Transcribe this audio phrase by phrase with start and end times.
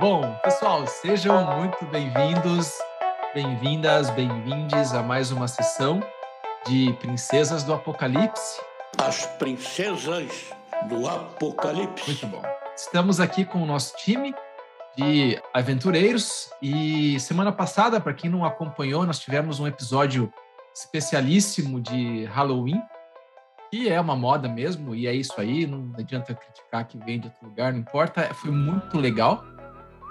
[0.00, 2.72] Bom, pessoal, sejam muito bem-vindos,
[3.34, 6.00] bem-vindas, bem-vindes a mais uma sessão
[6.68, 8.60] de Princesas do Apocalipse.
[8.96, 10.52] As Princesas
[10.88, 12.06] do Apocalipse.
[12.06, 12.42] Muito bom.
[12.76, 14.32] Estamos aqui com o nosso time
[14.96, 20.32] de aventureiros e semana passada, para quem não acompanhou, nós tivemos um episódio
[20.72, 22.80] especialíssimo de Halloween,
[23.68, 27.26] que é uma moda mesmo, e é isso aí, não adianta criticar que vem de
[27.26, 29.44] outro lugar, não importa, foi muito legal.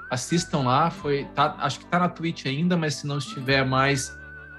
[0.09, 4.15] Assistam lá, foi, tá, acho que está na Twitch ainda, mas se não estiver mais,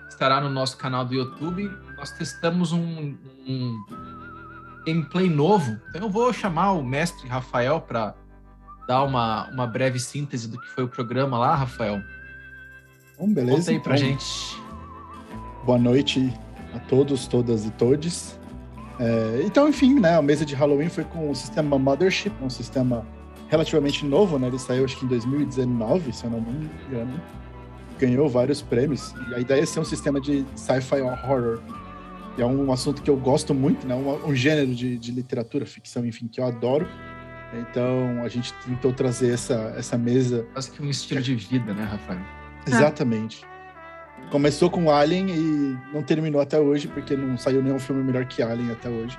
[0.09, 1.70] estará no nosso canal do YouTube.
[1.97, 3.16] Nós testamos um,
[3.47, 3.84] um
[4.87, 8.15] gameplay novo, então eu vou chamar o mestre Rafael para
[8.87, 12.03] dar uma, uma breve síntese do que foi o programa lá, Rafael.
[13.19, 13.59] Bom, beleza.
[13.59, 14.62] Conta aí pra então, gente.
[15.65, 16.33] Boa noite
[16.75, 18.39] a todos, todas e todes.
[18.98, 23.06] É, então, enfim, né, a mesa de Halloween foi com o sistema Mothership, um sistema
[23.49, 24.47] relativamente novo, né?
[24.47, 27.21] Ele saiu acho que em 2019, se eu não me engano.
[27.99, 29.13] Ganhou vários prêmios.
[29.31, 31.61] E a ideia é ser um sistema de sci-fi horror.
[32.37, 33.95] E é um assunto que eu gosto muito, né?
[33.95, 36.87] Um, um gênero de, de, literatura, ficção, enfim, que eu adoro.
[37.53, 40.47] Então a gente tentou trazer essa, essa mesa.
[40.53, 42.21] Quase que um estilo de vida, né, Rafael?
[42.67, 43.45] Exatamente.
[44.31, 48.43] Começou com Alien e não terminou até hoje, porque não saiu nenhum filme melhor que
[48.43, 49.19] Alien até hoje.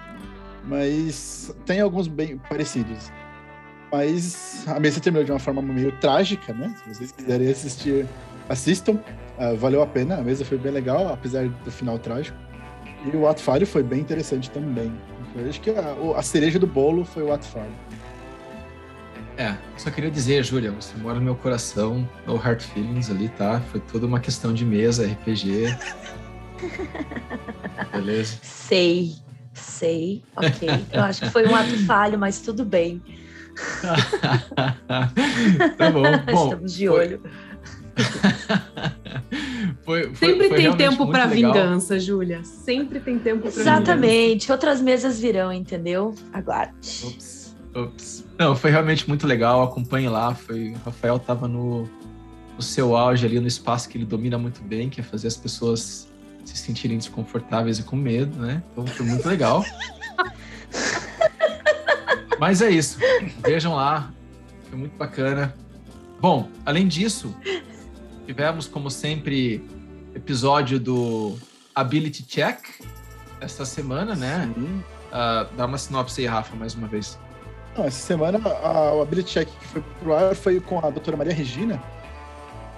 [0.63, 3.11] Mas tem alguns bem parecidos.
[3.91, 6.73] Mas a mesa terminou de uma forma meio trágica, né?
[6.77, 8.05] Se vocês quiserem assistir,
[8.47, 8.99] assistam.
[9.37, 12.37] Uh, valeu a pena, a mesa foi bem legal, apesar do final trágico.
[13.05, 14.91] E o ato falho foi bem interessante também.
[15.35, 17.71] Eu acho que a, a cereja do bolo foi o ato falho.
[19.37, 23.61] É, só queria dizer, Júlia, você mora no meu coração, no Heart Feelings ali, tá?
[23.71, 25.77] Foi toda uma questão de mesa, RPG.
[27.93, 28.37] Beleza?
[28.41, 29.15] Sei,
[29.53, 30.67] sei, ok.
[30.91, 33.01] Eu acho que foi um ato falho, mas tudo bem.
[35.77, 36.01] tá bom.
[36.31, 37.21] bom Estamos de olho.
[39.83, 42.43] foi, foi, Sempre foi tem tempo para vingança, Júlia.
[42.43, 44.51] Sempre tem tempo para Exatamente.
[44.51, 46.13] Outras mesas virão, entendeu?
[46.33, 46.73] Aguarde.
[47.03, 47.55] Ups.
[47.75, 48.25] Ups.
[48.37, 49.63] Não, foi realmente muito legal.
[49.63, 50.33] Acompanhe lá.
[50.33, 51.89] Foi, o Rafael estava no,
[52.55, 55.37] no seu auge ali, no espaço que ele domina muito bem, que é fazer as
[55.37, 56.07] pessoas
[56.45, 58.63] se sentirem desconfortáveis e com medo, né?
[58.71, 59.63] Então foi muito legal.
[62.39, 62.97] Mas é isso.
[63.41, 64.11] Vejam lá.
[64.69, 65.53] Foi muito bacana.
[66.21, 67.35] Bom, além disso,
[68.25, 69.63] tivemos, como sempre,
[70.15, 71.37] episódio do
[71.75, 72.59] Ability Check
[73.41, 74.51] essa semana, né?
[74.57, 77.17] Uh, dá uma sinopse aí, Rafa, mais uma vez.
[77.77, 81.17] Não, essa semana a, o Ability Check que foi pro ar foi com a doutora
[81.17, 81.81] Maria Regina.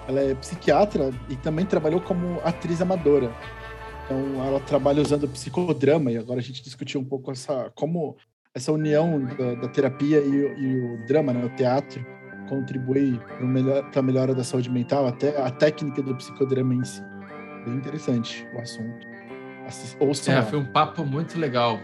[0.08, 3.32] Ela é psiquiatra e também trabalhou como atriz amadora.
[4.04, 8.16] Então ela trabalha usando psicodrama e agora a gente discutiu um pouco essa como
[8.54, 12.04] essa união da, da terapia e, e, o drama, né, o teatro,
[12.48, 17.02] contribui para melhor, a melhora da saúde mental, até a técnica do psicodrama em si.
[17.64, 19.06] Bem interessante o assunto.
[20.00, 21.80] Ouçam é, foi um papo muito legal.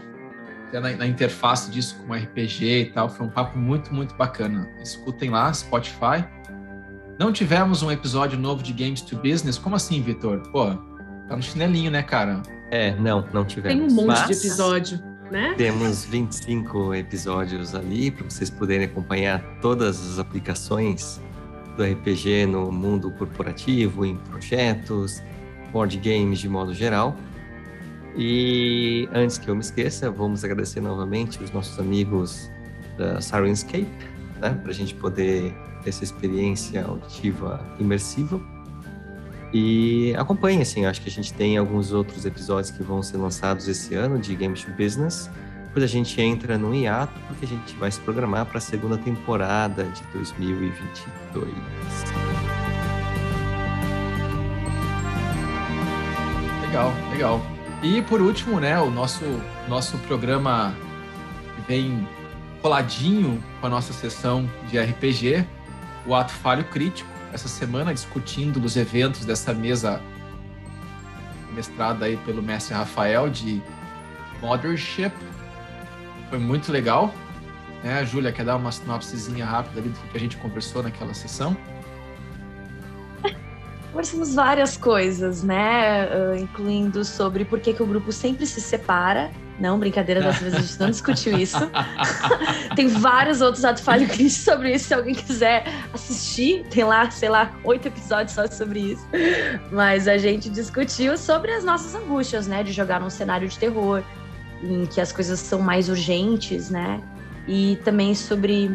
[0.71, 4.69] Na, na, interface disso com RPG e tal, foi um papo muito, muito bacana.
[4.83, 6.23] Escutem lá, Spotify.
[7.17, 9.57] Não tivemos um episódio novo de Games to Business?
[9.57, 10.43] Como assim, Vitor?
[10.51, 10.67] Pô,
[11.27, 12.43] tá no chinelinho, né, cara?
[12.69, 13.79] É, não, não tivemos.
[13.79, 14.27] Tem um monte Mas...
[14.27, 15.08] de episódio.
[15.31, 15.53] Né?
[15.57, 21.21] Temos 25 episódios ali para vocês poderem acompanhar todas as aplicações
[21.77, 25.21] do RPG no mundo corporativo, em projetos,
[25.71, 27.15] board games de modo geral.
[28.17, 32.49] E antes que eu me esqueça, vamos agradecer novamente os nossos amigos
[32.97, 33.87] da Sirenscape,
[34.41, 35.53] né, para a gente poder
[35.83, 38.41] ter essa experiência auditiva imersiva.
[39.51, 43.67] E acompanhe, assim, acho que a gente tem alguns outros episódios que vão ser lançados
[43.67, 45.29] esse ano de Games to Business.
[45.65, 48.97] Depois a gente entra no hiato, porque a gente vai se programar para a segunda
[48.97, 51.47] temporada de 2022.
[56.61, 57.41] Legal, legal.
[57.81, 59.23] E por último, né, o nosso,
[59.67, 60.75] nosso programa
[61.67, 62.07] vem
[62.61, 65.45] coladinho com a nossa sessão de RPG,
[66.05, 70.01] o Ato Falho Crítico essa semana discutindo os eventos dessa mesa
[71.53, 73.61] mestrada aí pelo mestre Rafael de
[74.41, 75.13] Mothership.
[76.29, 77.13] Foi muito legal.
[77.83, 77.99] Né?
[77.99, 81.55] A Júlia quer dar uma sinopsezinha rápida ali do que a gente conversou naquela sessão?
[83.91, 86.05] Conversamos várias coisas, né?
[86.05, 90.53] Uh, incluindo sobre por que, que o grupo sempre se separa não, brincadeira, dessa vez
[90.53, 91.57] a gente não discutiu isso.
[92.75, 94.85] tem vários outros ato falho crítico sobre isso.
[94.85, 99.05] Se alguém quiser assistir, tem lá, sei lá, oito episódios só sobre isso.
[99.71, 102.63] Mas a gente discutiu sobre as nossas angústias, né?
[102.63, 104.01] De jogar num cenário de terror,
[104.63, 107.01] em que as coisas são mais urgentes, né?
[107.45, 108.73] E também sobre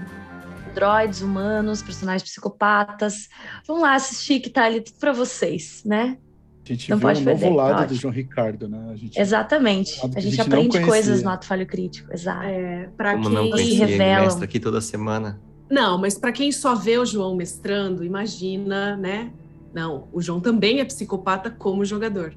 [0.75, 3.29] droids, humanos, personagens psicopatas.
[3.67, 6.19] Vamos lá assistir que tá ali tudo pra vocês, né?
[6.65, 8.01] A gente Não viu pode um novo perder, lado do ótimo.
[8.01, 8.89] João Ricardo, né?
[8.91, 10.01] A gente, Exatamente.
[10.01, 12.11] Lado A a gente, gente não aprende coisas no ato falho crítico.
[12.13, 12.45] Exato.
[12.45, 14.25] É, para Como não quem se conhecia, ele revelam.
[14.25, 15.39] mestra aqui toda semana.
[15.71, 19.31] Não, mas para quem só vê o João mestrando, imagina, né?
[19.75, 22.35] Não, o João também é psicopata como jogador.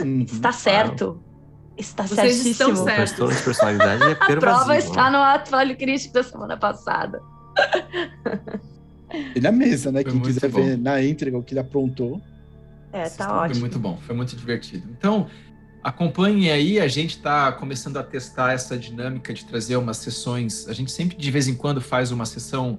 [0.00, 0.22] Uhum.
[0.22, 1.20] Está certo.
[1.76, 2.50] Está Vocês certíssimo.
[2.52, 2.94] estão O certos.
[2.94, 5.18] transtorno de personalidade é A prova está né?
[5.18, 7.20] no ato falho crítico da semana passada.
[9.34, 10.02] E na mesa, né?
[10.02, 10.62] Foi Quem quiser bom.
[10.62, 12.20] ver na íntegra o que ele aprontou.
[12.96, 13.54] É, Esse tá ótimo.
[13.54, 14.88] Foi muito bom, foi muito divertido.
[14.90, 15.28] Então,
[15.82, 20.66] acompanhem aí, a gente está começando a testar essa dinâmica de trazer umas sessões.
[20.68, 22.78] A gente sempre, de vez em quando, faz uma sessão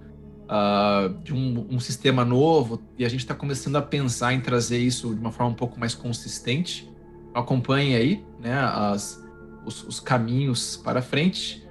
[0.49, 4.77] ah, de um, um sistema novo e a gente está começando a pensar em trazer
[4.77, 6.89] isso de uma forma um pouco mais consistente.
[7.33, 9.23] Acompanhem aí, né, as,
[9.65, 11.67] os, os caminhos para frente.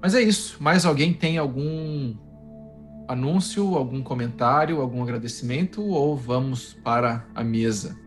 [0.00, 0.58] Mas é isso.
[0.60, 2.14] Mais alguém tem algum
[3.10, 7.98] anúncio, algum comentário, algum agradecimento ou vamos para a mesa?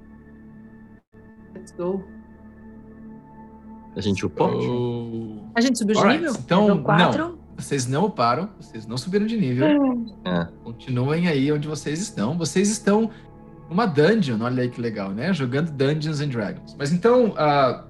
[1.53, 2.03] Let's go.
[3.95, 4.49] A gente upou?
[4.49, 5.51] Oh.
[5.55, 6.39] A gente subiu de Alright, nível?
[6.39, 7.37] Então, não, quatro.
[7.55, 9.67] vocês não param, vocês não subiram de nível.
[10.25, 10.47] É.
[10.63, 12.37] Continuem aí onde vocês estão.
[12.37, 13.11] Vocês estão
[13.69, 15.33] numa dungeon, olha aí que legal, né?
[15.33, 16.75] Jogando Dungeons and Dragons.
[16.79, 17.85] Mas então, ah,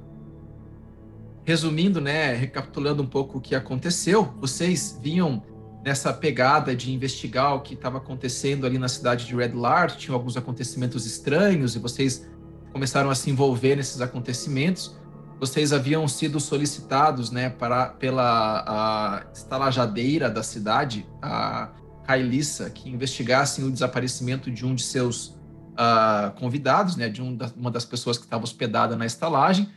[1.46, 5.44] resumindo, né, recapitulando um pouco o que aconteceu, vocês vinham
[5.84, 10.16] nessa pegada de investigar o que estava acontecendo ali na cidade de Red Lart, tinham
[10.16, 12.26] alguns acontecimentos estranhos e vocês
[12.72, 14.96] começaram a se envolver nesses acontecimentos.
[15.40, 21.70] Vocês haviam sido solicitados, né, para pela estalajadeira da cidade, a
[22.06, 25.38] Kailissa, que investigassem o desaparecimento de um de seus
[25.76, 29.70] ah, convidados, né, de um da- uma das pessoas que estava hospedada na estalagem.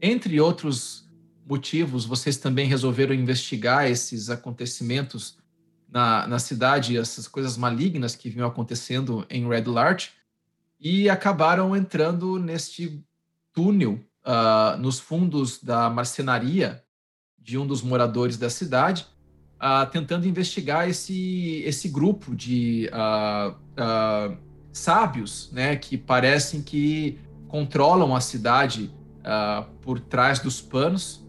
[0.00, 1.08] Entre outros
[1.48, 5.39] motivos, vocês também resolveram investigar esses acontecimentos
[5.90, 10.08] na, na cidade, essas coisas malignas que vinham acontecendo em Red Lart,
[10.80, 13.04] e acabaram entrando neste
[13.52, 16.82] túnel ah, nos fundos da marcenaria
[17.38, 19.06] de um dos moradores da cidade,
[19.58, 23.54] ah, tentando investigar esse, esse grupo de ah,
[24.72, 28.94] sábios, né, que parecem que controlam a cidade
[29.82, 31.19] por trás dos panos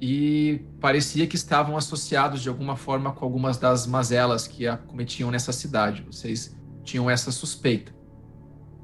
[0.00, 5.52] e parecia que estavam associados de alguma forma com algumas das mazelas que acometiam nessa
[5.52, 6.04] cidade.
[6.06, 7.92] Vocês tinham essa suspeita.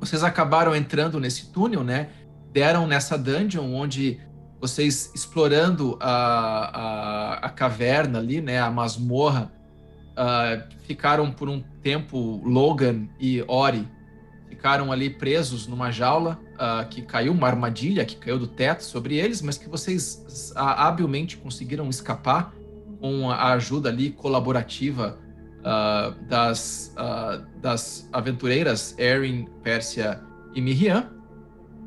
[0.00, 2.10] Vocês acabaram entrando nesse túnel, né?
[2.52, 4.20] Deram nessa dungeon onde
[4.60, 8.60] vocês explorando a, a, a caverna ali, né?
[8.60, 9.52] A masmorra,
[10.16, 13.88] ah, ficaram por um tempo Logan e Ori
[14.64, 19.18] ficaram ali presos numa jaula ah, que caiu, uma armadilha que caiu do teto sobre
[19.18, 22.54] eles, mas que vocês ah, habilmente conseguiram escapar
[22.98, 25.18] com a ajuda ali colaborativa
[25.62, 30.22] ah, das, ah, das aventureiras Erin, Pérsia
[30.54, 31.10] e Miriam.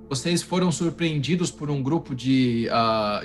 [0.08, 2.70] Vocês foram surpreendidos por um grupo de,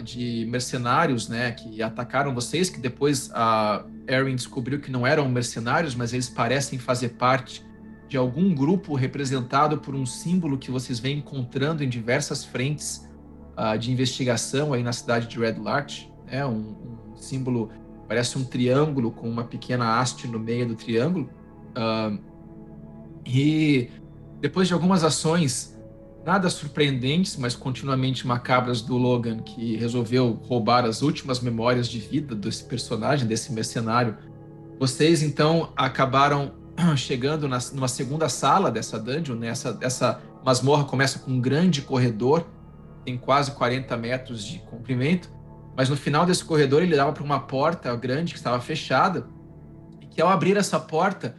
[0.02, 5.94] de mercenários, né, que atacaram vocês, que depois a Erin descobriu que não eram mercenários,
[5.94, 7.62] mas eles parecem fazer parte
[8.12, 13.08] de algum grupo representado por um símbolo que vocês vêm encontrando em diversas frentes
[13.56, 16.44] ah, de investigação aí na cidade de Red Lart, né?
[16.44, 16.76] Um,
[17.10, 17.70] um símbolo
[18.06, 21.30] parece um triângulo com uma pequena haste no meio do triângulo.
[21.74, 22.14] Ah,
[23.24, 23.88] e
[24.42, 25.74] depois de algumas ações
[26.22, 32.34] nada surpreendentes, mas continuamente macabras do Logan, que resolveu roubar as últimas memórias de vida
[32.34, 34.18] desse personagem, desse mercenário,
[34.78, 36.60] vocês então acabaram
[36.96, 39.48] chegando na, numa segunda sala dessa dungeon, né?
[39.48, 42.46] essa, masmorra começa com um grande corredor,
[43.04, 45.30] tem quase 40 metros de comprimento,
[45.76, 49.26] mas no final desse corredor ele dava para uma porta grande que estava fechada,
[50.00, 51.36] e que ao abrir essa porta,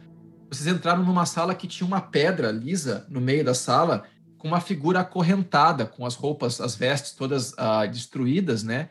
[0.50, 4.04] vocês entraram numa sala que tinha uma pedra lisa no meio da sala,
[4.38, 8.90] com uma figura acorrentada, com as roupas, as vestes todas ah, destruídas, né?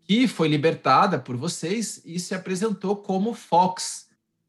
[0.00, 4.07] Que foi libertada por vocês e se apresentou como Fox,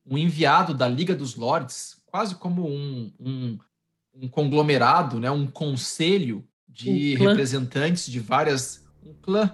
[0.10, 3.60] um enviado da Liga dos Lords, quase como um, um,
[4.14, 5.30] um conglomerado, né?
[5.30, 9.52] Um conselho de Um representantes de várias, um clã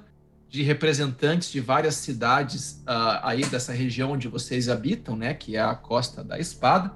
[0.47, 5.33] de representantes de várias cidades ah, aí dessa região onde vocês habitam, né?
[5.33, 6.95] Que é a Costa da Espada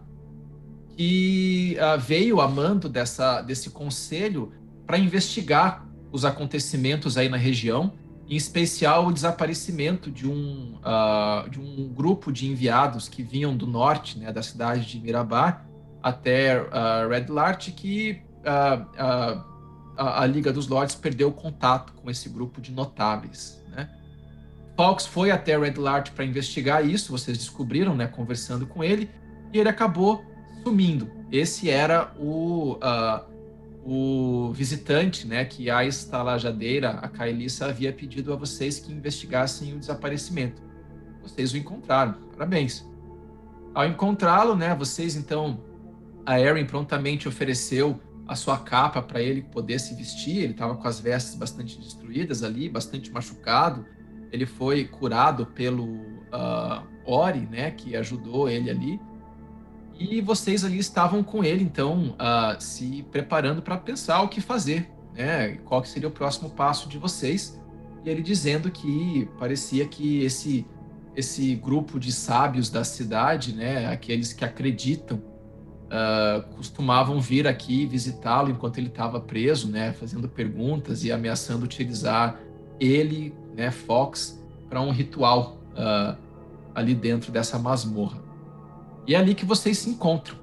[1.00, 4.51] que ah, veio a mando dessa, desse conselho
[4.86, 7.94] para investigar os acontecimentos aí na região,
[8.29, 13.65] em especial o desaparecimento de um, ah, de um grupo de enviados que vinham do
[13.65, 15.65] norte, né, da cidade de Mirabar,
[16.01, 19.43] até ah, Red Lart, que ah,
[19.98, 23.63] a, a Liga dos Lords perdeu contato com esse grupo de notáveis.
[23.71, 23.89] Né?
[24.77, 29.09] Fox foi até Red Lart para investigar isso, vocês descobriram, né, conversando com ele,
[29.51, 30.24] e ele acabou
[30.63, 31.09] sumindo.
[31.31, 33.38] Esse era o, uh,
[33.91, 39.79] o visitante, né, que a estalajadeira, a Kaelissa, havia pedido a vocês que investigassem o
[39.79, 40.62] desaparecimento.
[41.22, 42.88] Vocês o encontraram, parabéns.
[43.74, 45.63] Ao encontrá-lo, né, vocês então,
[46.25, 50.38] a Erin prontamente ofereceu a sua capa para ele poder se vestir.
[50.38, 53.86] Ele estava com as vestes bastante destruídas ali, bastante machucado
[54.31, 59.00] ele foi curado pelo uh, Ori, né, que ajudou ele ali.
[60.00, 64.89] E vocês ali estavam com ele, então, uh, se preparando para pensar o que fazer,
[65.13, 67.60] né, qual que seria o próximo passo de vocês.
[68.06, 70.65] E ele dizendo que parecia que esse
[71.15, 78.51] esse grupo de sábios da cidade, né, aqueles que acreditam, uh, costumavam vir aqui visitá-lo
[78.51, 82.39] enquanto ele estava preso, né, fazendo perguntas e ameaçando utilizar
[82.79, 86.18] ele né, Fox, para um ritual uh,
[86.74, 88.28] ali dentro dessa masmorra.
[89.10, 90.38] E é ali que vocês se encontram,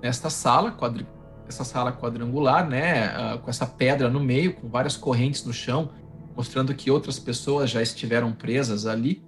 [0.00, 1.06] nesta sala, quadri
[1.46, 5.90] essa sala quadrangular, né, uh, com essa pedra no meio, com várias correntes no chão,
[6.34, 9.22] mostrando que outras pessoas já estiveram presas ali.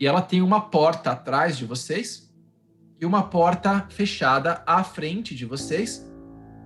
[0.00, 2.32] E ela tem uma porta atrás de vocês
[2.98, 6.10] e uma porta fechada à frente de vocês,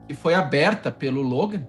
[0.07, 1.67] que foi aberta pelo Logan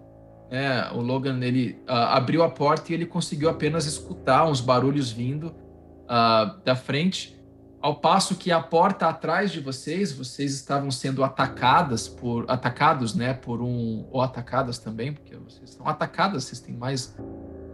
[0.53, 5.11] é, o Logan ele uh, abriu a porta e ele conseguiu apenas escutar uns barulhos
[5.11, 7.35] vindo uh, da frente,
[7.83, 13.33] ao passo que a porta atrás de vocês, vocês estavam sendo atacadas por atacados, né,
[13.33, 17.13] por um ou atacadas também, porque vocês estão atacadas, vocês têm mais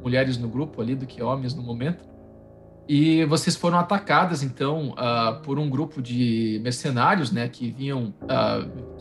[0.01, 2.03] mulheres no grupo ali do que homens no momento.
[2.87, 8.11] E vocês foram atacadas então uh, por um grupo de mercenários, né, que vinham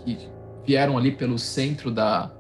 [0.04, 0.28] que
[0.66, 2.30] vieram ali pelo centro da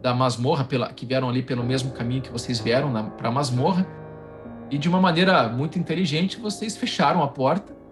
[0.00, 3.86] da masmorra, pela, que vieram ali pelo mesmo caminho que vocês vieram para a masmorra.
[4.70, 7.83] E de uma maneira muito inteligente, vocês fecharam a porta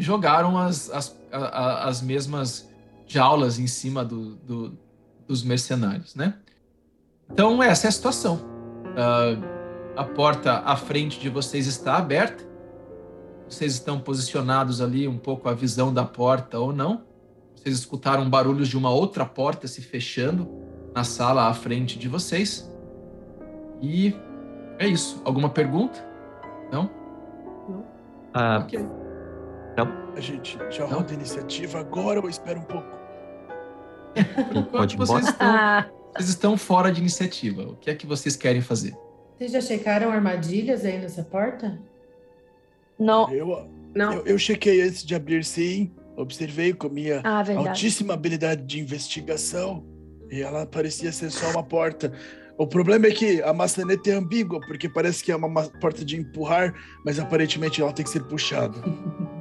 [0.00, 2.70] e jogaram as, as, a, as mesmas
[3.06, 4.78] jaulas em cima do, do,
[5.28, 6.38] dos mercenários, né?
[7.30, 8.36] Então, essa é a situação.
[8.36, 9.44] Uh,
[9.94, 12.48] a porta à frente de vocês está aberta.
[13.46, 17.02] Vocês estão posicionados ali um pouco a visão da porta ou não.
[17.54, 20.48] Vocês escutaram barulhos de uma outra porta se fechando
[20.94, 22.72] na sala à frente de vocês.
[23.82, 24.14] E
[24.78, 25.20] é isso.
[25.26, 26.02] Alguma pergunta?
[26.72, 26.90] Não?
[27.68, 27.84] Não.
[28.32, 28.99] Ah, ok.
[29.84, 30.14] Não.
[30.14, 30.98] A gente já não?
[30.98, 32.98] roda a iniciativa agora ou espera um pouco?
[34.70, 35.84] Pode vocês estão,
[36.14, 37.62] vocês estão fora de iniciativa.
[37.62, 38.96] O que é que vocês querem fazer?
[39.38, 41.78] Vocês já checaram armadilhas aí nessa porta?
[42.98, 43.32] Não.
[43.32, 44.12] Eu, não.
[44.12, 45.90] eu, eu chequei antes de abrir, sim.
[46.16, 49.84] Observei com minha ah, altíssima habilidade de investigação.
[50.30, 52.12] E ela parecia ser só uma porta.
[52.58, 56.18] O problema é que a maçaneta é ambígua, porque parece que é uma porta de
[56.18, 58.78] empurrar, mas aparentemente ela tem que ser puxada.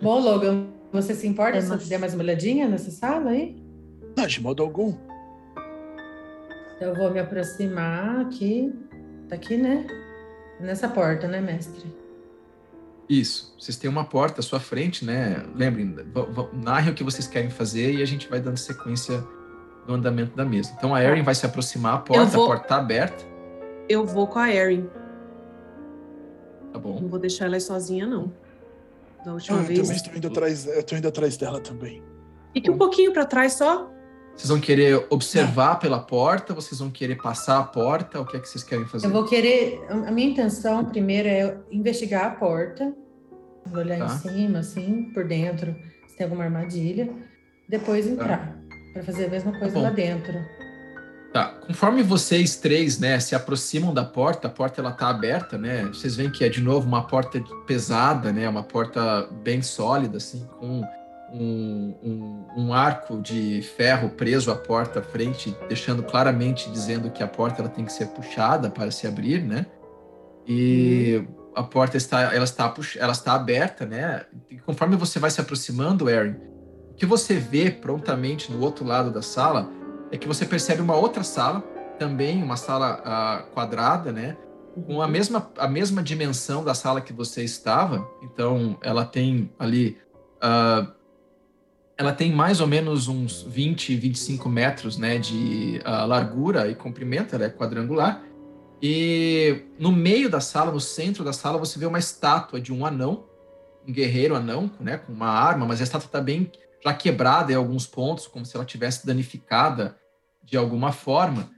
[0.00, 3.56] Bom, Logan, você se importa é, se eu der mais uma olhadinha nessa sala aí?
[4.16, 4.94] Não, de modo algum.
[6.80, 8.72] Eu vou me aproximar aqui.
[9.28, 9.86] Tá aqui, né?
[10.60, 11.84] Nessa porta, né, mestre?
[13.08, 13.54] Isso.
[13.58, 15.44] Vocês têm uma porta à sua frente, né?
[15.54, 15.94] Lembrem,
[16.52, 19.22] narrem o que vocês querem fazer e a gente vai dando sequência
[19.86, 20.72] no andamento da mesa.
[20.76, 22.44] Então a Erin vai se aproximar, a porta, vou...
[22.44, 23.24] a porta tá aberta.
[23.88, 24.88] Eu vou com a Erin.
[26.72, 27.00] Tá bom.
[27.00, 28.32] Não vou deixar ela sozinha, não.
[29.24, 29.80] Da última eu vez.
[29.80, 32.02] Também estou indo atrás, eu tô indo atrás dela também.
[32.52, 33.90] Fique um pouquinho para trás só.
[34.36, 36.52] Vocês vão querer observar pela porta?
[36.52, 38.20] Vocês vão querer passar a porta?
[38.20, 39.06] O que é que vocês querem fazer?
[39.06, 39.80] Eu vou querer.
[39.88, 42.92] A minha intenção primeiro é investigar a porta,
[43.66, 44.06] vou olhar tá.
[44.06, 45.74] em cima, assim, por dentro,
[46.08, 47.08] se tem alguma armadilha.
[47.68, 48.12] Depois tá.
[48.12, 48.54] entrar tá.
[48.92, 50.34] para fazer a mesma tá coisa tá lá dentro.
[51.34, 51.52] Tá.
[51.66, 55.82] Conforme vocês três, né, se aproximam da porta, a porta ela tá aberta, né?
[55.86, 58.48] Vocês veem que é de novo uma porta pesada, né?
[58.48, 60.82] Uma porta bem sólida, assim, com
[61.32, 67.20] um, um, um, arco de ferro preso à porta à frente, deixando claramente dizendo que
[67.20, 69.66] a porta ela tem que ser puxada para se abrir, né?
[70.46, 71.34] E hum.
[71.56, 74.24] a porta está, ela está, ela está aberta, né?
[74.48, 76.36] E conforme você vai se aproximando, Erin,
[76.92, 79.68] o que você vê prontamente no outro lado da sala
[80.10, 81.60] é que você percebe uma outra sala,
[81.98, 84.36] também uma sala uh, quadrada, né?
[84.74, 85.10] Com a uhum.
[85.10, 88.08] mesma, a mesma dimensão da sala que você estava.
[88.22, 89.96] Então, ela tem ali
[90.42, 90.92] uh,
[91.96, 97.34] ela tem mais ou menos uns 20, 25 metros né, de uh, largura e comprimento,
[97.34, 98.22] ela é quadrangular.
[98.82, 102.84] E no meio da sala, no centro da sala, você vê uma estátua de um
[102.84, 103.24] anão,
[103.86, 106.50] um guerreiro anão, né, com uma arma, mas a estátua está bem
[106.84, 109.98] já quebrada em alguns pontos, como se ela tivesse danificada
[110.42, 111.50] de alguma forma.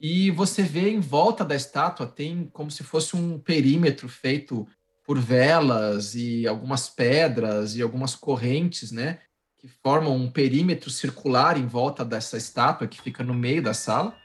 [0.00, 4.66] E você vê em volta da estátua tem como se fosse um perímetro feito
[5.06, 9.20] por velas e algumas pedras e algumas correntes, né?
[9.58, 14.16] Que formam um perímetro circular em volta dessa estátua que fica no meio da sala.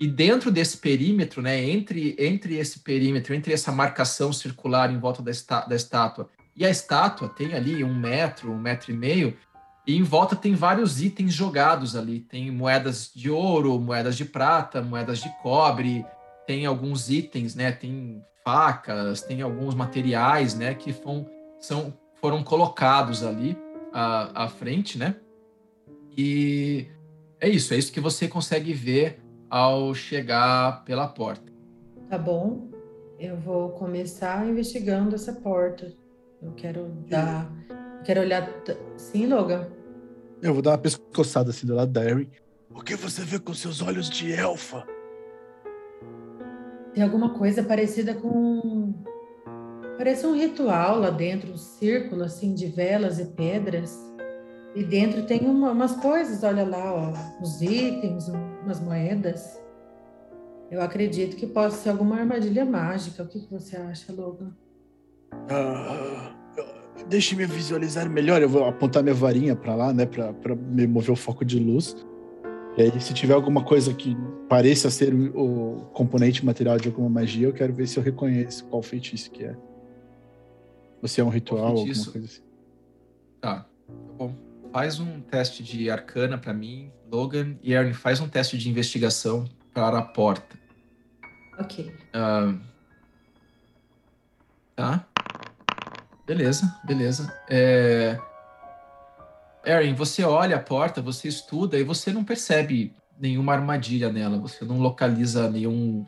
[0.00, 5.22] E dentro desse perímetro, né, entre, entre esse perímetro, entre essa marcação circular em volta
[5.22, 9.36] da, da estátua e a estátua, tem ali um metro, um metro e meio,
[9.86, 12.20] e em volta tem vários itens jogados ali.
[12.20, 16.06] Tem moedas de ouro, moedas de prata, moedas de cobre,
[16.46, 17.70] tem alguns itens, né?
[17.70, 20.74] Tem facas, tem alguns materiais, né?
[20.74, 21.26] Que foram,
[21.60, 23.58] são, foram colocados ali
[23.92, 25.16] à, à frente, né?
[26.16, 26.86] E
[27.40, 29.20] é isso, é isso que você consegue ver
[29.50, 31.52] ao chegar pela porta.
[32.08, 32.70] Tá bom.
[33.18, 35.92] Eu vou começar investigando essa porta.
[36.44, 37.50] Eu quero dar.
[38.04, 38.48] Quero olhar.
[38.96, 39.66] Sim, Logan?
[40.42, 42.30] Eu vou dar uma pescoçada assim do lado da Harry.
[42.70, 44.86] O que você vê com seus olhos de elfa?
[46.92, 48.92] Tem alguma coisa parecida com.
[49.96, 53.98] Parece um ritual lá dentro, um círculo assim de velas e pedras.
[54.74, 58.28] E dentro tem uma, umas coisas, olha lá, ó, uns itens,
[58.62, 59.62] umas moedas.
[60.70, 63.22] Eu acredito que possa ser alguma armadilha mágica.
[63.22, 64.52] O que, que você acha, Logan?
[65.50, 68.40] Uh, Deixe-me visualizar melhor.
[68.40, 71.96] Eu vou apontar minha varinha para lá, né, para me mover o foco de luz.
[72.76, 74.16] E aí, se tiver alguma coisa que
[74.48, 78.82] pareça ser o componente material de alguma magia, eu quero ver se eu reconheço qual
[78.82, 79.54] feitiço que é.
[81.00, 82.42] Ou se é um ritual, alguma coisa assim.
[83.40, 83.66] Tá, tá
[84.18, 84.34] bom
[84.74, 89.44] faz um teste de arcana para mim, Logan, e Aaron faz um teste de investigação
[89.72, 90.58] para a porta.
[91.56, 91.92] Ok.
[92.12, 92.58] Uh,
[94.74, 95.06] tá.
[96.26, 97.32] Beleza, beleza.
[97.48, 98.18] É...
[99.66, 104.38] Aaron, você olha a porta, você estuda e você não percebe nenhuma armadilha nela.
[104.38, 106.06] Você não localiza nenhum.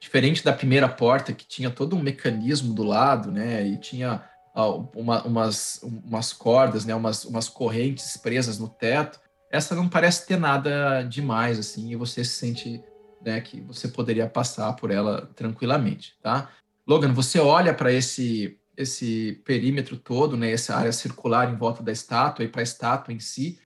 [0.00, 3.66] Diferente da primeira porta, que tinha todo um mecanismo do lado, né?
[3.66, 4.22] E tinha
[4.94, 9.18] uma, umas, umas cordas, né, umas, umas correntes presas no teto.
[9.50, 12.82] Essa não parece ter nada demais, assim, e você se sente
[13.24, 16.50] né, que você poderia passar por ela tranquilamente, tá?
[16.86, 21.92] Logan, você olha para esse esse perímetro todo, né, essa área circular em volta da
[21.92, 23.60] estátua e para a estátua em si,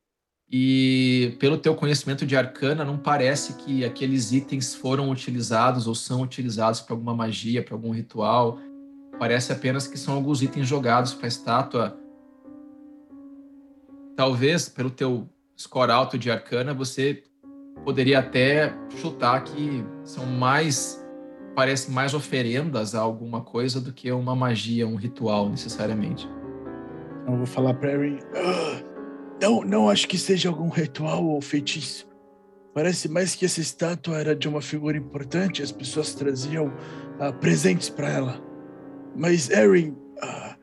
[0.50, 6.22] e pelo teu conhecimento de arcana, não parece que aqueles itens foram utilizados ou são
[6.22, 8.58] utilizados para alguma magia, para algum ritual.
[9.18, 11.98] Parece apenas que são alguns itens jogados para a estátua.
[14.16, 15.28] Talvez, pelo teu
[15.58, 17.22] score alto de arcana, você
[17.84, 21.04] poderia até chutar que são mais
[21.58, 26.24] parecem mais oferendas a alguma coisa do que uma magia, um ritual necessariamente.
[27.20, 28.80] Então, eu vou falar para Erin, ah,
[29.42, 32.08] não, não acho que seja algum ritual ou feitiço.
[32.72, 37.90] Parece mais que essa estátua era de uma figura importante, as pessoas traziam uh, presentes
[37.90, 38.40] para ela.
[39.16, 40.54] Mas, Erin, uh,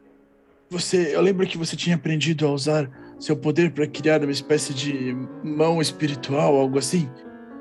[0.70, 4.74] você, eu lembro que você tinha aprendido a usar seu poder para criar uma espécie
[4.74, 7.12] de mão espiritual, algo assim.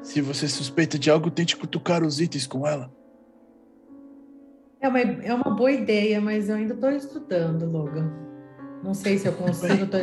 [0.04, 2.94] Se você suspeita de algo, tente cutucar os itens com ela.
[4.84, 8.12] É uma, é uma boa ideia, mas eu ainda estou estudando, Logan.
[8.82, 9.86] Não sei se eu consigo.
[9.86, 9.96] Tô,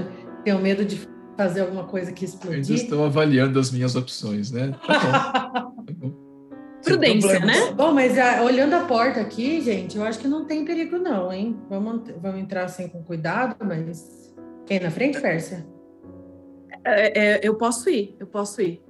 [0.44, 2.62] tenho medo de fazer alguma coisa que explodir.
[2.62, 4.74] Ainda estou avaliando as minhas opções, né?
[4.88, 5.84] Tá bom.
[5.86, 6.12] Tá bom.
[6.84, 7.72] Prudência, né?
[7.74, 11.32] Bom, mas a, olhando a porta aqui, gente, eu acho que não tem perigo não,
[11.32, 11.62] hein?
[11.70, 14.34] Vamos, vamos entrar assim com cuidado, mas...
[14.66, 15.64] Quem na frente, Pérsia?
[16.84, 18.82] É, é, eu posso ir, eu posso ir.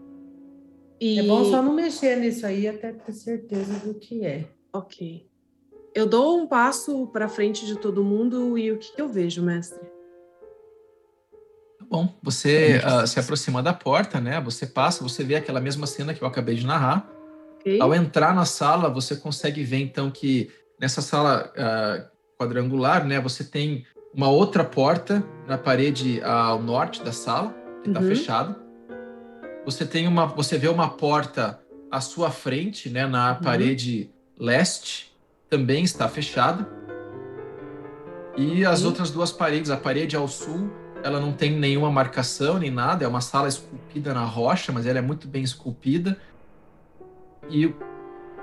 [1.01, 1.19] E...
[1.19, 4.45] É bom só não mexer nisso aí até ter certeza do que é.
[4.71, 5.29] Ok.
[5.93, 9.43] Eu dou um passo para frente de todo mundo e o que, que eu vejo,
[9.43, 9.79] mestre?
[11.77, 14.39] Tá bom, você uh, se aproxima da porta, né?
[14.41, 17.11] Você passa, você vê aquela mesma cena que eu acabei de narrar
[17.61, 17.79] Okay.
[17.79, 20.49] Ao entrar na sala, você consegue ver então que
[20.79, 27.11] nessa sala uh, quadrangular, né, você tem uma outra porta na parede ao norte da
[27.11, 28.07] sala que está uhum.
[28.07, 28.59] fechada.
[29.63, 33.41] Você tem uma, você vê uma porta à sua frente, né, na uhum.
[33.41, 35.10] parede leste,
[35.51, 36.65] também está fechada.
[38.37, 40.71] E as outras duas paredes, a parede ao sul,
[41.03, 44.99] ela não tem nenhuma marcação nem nada, é uma sala esculpida na rocha, mas ela
[44.99, 46.17] é muito bem esculpida.
[47.49, 47.75] E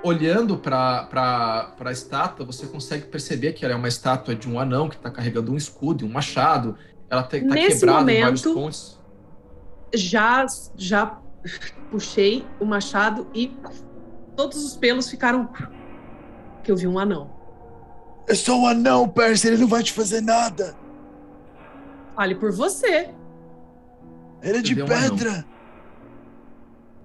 [0.03, 4.87] olhando para a estátua, você consegue perceber que ela é uma estátua de um anão
[4.87, 6.77] que está carregando um escudo e um machado.
[7.09, 8.99] Ela está tá quebrada momento, em vários pontos.
[9.95, 10.45] Já,
[10.77, 11.19] já
[11.89, 13.51] puxei o machado e
[14.35, 15.49] todos os pelos ficaram.
[16.63, 17.29] Que eu vi um anão.
[18.27, 20.75] É só um anão, Percy, ele não vai te fazer nada.
[22.15, 23.09] Fale por você.
[24.41, 25.45] Ele é de pedra.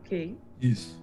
[0.01, 0.37] ok.
[0.61, 1.03] Isso.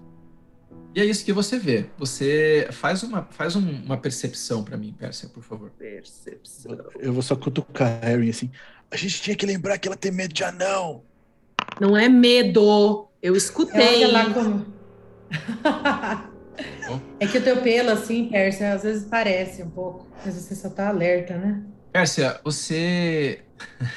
[0.94, 1.90] E é isso que você vê.
[1.98, 5.72] Você faz uma, faz um, uma percepção para mim, Pérsia, por favor.
[5.72, 6.78] Percepção.
[7.00, 8.52] Eu vou só cutucar a Harry assim.
[8.92, 11.04] A gente tinha que lembrar que ela tem medo de anão.
[11.80, 13.08] Não é medo.
[13.22, 14.04] Eu escutei.
[14.04, 14.66] Olha lá como.
[17.20, 20.70] é que o teu pelo, assim, Pérsia, às vezes parece um pouco, mas você só
[20.70, 21.64] tá alerta, né?
[21.92, 23.42] Pérsia, você.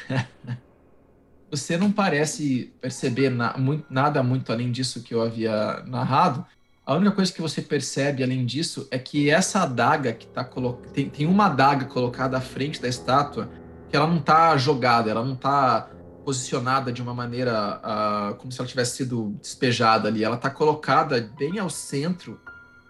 [1.50, 6.44] você não parece perceber na, muito, nada muito além disso que eu havia narrado.
[6.84, 10.92] A única coisa que você percebe além disso é que essa adaga que tá colocada.
[10.92, 13.48] Tem, tem uma adaga colocada à frente da estátua
[13.88, 15.88] que ela não tá jogada, ela não tá
[16.24, 20.24] posicionada de uma maneira uh, como se ela tivesse sido despejada ali.
[20.24, 22.40] Ela tá colocada bem ao centro,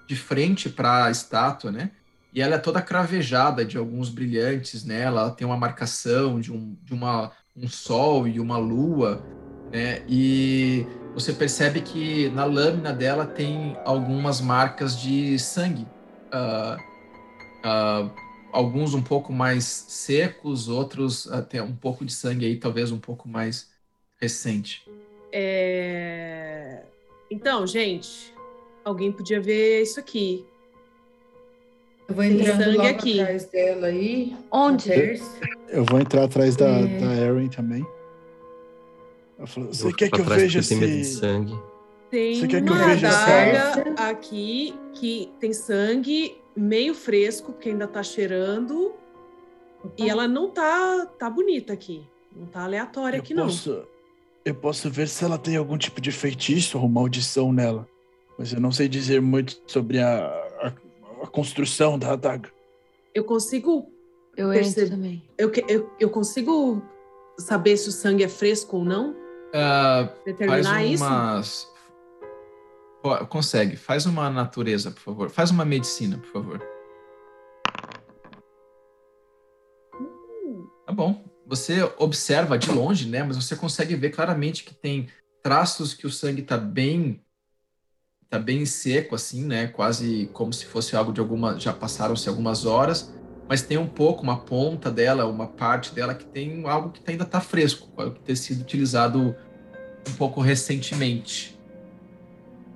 [0.07, 1.91] de frente para a estátua, né?
[2.33, 5.21] E ela é toda cravejada de alguns brilhantes nela.
[5.21, 9.25] Ela tem uma marcação de, um, de uma, um sol e uma lua,
[9.71, 10.03] né?
[10.09, 15.87] E você percebe que na lâmina dela tem algumas marcas de sangue.
[16.33, 16.77] Uh,
[17.65, 18.11] uh,
[18.53, 23.29] alguns um pouco mais secos, outros até um pouco de sangue aí, talvez um pouco
[23.29, 23.71] mais
[24.21, 24.83] recente.
[25.33, 26.83] É...
[27.31, 28.34] Então, gente,
[28.85, 30.45] alguém podia ver isso aqui.
[32.09, 33.21] Eu vou entrando logo aqui.
[33.21, 34.37] atrás dela aí.
[34.53, 35.21] Onde?
[35.69, 36.99] Eu vou entrar atrás da, é...
[36.99, 37.85] da Erin também.
[39.39, 40.79] Você quer que eu veja esse...
[40.79, 41.59] de sangue.
[42.11, 44.09] Tem Você quer que eu veja essa...
[44.09, 48.95] aqui que tem sangue meio fresco, porque ainda tá cheirando.
[49.83, 49.95] Opa.
[49.99, 52.07] E ela não tá, tá bonita aqui.
[52.35, 53.87] Não tá aleatória eu aqui, posso, não.
[54.45, 57.89] Eu posso ver se ela tem algum tipo de feitiço ou maldição nela.
[58.39, 60.27] Mas eu não sei dizer muito sobre a,
[60.61, 60.73] a,
[61.23, 62.51] a construção da adaga.
[63.15, 63.91] Eu consigo.
[64.37, 64.91] Eu perceber...
[64.91, 65.23] também.
[65.39, 66.83] Eu, eu, eu consigo
[67.39, 69.13] saber se o sangue é fresco ou não?
[69.13, 71.47] Uh, Determinar faz umas...
[71.47, 71.75] isso?
[73.29, 73.77] Consegue.
[73.77, 75.31] Faz uma natureza, por favor.
[75.31, 76.59] Faz uma medicina, por favor.
[80.87, 81.25] Tá bom.
[81.47, 83.23] Você observa de longe, né?
[83.23, 85.09] Mas você consegue ver claramente que tem
[85.43, 87.23] traços que o sangue está bem
[88.29, 89.67] tá bem seco assim, né?
[89.69, 93.13] Quase como se fosse algo de alguma já passaram-se algumas horas,
[93.49, 97.25] mas tem um pouco uma ponta dela, uma parte dela que tem algo que ainda
[97.25, 99.35] está fresco, que ter sido utilizado
[100.09, 101.59] um pouco recentemente.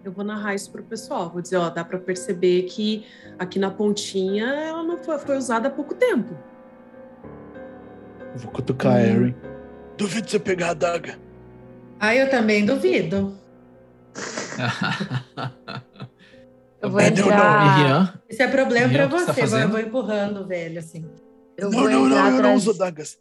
[0.04, 3.04] Eu vou narrar isso pro pessoal, vou dizer, ó, dá para perceber que
[3.38, 6.34] aqui na pontinha ela não foi, foi usada há pouco tempo.
[8.32, 8.96] Eu vou cutucar hum.
[8.96, 9.34] a Erin.
[9.96, 11.18] Duvido você pegar a daga.
[11.98, 13.37] Ah, eu também duvido.
[16.80, 18.20] Eu vou entrar.
[18.28, 21.08] Isso é problema para você, tá eu vou empurrando o velho assim.
[21.56, 22.36] Eu não, não, não, atrás...
[22.36, 23.18] eu não uso dagas.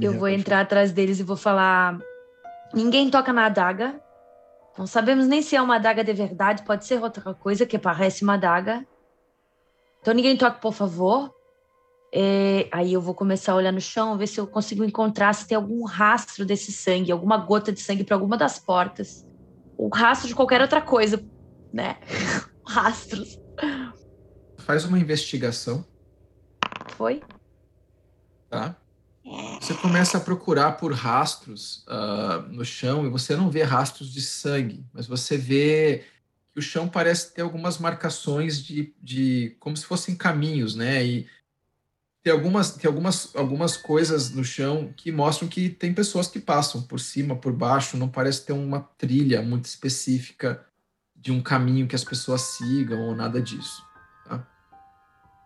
[0.00, 1.98] eu vou entrar atrás deles e vou falar:
[2.74, 4.00] ninguém toca na adaga.
[4.78, 8.22] Não sabemos nem se é uma adaga de verdade, pode ser outra coisa que parece
[8.22, 8.86] uma adaga.
[10.00, 11.34] Então ninguém toque, por favor.
[12.12, 15.46] É, aí eu vou começar a olhar no chão, ver se eu consigo encontrar se
[15.46, 19.26] tem algum rastro desse sangue, alguma gota de sangue para alguma das portas.
[19.80, 21.24] O rastro de qualquer outra coisa,
[21.72, 21.96] né?
[22.68, 23.40] Rastros.
[24.58, 25.86] Faz uma investigação.
[26.98, 27.22] Foi?
[28.50, 28.76] Tá.
[29.58, 34.20] Você começa a procurar por rastros uh, no chão e você não vê rastros de
[34.20, 36.04] sangue, mas você vê
[36.52, 41.02] que o chão parece ter algumas marcações de, de como se fossem caminhos, né?
[41.02, 41.26] E
[42.22, 46.82] tem algumas, tem algumas, algumas coisas no chão que mostram que tem pessoas que passam
[46.82, 50.64] por cima, por baixo, não parece ter uma trilha muito específica
[51.16, 53.82] de um caminho que as pessoas sigam ou nada disso.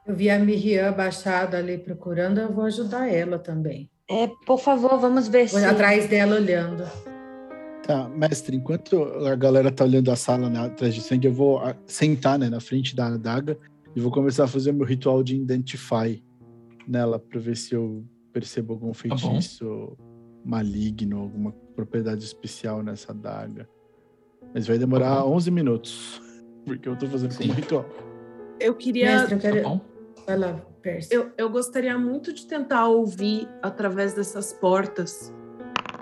[0.07, 3.89] Eu vi a Miriam abaixada ali procurando, eu vou ajudar ela também.
[4.11, 5.65] É, por favor, vamos ver vou se.
[5.65, 6.85] atrás dela olhando.
[7.87, 11.59] Tá, mestre, enquanto a galera tá olhando a sala né, atrás de sangue, eu vou
[11.59, 13.57] ah, sentar né, na frente da adaga
[13.97, 16.23] e vou começar a fazer meu ritual de Identify
[16.87, 20.05] nela para ver se eu percebo algum tá feitiço tá
[20.45, 23.69] maligno, alguma propriedade especial nessa adaga.
[24.53, 26.23] Mas vai demorar tá 11 minutos,
[26.65, 27.49] porque eu tô fazendo Sim.
[27.49, 27.87] como ritual.
[28.61, 29.07] Eu queria.
[29.07, 29.63] Mestre, eu quero...
[29.63, 29.81] Tá
[30.27, 31.15] Vai lá, Percy.
[31.15, 35.33] Eu, eu gostaria muito de tentar ouvir através dessas portas.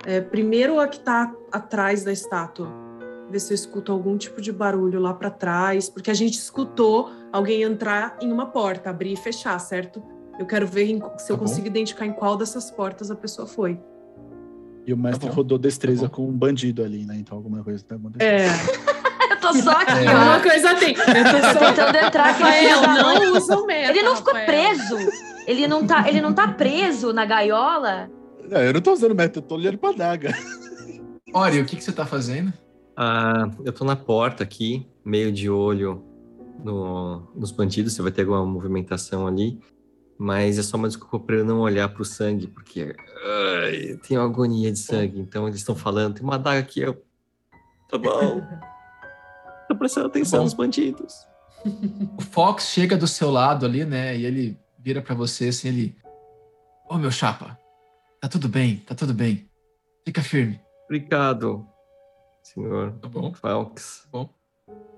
[0.07, 2.69] É, primeiro a que está atrás da estátua.
[3.31, 7.11] Ver se eu escuto algum tipo de barulho lá para trás, porque a gente escutou
[7.33, 10.03] alguém entrar em uma porta, abrir e fechar, certo?
[10.39, 11.45] Eu quero ver em, se tá eu bom.
[11.45, 13.79] consigo identificar em qual dessas portas a pessoa foi.
[14.87, 17.17] E o mestre tá rodou destreza tá com um bandido ali, né?
[17.17, 18.29] Então alguma coisa tá acontecendo.
[18.29, 18.93] É.
[19.43, 20.11] tô só aqui, é.
[20.11, 20.95] Uma coisa tem.
[20.95, 22.43] Eu tô só tentando entrar aqui.
[22.43, 24.47] Rafael, não usa o meta, Ele não ficou Rafael.
[24.47, 24.97] preso.
[25.47, 28.09] Ele não, tá, ele não tá preso na gaiola?
[28.49, 30.33] Não, eu não tô usando meta, eu tô olhando pra daga.
[31.35, 32.53] Ori, o que, que você tá fazendo?
[32.97, 34.87] Ah, eu tô na porta aqui.
[35.05, 36.05] meio de olho
[36.63, 39.59] no, nos bandidos, você vai ter alguma movimentação ali,
[40.23, 42.95] mas é só uma desculpa para eu não olhar para o sangue, porque
[43.65, 45.19] ai, tem uma agonia de sangue.
[45.19, 47.03] Então eles estão falando, tem uma adaga aqui, eu.
[47.89, 48.41] Tá bom.
[49.67, 50.45] Tô prestando atenção Tá bom.
[50.45, 51.27] nos bandidos.
[52.17, 54.17] O Fox chega do seu lado ali, né?
[54.17, 55.97] E ele vira pra você assim, ele.
[56.89, 57.59] Ô meu chapa,
[58.21, 59.49] tá tudo bem, tá tudo bem.
[60.05, 61.67] Fica firme, Obrigado,
[62.45, 63.33] senhor tá bom?
[63.35, 64.07] Falks.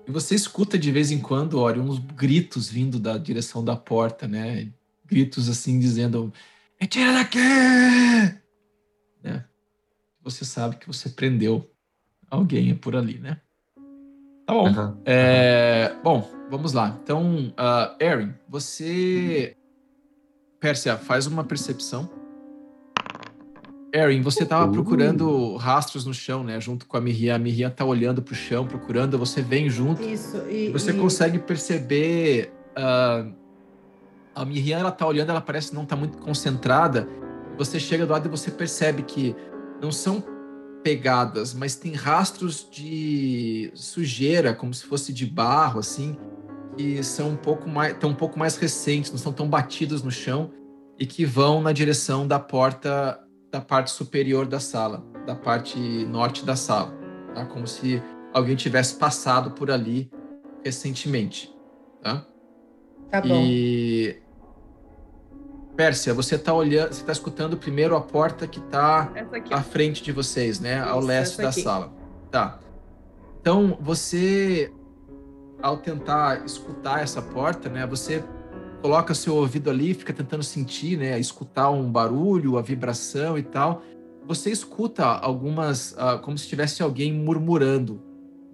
[0.07, 4.27] E você escuta de vez em quando, olha, uns gritos vindo da direção da porta,
[4.27, 4.71] né?
[5.07, 6.33] Gritos assim dizendo:
[6.81, 7.39] Me tira daqui!
[9.23, 9.45] Né?
[10.23, 11.69] Você sabe que você prendeu
[12.29, 13.39] alguém por ali, né?
[14.45, 14.67] Tá bom.
[14.67, 15.01] Aham.
[15.05, 16.99] É, bom, vamos lá.
[17.03, 19.55] Então, uh, Erin, você.
[20.59, 22.09] Pérsia, faz uma percepção.
[23.93, 24.71] Erin, você estava Uh.
[24.71, 26.59] procurando rastros no chão, né?
[26.59, 27.35] Junto com a Miriam.
[27.35, 29.17] A Miriam tá olhando pro chão, procurando.
[29.17, 30.01] Você vem junto.
[30.03, 30.37] Isso.
[30.49, 32.51] E, Você e- consegue perceber.
[32.75, 33.25] ah,
[34.35, 37.07] a Miriam, ela tá olhando, ela parece não tá muito concentrada.
[37.57, 39.33] Você chega do lado e você percebe que
[39.81, 40.21] não são
[40.83, 46.17] pegadas, mas tem rastros de sujeira, como se fosse de barro, assim,
[46.77, 50.11] que são um pouco mais, tão um pouco mais recentes, não são tão batidos no
[50.11, 50.51] chão
[50.99, 53.19] e que vão na direção da porta
[53.51, 56.93] da parte superior da sala, da parte norte da sala,
[57.33, 57.45] tá?
[57.45, 60.11] Como se alguém tivesse passado por ali
[60.63, 61.55] recentemente,
[62.01, 62.27] tá?
[63.09, 63.43] Tá bom.
[63.43, 64.21] E
[65.75, 70.01] Pérsia, você tá olhando, você tá escutando primeiro a porta que tá aqui, à frente
[70.01, 70.81] de vocês, né?
[70.81, 71.93] Ao Isso, leste essa da sala.
[72.31, 72.59] Tá.
[73.41, 74.71] Então, você,
[75.61, 77.85] ao tentar escutar essa porta, né?
[77.87, 78.23] Você
[78.81, 81.19] coloca seu ouvido ali, fica tentando sentir, né?
[81.19, 83.81] Escutar um barulho, a vibração e tal.
[84.25, 88.01] Você escuta algumas, ah, como se tivesse alguém murmurando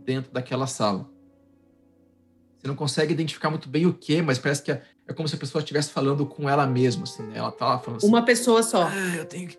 [0.03, 1.07] dentro daquela sala.
[2.57, 5.35] Você não consegue identificar muito bem o que, mas parece que é, é como se
[5.35, 7.33] a pessoa estivesse falando com ela mesma, assim, né?
[7.37, 8.83] Ela tá lá falando assim, Uma pessoa só.
[8.83, 9.57] ah, eu tenho que...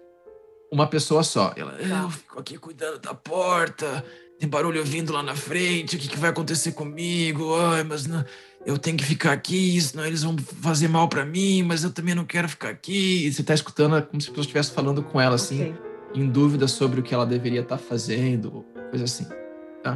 [0.70, 1.52] Uma pessoa só.
[1.56, 2.02] Ela, "Ah, Tá.
[2.04, 4.04] eu fico aqui cuidando da porta,
[4.38, 7.54] tem barulho vindo lá na frente, o que, que vai acontecer comigo?
[7.54, 8.24] Ai, mas não,
[8.64, 12.14] eu tenho que ficar aqui, senão eles vão fazer mal pra mim, mas eu também
[12.14, 13.26] não quero ficar aqui.
[13.26, 15.74] E você tá escutando como se a pessoa estivesse falando com ela, assim, Ok.
[16.14, 19.26] em dúvida sobre o que ela deveria estar fazendo, coisa assim.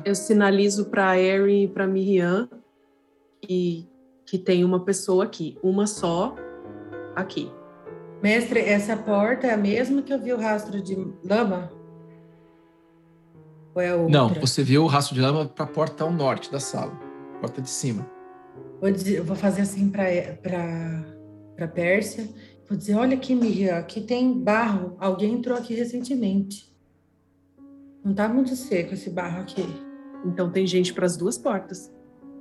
[0.05, 2.49] Eu sinalizo para Erin e para Miriam
[3.49, 3.87] e
[4.27, 6.35] que tem uma pessoa aqui, uma só
[7.15, 7.51] aqui.
[8.23, 11.71] Mestre, essa porta é a mesma que eu vi o rastro de lama?
[13.75, 14.11] Ou é outra?
[14.11, 16.93] Não, você viu o rastro de lama pra porta ao norte da sala,
[17.41, 18.07] porta de cima.
[18.81, 20.05] Vou, dizer- eu vou fazer assim para
[21.57, 22.29] para Pérsia.
[22.69, 24.95] Vou dizer, olha aqui, Miriam, aqui tem barro.
[24.99, 26.71] Alguém entrou aqui recentemente.
[28.05, 29.65] Não tá muito seco esse barro aqui.
[30.25, 31.91] Então tem gente para as duas portas.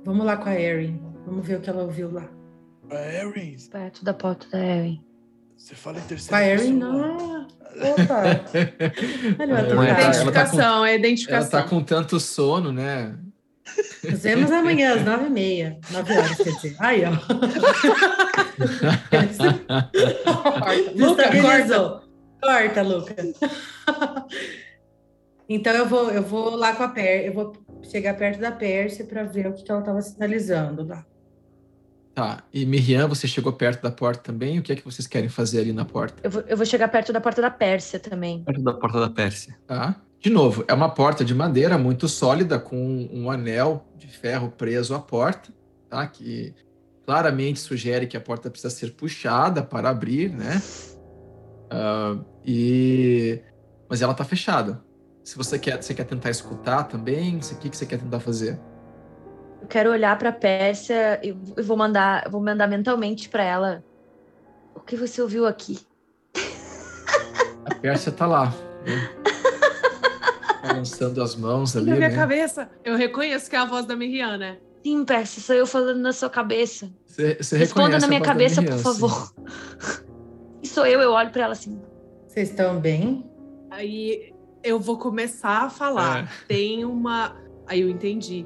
[0.06, 1.02] Vamos lá com a Erin.
[1.26, 2.28] Vamos ver o que ela ouviu lá.
[2.90, 5.02] Erin, Perto da porta da Erin.
[5.56, 7.46] você fala em Com a terceira Erin, não.
[7.46, 8.22] Opa!
[9.42, 9.76] Olha, É, tudo ela tá- ela bem.
[9.76, 11.62] com- identificação, é Ela identificação.
[11.62, 13.18] tá com tanto sono, né?
[14.08, 15.78] Nos vemos amanhã às nove e meia.
[15.90, 16.76] Nove horas, quer dizer.
[16.78, 17.10] Aí, ó.
[20.94, 22.02] Luca, Estabilizou.
[22.40, 23.14] Corta, Luca.
[25.48, 29.04] Então eu vou, eu vou lá com a Pérsia, eu vou chegar perto da Pérsia
[29.04, 31.04] para ver o que, que ela estava sinalizando lá.
[32.14, 32.42] Tá.
[32.50, 34.58] E Miriam, você chegou perto da porta também?
[34.58, 36.18] O que é que vocês querem fazer ali na porta?
[36.22, 38.42] Eu vou, eu vou chegar perto da porta da Pérsia também.
[38.42, 39.54] Perto da porta da Pérsia.
[39.66, 40.00] Tá?
[40.18, 44.94] De novo, é uma porta de madeira muito sólida, com um anel de ferro preso
[44.94, 45.52] à porta,
[45.90, 46.06] tá?
[46.06, 46.54] Que
[47.04, 50.60] claramente sugere que a porta precisa ser puxada para abrir, né?
[51.70, 53.40] Ah, e...
[53.88, 54.82] Mas ela tá fechada.
[55.26, 58.60] Se você quer, você quer tentar escutar também, o que, que você quer tentar fazer?
[59.60, 63.84] Eu quero olhar pra Pérsia e eu vou mandar, vou mandar mentalmente pra ela.
[64.72, 65.80] O que você ouviu aqui?
[67.64, 68.54] A Pérsia tá lá.
[68.84, 69.10] né?
[70.62, 72.14] Balançando as mãos ali, Na minha né?
[72.14, 72.70] cabeça.
[72.84, 74.58] Eu reconheço que é a voz da Miriam, né?
[74.84, 76.88] Sim, Pérsia, sou eu falando na sua cabeça.
[77.04, 79.00] Você, você Responda na a minha voz da cabeça, Miriam, por sim.
[79.00, 79.34] favor.
[80.62, 81.80] E sou eu, eu olho pra ela assim.
[82.28, 83.28] Vocês estão bem?
[83.70, 84.32] Aí
[84.66, 86.24] eu vou começar a falar.
[86.24, 86.28] É.
[86.48, 87.36] Tem uma.
[87.68, 88.44] Aí eu entendi.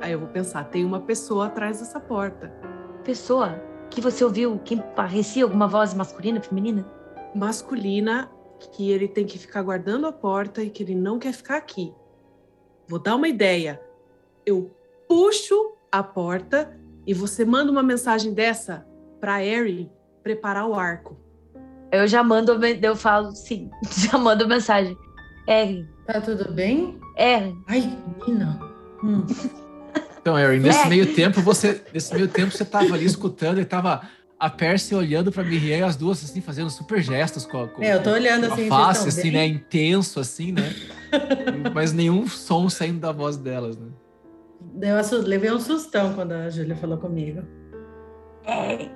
[0.00, 2.52] Aí eu vou pensar, tem uma pessoa atrás dessa porta.
[3.04, 6.84] Pessoa que você ouviu, que parecia alguma voz masculina, feminina?
[7.34, 11.56] Masculina, que ele tem que ficar guardando a porta e que ele não quer ficar
[11.56, 11.94] aqui.
[12.88, 13.80] Vou dar uma ideia.
[14.44, 14.72] Eu
[15.06, 18.84] puxo a porta e você manda uma mensagem dessa
[19.20, 19.88] pra Erin
[20.20, 21.16] preparar o arco.
[21.92, 23.70] Eu já mando, eu falo sim,
[24.10, 24.96] já mando mensagem.
[25.46, 26.98] Erin, Tá tudo bem?
[27.16, 28.60] Erin, Ai, menina.
[29.02, 29.24] Hum.
[30.20, 34.02] Então, Erin, nesse meio tempo, você, nesse meio tempo, você tava ali escutando e tava
[34.38, 37.82] a Percy olhando pra Miriam e as duas, assim, fazendo super gestos com a, com,
[37.82, 39.32] é, eu tô olhando com assim, a face, assim, bem?
[39.32, 39.46] né?
[39.46, 40.74] Intenso, assim, né?
[41.74, 43.88] Mas nenhum som saindo da voz delas, né?
[44.80, 47.42] Eu levei um sustão quando a Júlia falou comigo.
[48.44, 48.88] É.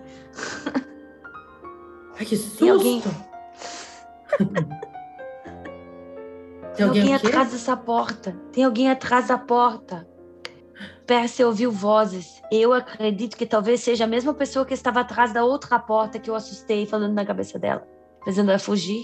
[2.18, 3.08] Ai, que susto!
[6.76, 8.36] Tem alguém, atrás dessa porta.
[8.52, 10.06] Tem alguém atrás da porta.
[11.06, 12.42] Percy ouviu vozes.
[12.52, 16.28] Eu acredito que talvez seja a mesma pessoa que estava atrás da outra porta que
[16.28, 17.86] eu assustei falando na cabeça dela,
[18.24, 19.02] fazendo ela fugir.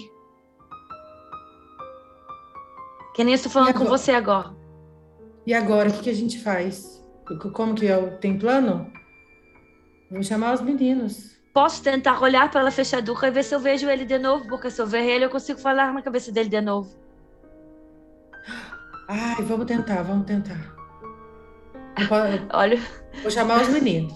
[3.15, 4.53] Que nem eu estou falando com você agora.
[5.45, 7.03] E agora, o que, que a gente faz?
[7.53, 7.99] Como que é?
[8.17, 8.91] Tem plano?
[10.11, 11.33] Vou chamar os meninos.
[11.53, 14.81] Posso tentar olhar pela fechadura e ver se eu vejo ele de novo, porque se
[14.81, 17.02] eu ver ele, eu consigo falar na cabeça dele de novo.
[19.07, 20.75] Ai, vamos tentar, vamos tentar.
[22.51, 22.79] Olha.
[23.21, 24.13] Vou chamar os meninos.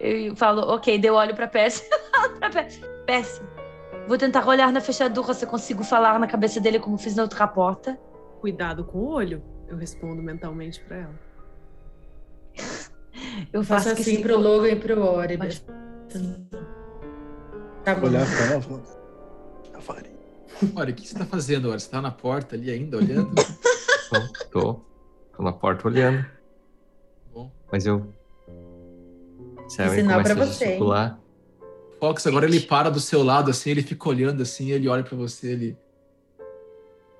[0.00, 1.88] Eu falo, ok, deu olho pra Pesce.
[3.06, 3.40] Pesce,
[4.08, 7.22] vou tentar olhar na fechadura se eu consigo falar na cabeça dele como fiz na
[7.22, 7.98] outra porta.
[8.40, 11.14] Cuidado com o olho, eu respondo mentalmente pra ela.
[13.52, 15.36] Eu faço assim sim, pro Logan e pro Ori.
[15.36, 15.64] Mas...
[17.84, 18.08] Tá bom.
[18.08, 19.01] Olhar pra ela,
[20.74, 21.80] Olha, o que você tá fazendo, Ori?
[21.80, 23.34] Você tá na porta ali ainda, olhando?
[24.10, 24.80] tô, tô.
[25.36, 26.24] Tô na porta olhando.
[27.32, 27.50] Bom.
[27.70, 28.12] Mas eu.
[29.68, 30.66] Se Ensinar pra você.
[30.66, 31.18] Circular.
[31.98, 35.16] Fox, agora ele para do seu lado, assim, ele fica olhando assim, ele olha para
[35.16, 35.76] você, ele.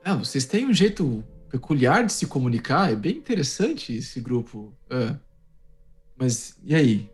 [0.05, 4.73] Ah, vocês têm um jeito peculiar de se comunicar, é bem interessante esse grupo.
[4.90, 5.14] É.
[6.16, 7.11] Mas e aí?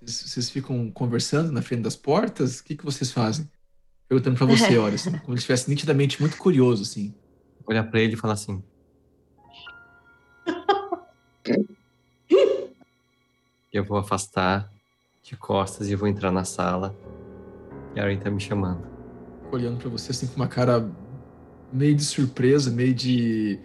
[0.00, 2.60] Vocês, vocês, ficam conversando na frente das portas?
[2.60, 3.48] O que, que vocês fazem?
[4.08, 7.14] Perguntando para você, olha, assim, como se estivesse nitidamente muito curioso, assim.
[7.66, 8.62] Olhar para ele e falar assim:
[13.70, 14.72] Eu vou afastar
[15.22, 16.96] de costas e vou entrar na sala.
[17.94, 18.82] E a Aren tá me chamando.
[19.52, 20.90] Olhando para você assim com uma cara
[21.70, 23.60] meio de surpresa, meio de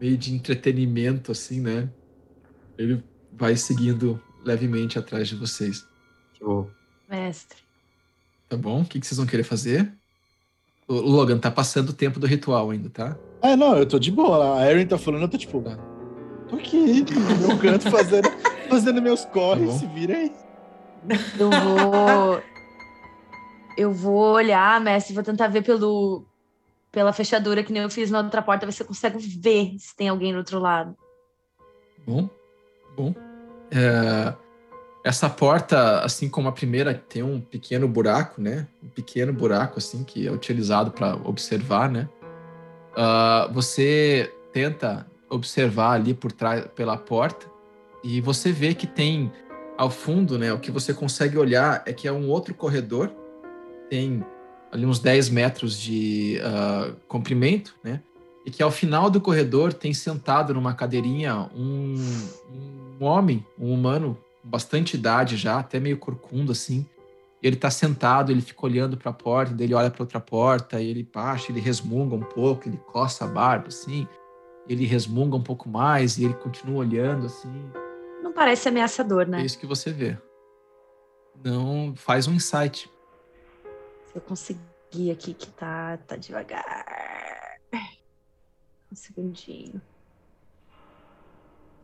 [0.00, 1.88] meio de entretenimento assim, né?
[2.76, 5.86] Ele vai seguindo levemente atrás de vocês.
[7.08, 7.65] Mestre.
[8.48, 8.82] Tá bom?
[8.82, 9.92] O que, que vocês vão querer fazer?
[10.88, 13.18] O Logan tá passando o tempo do ritual ainda, tá?
[13.42, 14.58] É, não, eu tô de boa.
[14.60, 15.76] A Erin tá falando, eu tô tipo, tá.
[16.48, 18.28] tô aqui no meu canto fazendo
[18.70, 20.32] fazendo meus corres, tá se vira aí.
[21.38, 22.42] Eu vou.
[23.76, 26.24] Eu vou olhar, mestre, vou tentar ver pelo,
[26.90, 29.94] pela fechadura que nem eu fiz na outra porta, ver se eu consigo ver se
[29.94, 30.96] tem alguém do outro lado.
[32.06, 32.30] Bom,
[32.96, 33.14] bom.
[33.70, 34.34] É,
[35.06, 38.66] essa porta, assim como a primeira, tem um pequeno buraco, né?
[38.82, 42.08] Um pequeno buraco, assim, que é utilizado para observar, né?
[42.90, 47.46] Uh, você tenta observar ali por trás, pela porta,
[48.02, 49.30] e você vê que tem
[49.78, 50.52] ao fundo, né?
[50.52, 53.12] O que você consegue olhar é que é um outro corredor,
[53.88, 54.24] tem
[54.72, 58.02] ali uns 10 metros de uh, comprimento, né?
[58.44, 61.94] E que ao final do corredor tem sentado numa cadeirinha um,
[62.98, 66.86] um homem, um humano, bastante idade já, até meio corcunda assim.
[67.42, 70.80] Ele tá sentado, ele fica olhando para a porta, daí ele olha para outra porta,
[70.80, 74.08] e ele baixa, ele resmunga um pouco, ele coça a barba assim,
[74.68, 77.70] ele resmunga um pouco mais e ele continua olhando assim.
[78.22, 79.42] Não parece ameaçador, né?
[79.42, 80.16] É isso que você vê.
[81.44, 82.90] Não faz um insight.
[84.06, 86.86] Se eu conseguir aqui que tá, tá devagar.
[88.90, 89.80] Um segundinho.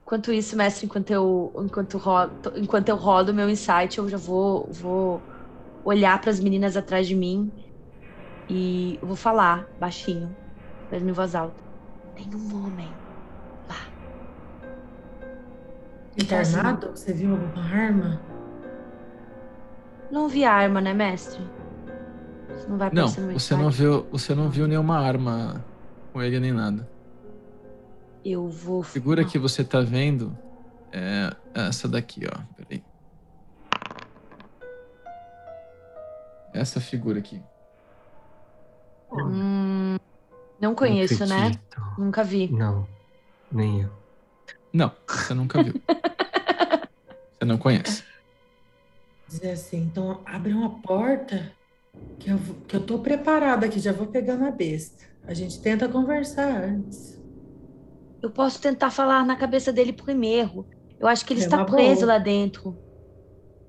[0.03, 4.69] Enquanto isso, mestre, enquanto eu, enquanto, rodo, enquanto eu rodo meu insight, eu já vou,
[4.71, 5.23] vou
[5.85, 7.51] olhar para as meninas atrás de mim
[8.49, 10.35] e vou falar baixinho,
[10.91, 11.63] mesmo em voz alta.
[12.15, 12.89] Tem um homem
[16.17, 16.91] Ele tá armado?
[16.95, 18.21] Você viu alguma arma?
[20.11, 21.41] Não vi arma, né, mestre?
[22.49, 25.65] Você não vai Não, você não viu, você não viu nenhuma arma
[26.13, 26.87] com ele nem nada.
[28.25, 28.83] Eu vou.
[28.83, 30.37] A figura que você tá vendo
[30.93, 32.41] é essa daqui, ó.
[32.57, 32.85] Peraí.
[36.53, 37.43] Essa figura aqui.
[39.11, 39.97] Hum,
[40.61, 41.53] não conheço, não né?
[41.99, 42.49] Nunca vi.
[42.51, 42.87] Não,
[43.51, 43.91] nem eu.
[44.73, 45.75] Não, você nunca viu.
[47.39, 48.05] você não conhece.
[49.29, 51.53] Dizer assim, então abre uma porta
[52.19, 55.05] que eu, que eu tô preparada aqui, já vou pegar na besta.
[55.27, 57.22] A gente tenta conversar antes.
[58.23, 60.67] Eu posso tentar falar na cabeça dele primeiro.
[60.99, 62.13] Eu acho que ele é está preso boa.
[62.15, 62.79] lá dentro.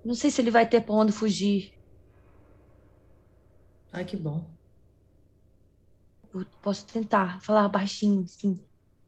[0.06, 1.72] Não sei se ele vai ter para onde fugir.
[3.92, 4.46] Ai, que bom.
[6.34, 8.60] Eu posso tentar falar baixinho, sim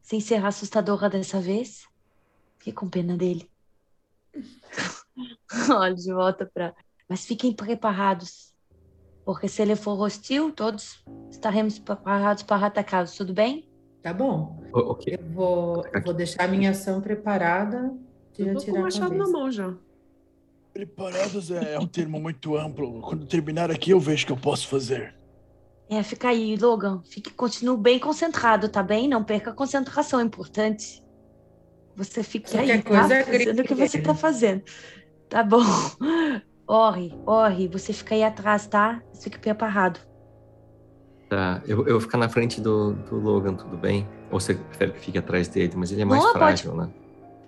[0.06, 1.88] sem ser assustadora dessa vez?
[2.60, 3.52] Fiquei com pena dele.
[5.76, 6.76] Olha, de volta para.
[7.10, 8.54] Mas fiquem preparados.
[9.26, 13.68] Porque se ele for hostil, todos estaremos preparados para atacá-los, tudo bem?
[14.06, 14.56] Tá bom.
[14.72, 15.18] O- ok.
[15.20, 17.92] Eu vou, eu vou deixar a minha ação preparada
[18.38, 19.76] Eu tô com o machado na mão já.
[20.72, 23.02] Preparados é um termo muito amplo.
[23.02, 25.16] Quando terminar aqui, eu vejo o que eu posso fazer.
[25.90, 27.02] É, fica aí, Logan.
[27.12, 29.08] Fique, continue bem concentrado, tá bem?
[29.08, 31.02] Não perca a concentração, é importante.
[31.96, 33.24] Você fique Qualquer aí, coisa, tá?
[33.26, 34.64] Fazendo o que você tá fazendo.
[35.30, 35.60] Tá bom.
[36.68, 39.02] Ori, Ori, você fica aí atrás, tá?
[39.22, 40.00] Fique preparado.
[41.36, 44.08] Tá, eu, eu vou ficar na frente do, do Logan, tudo bem?
[44.32, 45.74] Ou você prefere que fique atrás dele?
[45.76, 46.90] Mas ele é mais Não, pode- frágil, né?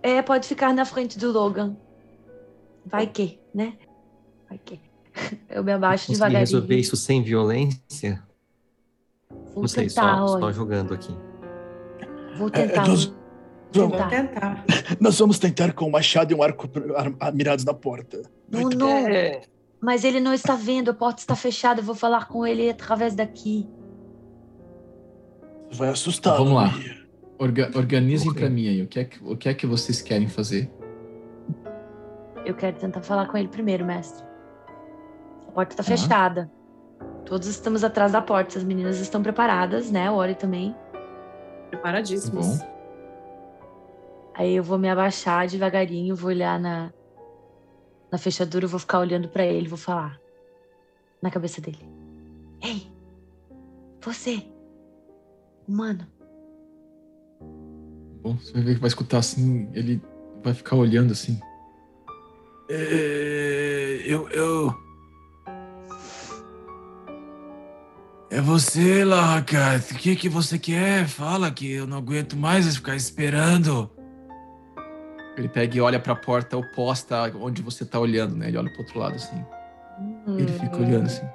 [0.03, 1.73] É, pode ficar na frente do Logan.
[2.85, 3.75] Vai que, né?
[4.49, 4.81] Vai que.
[5.49, 6.39] Eu me abaixo devagarinho.
[6.41, 8.21] resolver isso sem violência?
[9.53, 10.53] Vou Não sei, tentar, só, só Ori.
[10.53, 11.15] jogando aqui.
[12.37, 12.83] Vou tentar.
[12.83, 13.13] É, nós-.
[13.71, 14.09] Vou Tentar.
[14.09, 14.65] tentar.
[14.99, 16.69] Nós vamos tentar com o machado e um arco
[17.21, 18.21] ar- mirados na porta.
[18.51, 18.89] Não, Muito não.
[18.89, 19.43] É.
[19.79, 21.79] Mas ele não está vendo, a porta está fechada.
[21.79, 23.65] Eu vou falar com ele através daqui.
[25.73, 26.37] Vai assustar.
[26.37, 26.69] Vamos lá.
[27.39, 28.41] Orga- organizem Ok.
[28.41, 28.81] pra mim aí.
[28.81, 30.71] O que, é que, o que é que vocês querem fazer?
[32.45, 34.25] Eu quero tentar falar com ele primeiro, mestre.
[35.47, 35.89] A porta está Tá.
[35.89, 36.51] fechada.
[37.25, 38.57] Todos estamos atrás da porta.
[38.57, 40.09] As meninas estão preparadas, né?
[40.09, 40.73] O Ori também.
[40.93, 40.99] Tá
[41.71, 42.59] Preparadíssimos.
[42.59, 42.77] bom?
[44.33, 46.93] Aí eu vou me abaixar devagarinho, vou olhar na,
[48.11, 50.19] na fechadura, vou ficar olhando pra ele, vou falar
[51.21, 51.79] na cabeça dele.
[52.63, 52.87] Ei,
[53.99, 54.43] você,
[55.67, 56.07] humano,
[58.27, 60.01] Bom, você vai ver que vai escutar assim, ele
[60.43, 61.39] vai ficar olhando assim.
[62.69, 64.75] É, eu, eu.
[68.29, 69.93] É você, Larracat.
[69.93, 71.07] O que, que você quer?
[71.07, 73.89] Fala que eu não aguento mais ficar esperando.
[75.37, 78.49] Ele pega e olha pra porta oposta onde você tá olhando, né?
[78.49, 79.41] Ele olha pro outro lado assim.
[80.37, 81.25] Ele fica olhando assim.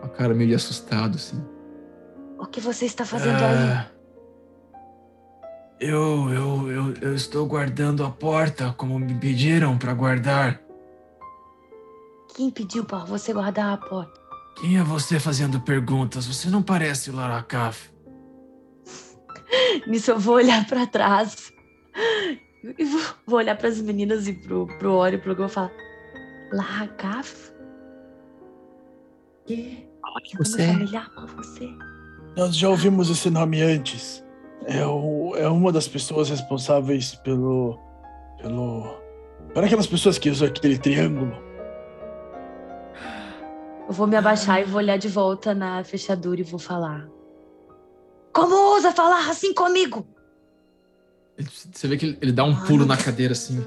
[0.00, 1.40] Com a cara meio assustado, assim.
[2.38, 3.68] O que você está fazendo aí?
[3.70, 3.86] Ah,
[5.80, 10.60] Eu, eu, eu, eu estou guardando a porta como me pediram para guardar.
[12.34, 14.20] Quem pediu para você guardar a porta?
[14.60, 16.26] Quem é você fazendo perguntas?
[16.26, 17.90] Você não parece o Laracaf.
[19.86, 21.52] Nisso eu vou olhar pra trás.
[22.76, 25.70] E vou, vou olhar pras meninas e pro, pro Ori e pro Gon e falar:
[26.52, 27.52] Largaf?
[29.46, 29.86] Que?
[30.38, 30.72] Você é.
[30.72, 31.68] familiar pra você?
[32.38, 34.24] Nós já ouvimos esse nome antes.
[34.64, 37.76] É, o, é uma das pessoas responsáveis pelo.
[38.40, 38.96] pelo.
[39.52, 41.36] Para aquelas pessoas que usam aquele triângulo.
[43.88, 47.08] Eu vou me abaixar e vou olhar de volta na fechadura e vou falar.
[48.32, 50.06] Como ousa falar assim comigo?
[51.72, 53.66] Você vê que ele, ele dá um pulo na cadeira assim.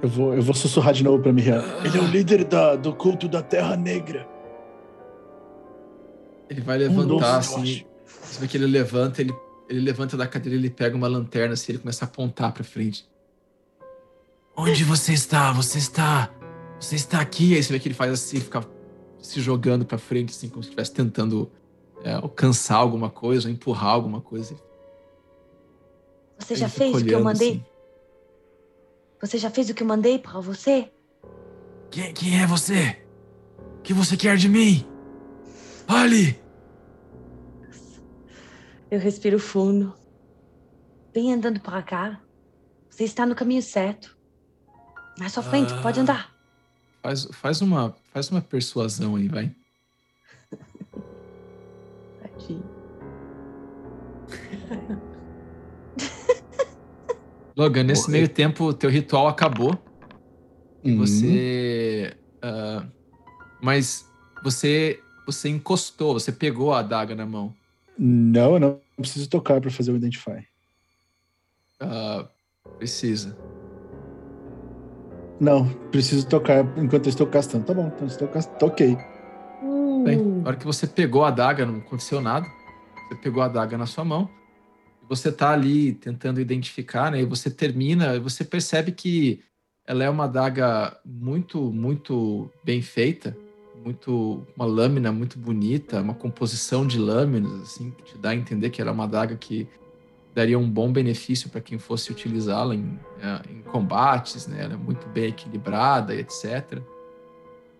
[0.00, 1.62] Eu vou, eu vou sussurrar de novo pra Miriam.
[1.84, 4.26] Ele é o líder da- do culto da Terra Negra.
[6.48, 7.84] Ele vai Um doce, levantar eu assim.
[8.06, 9.34] Você vê que ele levanta, ele,
[9.68, 13.08] ele levanta da cadeira, ele pega uma lanterna assim, ele começa a apontar pra frente.
[14.56, 15.52] Onde você está?
[15.52, 16.30] Você está.
[16.80, 17.54] Você está aqui.
[17.54, 18.64] Aí você vê que ele faz assim, fica
[19.20, 21.50] se jogando pra frente, assim, como se estivesse tentando
[22.02, 24.56] é, alcançar alguma coisa, ou empurrar alguma coisa.
[26.38, 27.48] Você já fez o que eu olhando, mandei?
[27.50, 27.64] assim.
[29.20, 30.90] Você já fez o que eu mandei pra você?
[31.90, 32.98] Quem, quem é você?
[33.78, 34.86] O que você quer de mim?
[35.86, 36.45] Fale!
[38.90, 39.94] Eu respiro fundo.
[41.14, 42.20] Vem andando pra cá.
[42.90, 44.16] Você está no caminho certo.
[45.18, 45.80] Na sua frente, Ah.
[45.82, 46.34] pode andar.
[47.02, 49.54] Faz, faz, uma, faz uma persuasão aí, vai.
[52.20, 52.64] Tadinho.
[57.56, 59.78] Logan, nesse meio tempo, teu ritual acabou.
[60.84, 60.98] E Uhum.
[60.98, 62.16] você.
[62.42, 62.86] ah,
[63.62, 64.08] mas
[64.42, 65.00] você.
[65.26, 67.52] Você encostou, você pegou a adaga na mão.
[67.98, 70.46] Não, eu não preciso tocar pra fazer o Identify.
[71.80, 72.28] Ah,
[72.78, 73.36] precisa.
[75.38, 77.64] Não, preciso tocar enquanto eu estou castando.
[77.64, 78.58] Tá bom, então estou castando.
[78.58, 78.96] Toquei.
[80.04, 82.46] Bem, na hora que você pegou a adaga, não aconteceu nada.
[83.08, 84.30] Você pegou a adaga na sua mão.
[85.08, 87.20] Você tá ali tentando identificar, né?
[87.20, 89.42] E você termina, e você percebe que
[89.86, 93.36] ela é uma adaga muito, muito bem feita.
[93.86, 98.70] Muito, uma lâmina muito bonita, uma composição de lâminas, assim, que te dá a entender
[98.70, 99.68] que ela é uma adaga que
[100.34, 104.64] daria um bom benefício para quem fosse utilizá-la em, eh, em combates, né?
[104.64, 106.82] Ela é muito bem equilibrada etc.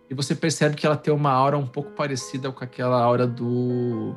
[0.09, 4.15] E você percebe que ela tem uma aura um pouco parecida com aquela aura do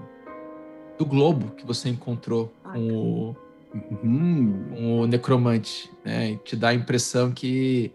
[0.97, 3.37] do globo que você encontrou com o,
[3.75, 4.65] Uhum.
[4.71, 6.31] com o necromante, né?
[6.31, 7.91] E te dá a impressão que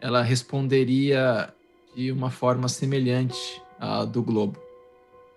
[0.00, 1.52] ela responderia
[1.98, 4.56] de uma forma semelhante à do globo.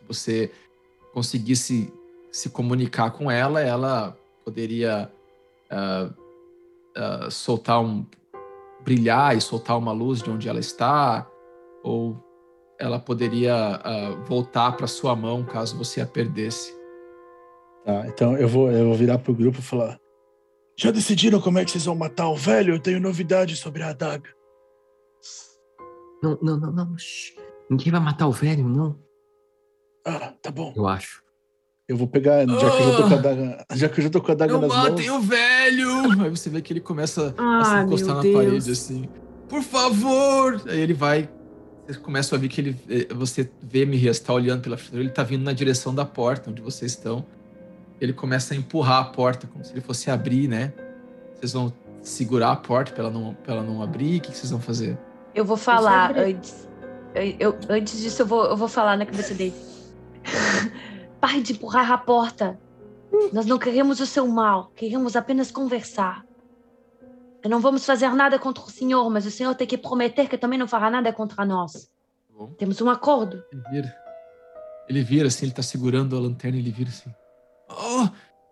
[0.07, 0.51] Você
[1.11, 1.91] conseguisse
[2.31, 5.11] se comunicar com ela, ela poderia
[5.71, 6.09] ah,
[6.95, 8.05] ah, soltar um
[8.83, 11.27] brilhar e soltar uma luz de onde ela está,
[11.83, 12.15] ou
[12.79, 16.79] ela poderia ah, voltar para sua mão caso você a perdesse.
[17.83, 19.99] Tá, então eu vou, eu vou virar pro grupo e falar:
[20.77, 22.75] Já decidiram como é que vocês vão matar o velho?
[22.75, 24.29] Eu tenho novidades sobre a adaga.
[26.21, 26.97] Não, não, não, não.
[26.97, 27.33] shh.
[27.69, 28.97] Ninguém vai matar o velho, não.
[30.05, 30.73] Ah, tá bom.
[30.75, 31.21] Eu acho.
[31.87, 34.09] Eu vou pegar, já que eu já tô com a adaga, já que eu já
[34.09, 35.23] tô com a adaga Não nas matem mãos.
[35.23, 36.21] o velho!
[36.23, 38.33] Aí você vê que ele começa a se Ah, encostar na Deus.
[38.35, 39.09] parede assim.
[39.49, 40.61] Por favor!
[40.67, 41.29] Aí ele vai.
[41.85, 42.75] Vocês começam a ver que ele.
[42.89, 46.49] eh, Você vê Mirias, tá olhando pela fechadura, ele tá vindo na direção da porta
[46.49, 47.25] onde vocês estão.
[47.99, 50.71] Ele começa a empurrar a porta, como se ele fosse abrir, né?
[51.35, 54.17] Vocês vão segurar a porta pra ela não, pra ela não abrir?
[54.19, 54.97] O que que vocês vão fazer?
[55.33, 56.35] Eu vou falar abrir.
[56.35, 56.67] antes.
[57.13, 59.53] Eu, eu- antes disso, eu vou, eu vou falar na cabeça dele.
[61.19, 62.59] Pare de empurrar a porta.
[63.33, 64.71] Nós não queremos o seu mal.
[64.75, 66.25] Queremos apenas conversar.
[67.43, 70.59] Não vamos fazer nada contra o senhor, mas o senhor tem que prometer que também
[70.59, 71.73] não fará nada contra nós.
[71.73, 72.53] Tá bom?
[72.53, 73.43] Temos um acordo.
[73.51, 73.95] Ele vira.
[74.87, 77.13] Ele vira assim, ele tá segurando a lanterna e ele vira assim.
[77.69, 78.07] Oh,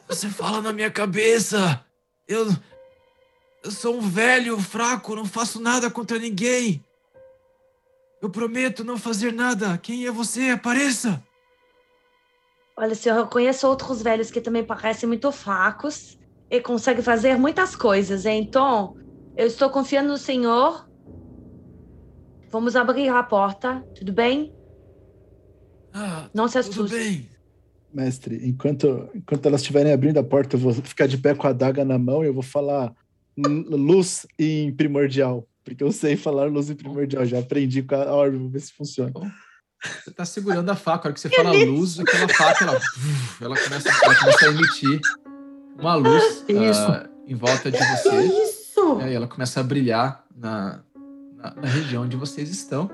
[0.08, 1.84] você fala na minha cabeça!
[2.28, 2.48] Eu.
[3.64, 6.84] Eu sou um velho, fraco, não faço nada contra ninguém!
[8.22, 9.78] Eu prometo não fazer nada!
[9.78, 10.50] Quem é você?
[10.52, 11.22] Apareça!
[12.78, 16.18] Olha, senhor, eu conheço outros velhos que também parecem muito fracos
[16.50, 18.26] e conseguem fazer muitas coisas.
[18.26, 18.96] Então,
[19.36, 20.90] eu estou confiando no senhor.
[22.50, 24.54] Vamos abrir a porta, tudo bem?
[25.94, 26.96] Ah, Não se tudo assuste.
[26.98, 27.30] bem.
[27.94, 31.50] Mestre, enquanto, enquanto elas estiverem abrindo a porta, eu vou ficar de pé com a
[31.50, 32.96] adaga na mão e eu vou falar
[33.48, 35.48] luz em primordial.
[35.64, 38.74] Porque eu sei falar luz em primordial, já aprendi com a orbe, vou ver se
[38.74, 39.12] funciona.
[40.04, 41.08] Você tá segurando a faca.
[41.08, 42.80] A hora que você fala luz, aquela faca, ela,
[43.42, 45.00] ela, começa, ela começa a emitir
[45.78, 48.24] uma luz ah, em volta de Que você.
[48.44, 49.00] isso?
[49.08, 50.84] E ela começa a brilhar na,
[51.38, 52.90] na, na região onde vocês estão.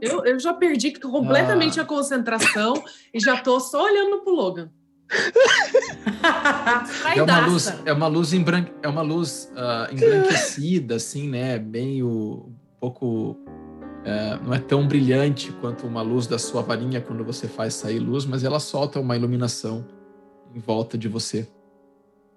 [0.00, 1.82] Eu, eu já perdi completamente Ah.
[1.82, 2.82] a concentração
[3.14, 4.70] e já tô só olhando pro Logan.
[7.14, 8.66] É uma luz, é uma luz, embran...
[8.82, 11.58] é uma luz ah, embranquecida, assim, né?
[11.58, 13.36] Meio um pouco.
[14.04, 17.98] é, não é tão brilhante quanto uma luz da sua varinha quando você faz sair
[17.98, 19.86] luz, mas ela solta uma iluminação
[20.54, 21.48] em volta de você.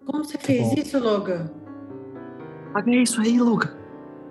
[0.05, 0.75] Como você fez bom.
[0.77, 1.51] isso, Logan?
[2.73, 3.37] Paga isso aí.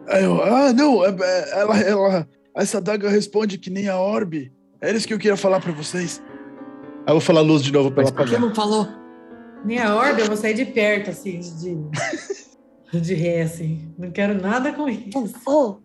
[0.08, 4.52] Aí eu, ah, não, é- é- ela, ela, essa adaga responde que nem a orbe.
[4.80, 6.22] Era isso que eu queria falar pra vocês.
[7.08, 8.86] Aí eu vou falar luz de novo pra Mas ela por que não falou?
[9.64, 11.74] Minha ordem, eu vou sair de perto, assim, de,
[13.00, 13.94] de ré, assim.
[13.98, 15.08] Não quero nada com isso.
[15.46, 15.76] Oh,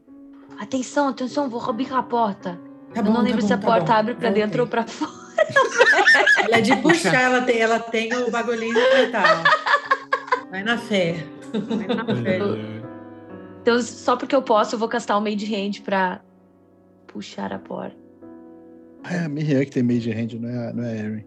[0.59, 2.59] atenção, atenção, vou abrir a porta.
[2.93, 3.99] Tá eu não bom, lembro tá se a tá porta bom.
[3.99, 4.43] abre pra Voltei.
[4.43, 5.11] dentro ou pra fora.
[6.43, 9.23] Ela é de puxar, ela tem, ela tem o bagulhinho de metal.
[10.51, 11.25] Vai na fé.
[11.53, 12.39] Vai na fé.
[13.61, 16.19] Então, só porque eu posso, eu vou castar o Made Hand pra
[17.07, 18.02] puxar a porta.
[19.09, 21.25] É a Miriam que tem Made Hand, não é, não é a Erin.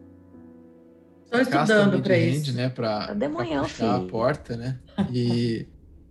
[1.24, 2.52] Estou estudando mid pra hand, isso.
[2.54, 2.68] né?
[2.68, 4.78] Pra, Tá de manhã, pra puxar a porta, né?
[5.12, 5.66] E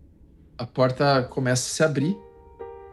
[0.57, 2.16] a porta começa a se abrir.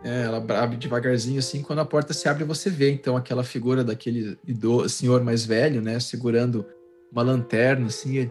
[0.05, 1.63] né, ela abre devagarzinho assim.
[1.63, 5.83] Quando a porta se abre, você vê então aquela figura daquele ido- senhor mais velho,
[5.83, 5.99] né?
[6.01, 6.65] Segurando
[7.11, 8.17] uma lanterna, assim.
[8.17, 8.31] Ele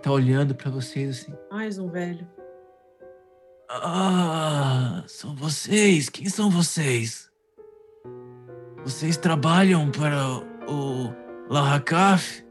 [0.00, 1.32] tá olhando pra vocês assim.
[1.50, 2.28] Mais um velho.
[3.68, 6.08] Ah, são vocês.
[6.08, 7.29] Quem são vocês?
[8.84, 10.26] Vocês trabalham para
[10.68, 11.10] o
[11.48, 12.44] Lahakaf?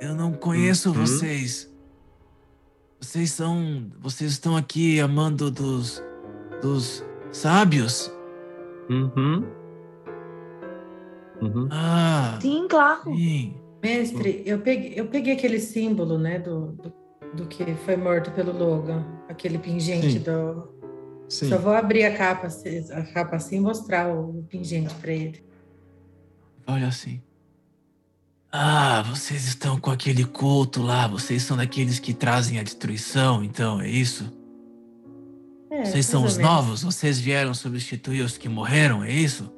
[0.00, 0.94] Eu não conheço Uhum.
[1.06, 1.72] vocês.
[3.00, 3.90] Vocês são.
[4.00, 6.02] Vocês estão aqui amando dos.
[6.62, 8.10] dos sábios?
[8.90, 9.44] Uhum.
[11.42, 11.68] Uhum.
[11.70, 13.02] Ah, Sim, claro.
[13.04, 13.54] sim.
[13.82, 16.92] Mestre, eu peguei, eu peguei aquele símbolo, né, do, do,
[17.34, 19.04] do que foi morto pelo Logan.
[19.28, 20.18] Aquele pingente Sim.
[20.20, 20.68] do...
[21.28, 21.48] Sim.
[21.48, 25.44] Só vou abrir a capa, assim- a capa assim e mostrar o pingente pra ele.
[26.66, 27.20] Olha assim.
[28.52, 31.06] Ah, vocês estão com aquele culto lá.
[31.06, 34.32] Vocês são daqueles que trazem a destruição, então, é isso?
[35.70, 36.82] É, Vocês são os novos?
[36.82, 39.52] Vocês vieram substituir os que morreram, é isso?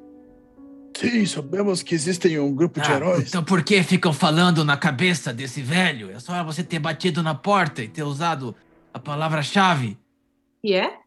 [0.97, 3.29] Sim, sabemos que existem um grupo de Ah, heróis.
[3.29, 6.11] então por que ficam falando na cabeça desse velho?
[6.11, 8.53] É só você ter batido na porta e ter usado
[8.93, 9.97] a palavra-chave.
[10.63, 10.99] E é?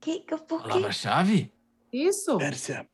[0.00, 0.68] Que, que- por quê?
[0.68, 1.52] Palavra-chave?
[1.92, 2.36] Isso.
[2.38, 2.88] Pérsia.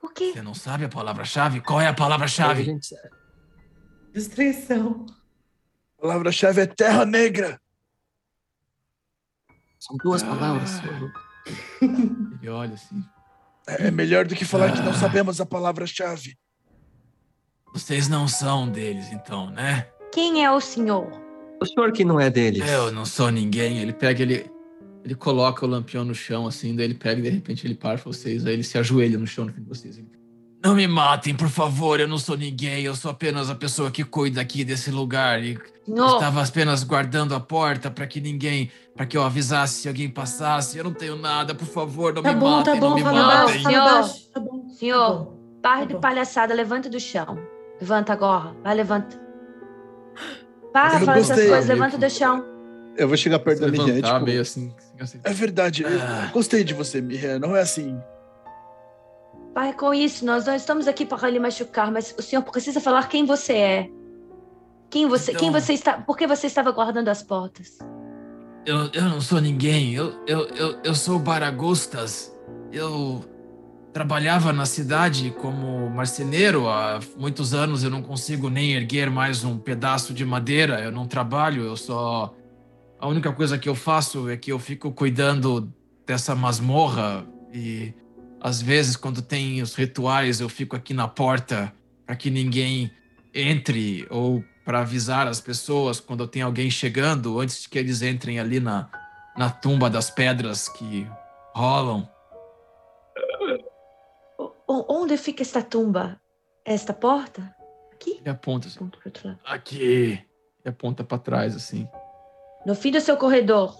[0.00, 0.32] Por quê?
[0.32, 1.60] Você não sabe a palavra-chave?
[1.60, 2.64] Qual é a palavra-chave?
[2.64, 2.94] gente-
[4.12, 5.06] Destruição.
[5.98, 7.60] A palavra-chave é Terra Negra.
[9.78, 10.70] São duas palavras.
[11.80, 13.02] Ele olha assim.
[13.66, 14.94] É melhor do que falar que não Ah.
[14.94, 16.36] sabemos a palavra-chave.
[17.72, 19.82] Vocês não são deles, então, né?
[20.12, 21.10] Quem é o senhor?
[21.60, 22.66] O senhor que não é deles.
[22.68, 23.78] Eu não sou ninguém.
[23.78, 24.50] Ele pega, ele,
[25.04, 27.96] ele coloca o lampião no chão, assim, daí ele pega e de repente ele para
[27.96, 29.98] vocês, aí ele se ajoelha no chão no fim de vocês.
[29.98, 30.08] Ele,
[30.64, 34.02] não me matem, por favor, eu não sou ninguém, eu sou apenas a pessoa que
[34.04, 35.42] cuida aqui desse lugar.
[35.42, 39.88] E Senhor, estava apenas guardando a porta para que ninguém, para que eu avisasse se
[39.88, 40.76] alguém passasse.
[40.76, 43.02] Eu não tenho nada, por favor, não Tá me bom, matem, tá não bom, me
[43.02, 43.38] fala matem.
[43.38, 43.84] baixo, fala Senhor.
[43.84, 44.30] baixo.
[44.34, 44.68] Tá bom.
[44.68, 45.08] Senhor.
[45.08, 45.38] Tá bom.
[45.62, 47.38] para tá de palhaçada, levanta do chão.
[47.80, 49.20] Levanta agora, vai, levanta.
[50.94, 52.44] Eu fala essas coisas, levanta do chão.
[52.96, 53.86] Eu vou chegar perto da Miriam.
[53.86, 56.30] levantar Tipo, meio assim, assim, é verdade, eu Ah.
[56.32, 57.38] gostei de você, Miriam.
[57.38, 57.96] Não é assim.
[59.54, 63.08] Para com isso, nós não estamos aqui para lhe machucar, mas o senhor precisa falar
[63.08, 63.90] quem você é.
[64.90, 67.78] Quem você, quem Então- você está, por que você estava guardando as portas?
[68.64, 69.94] Eu, eu não sou ninguém.
[69.94, 72.32] Eu, eu, eu, eu sou Baragostas.
[72.72, 73.24] Eu
[73.98, 77.82] trabalhava na cidade como marceneiro há muitos anos.
[77.82, 80.80] Eu não consigo nem erguer mais um pedaço de madeira.
[80.80, 81.64] Eu não trabalho.
[81.64, 82.32] Eu só.
[83.00, 85.74] A única coisa que eu faço é que eu fico cuidando
[86.06, 87.92] dessa masmorra e
[88.40, 91.72] às vezes quando tem os rituais eu fico aqui na porta
[92.06, 92.92] para que ninguém
[93.34, 98.38] entre ou para avisar as pessoas quando tem alguém chegando antes de que eles entrem
[98.38, 98.88] ali na,
[99.36, 101.04] na tumba das pedras que
[101.52, 102.08] rolam.
[104.68, 106.20] Onde fica esta tumba?
[106.64, 107.54] Esta porta?
[107.92, 108.18] Aqui?
[108.20, 108.90] Ele aponta assim,
[109.44, 110.24] aqui.
[110.64, 111.88] Ele aponta para trás assim.
[112.66, 113.74] No fim do seu corredor.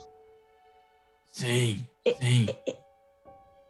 [1.31, 1.87] Sim,
[2.21, 2.47] sim,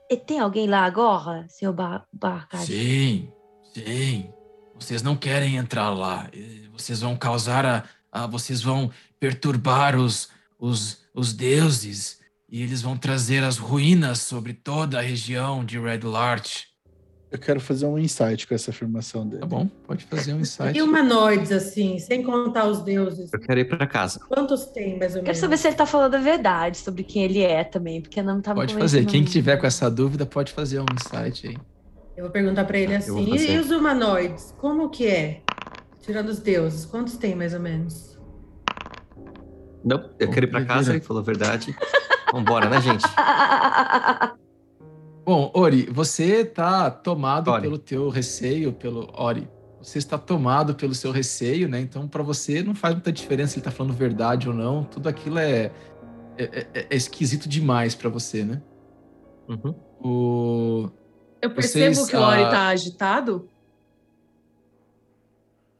[0.08, 2.66] E tem alguém lá agora, senhor Bar Barcade?
[2.66, 3.32] sim,
[3.74, 4.32] sim.
[4.74, 6.30] Vocês não querem entrar lá.
[6.72, 12.96] Vocês vão causar a, a vocês vão perturbar os, os, os deuses e eles vão
[12.96, 16.67] trazer as ruínas sobre toda a região de Red Larch.
[17.30, 19.40] Eu quero fazer um insight com essa afirmação dele.
[19.40, 19.68] Tá bom?
[19.86, 20.78] Pode fazer um insight.
[20.78, 23.30] E humanoides, assim, sem contar os deuses.
[23.32, 24.18] Eu quero ir pra casa.
[24.28, 25.38] Quantos tem, mais ou Quero menos?
[25.38, 28.54] saber se ele tá falando a verdade sobre quem ele é também, porque não tá
[28.54, 29.04] Pode fazer.
[29.04, 31.58] Quem tiver com essa dúvida pode fazer um insight aí.
[32.16, 35.42] Eu vou perguntar pra ele assim, e os humanoides, como que é?
[36.00, 38.18] Tirando os deuses, quantos tem, mais ou menos?
[39.84, 41.76] Não, eu Bom, quero ir pra casa, ele falou a verdade.
[42.32, 43.04] Vambora, né, gente?
[45.28, 47.60] Bom, Ori, você tá tomado Ori.
[47.60, 49.46] pelo teu receio, pelo Ori.
[49.78, 51.78] Você está tomado pelo seu receio, né?
[51.78, 54.84] Então, para você não faz muita diferença se ele tá falando verdade ou não.
[54.84, 55.70] Tudo aquilo é
[56.38, 58.62] é, é- é esquisito demais para você, né?
[59.46, 59.74] Uhum.
[60.00, 60.88] O
[61.42, 63.50] Eu percebo Vocês, que o Ori ah, tá agitado.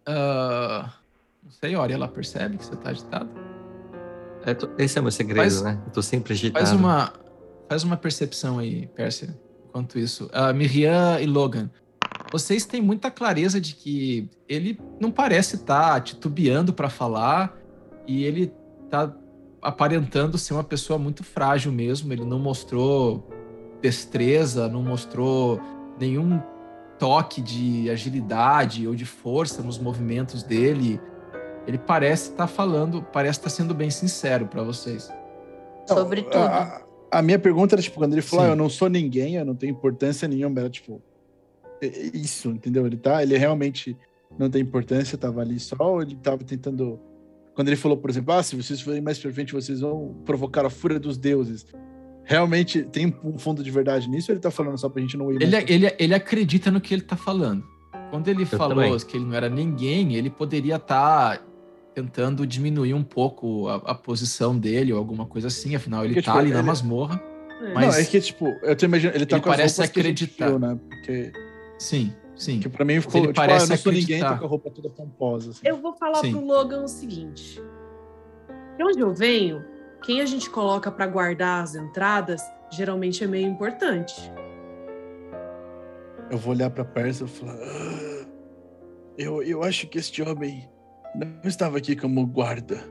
[0.07, 0.93] ah,
[1.43, 3.31] não sei, Ori, ela percebe que você tá agitado?
[4.45, 5.81] É, tô- esse é o meu segredo, Faz- né?
[5.87, 6.67] Eu tô sempre agitado.
[6.67, 7.13] Faz uma,
[7.69, 9.39] faz uma percepção aí, Pérsia.
[9.69, 11.71] Enquanto isso, Ah, Miriam e Logan,
[12.33, 17.57] vocês têm muita clareza de que ele não parece estar titubeando para falar
[18.07, 18.53] e ele
[18.91, 19.15] tá
[19.61, 22.13] aparentando ser uma pessoa muito frágil mesmo.
[22.13, 23.29] Ele não mostrou
[23.83, 25.61] destreza, não mostrou
[25.99, 26.41] nenhum
[26.99, 31.01] toque de agilidade ou de força nos movimentos dele.
[31.67, 35.13] Ele parece estar falando, parece estar sendo bem sincero para vocês.
[35.87, 36.39] Sobre tudo.
[36.39, 39.45] A, a minha pergunta era, tipo, quando ele falou, ah, eu não sou ninguém, eu
[39.45, 41.01] não tenho importância nenhuma, era tipo,
[41.81, 42.87] é- é isso, entendeu?
[42.87, 43.97] Ele tá, ele realmente
[44.39, 46.99] não tem importância, tava ali só, ou ele tava tentando.
[47.55, 50.65] Quando ele falou, por exemplo, ah, se vocês forem mais pra frente, vocês vão provocar
[50.65, 51.67] a fúria dos deuses.
[52.25, 55.33] Realmente tem um fundo de verdade nisso ou ele tá falando só pra gente não
[55.33, 57.65] ir Ele, pra ele, ele acredita no que ele tá falando.
[58.11, 58.99] Quando ele falou também.
[58.99, 61.43] que ele não era ninguém, ele poderia estar
[62.03, 65.75] tentando diminuir um pouco a, a posição dele ou alguma coisa assim.
[65.75, 67.21] Afinal, ele Porque, tá tipo, ali na ele- masmorra.
[67.61, 67.73] É.
[67.75, 69.93] mas- Não, é que, tipo, eu tô imaginando, ele tá ele com as parece roupas
[69.93, 70.49] que a gente acreditar.
[70.49, 70.79] viu, né?
[70.89, 71.33] Porque,
[71.79, 72.61] Sim, sim.
[72.61, 74.35] que pra mim ficou, ele tipo, ah, parece eu não sou ninguém, acreditar.
[74.35, 75.51] tô com a roupa toda pomposa.
[75.51, 75.61] assim.
[75.65, 76.31] Eu vou falar Sim.
[76.33, 77.61] pro Logan o seguinte.
[78.77, 79.65] De onde eu venho,
[80.05, 82.41] quem a gente coloca pra guardar as entradas
[82.71, 84.15] geralmente é meio importante.
[86.31, 87.55] Eu vou olhar pra Persa e falar.
[87.57, 88.27] "Ah,
[89.17, 90.69] eu, eu acho que este homem
[91.15, 92.83] não estava aqui como guarda.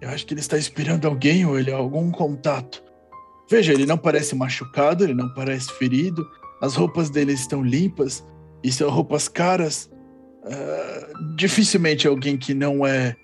[0.00, 2.82] Eu acho que ele está esperando alguém ou ele algum contato.
[3.50, 6.26] Veja, ele não parece machucado, ele não parece ferido.
[6.60, 8.24] As roupas dele estão limpas
[8.62, 9.90] e são roupas caras.
[10.44, 13.16] Ah, dificilmente alguém que não é,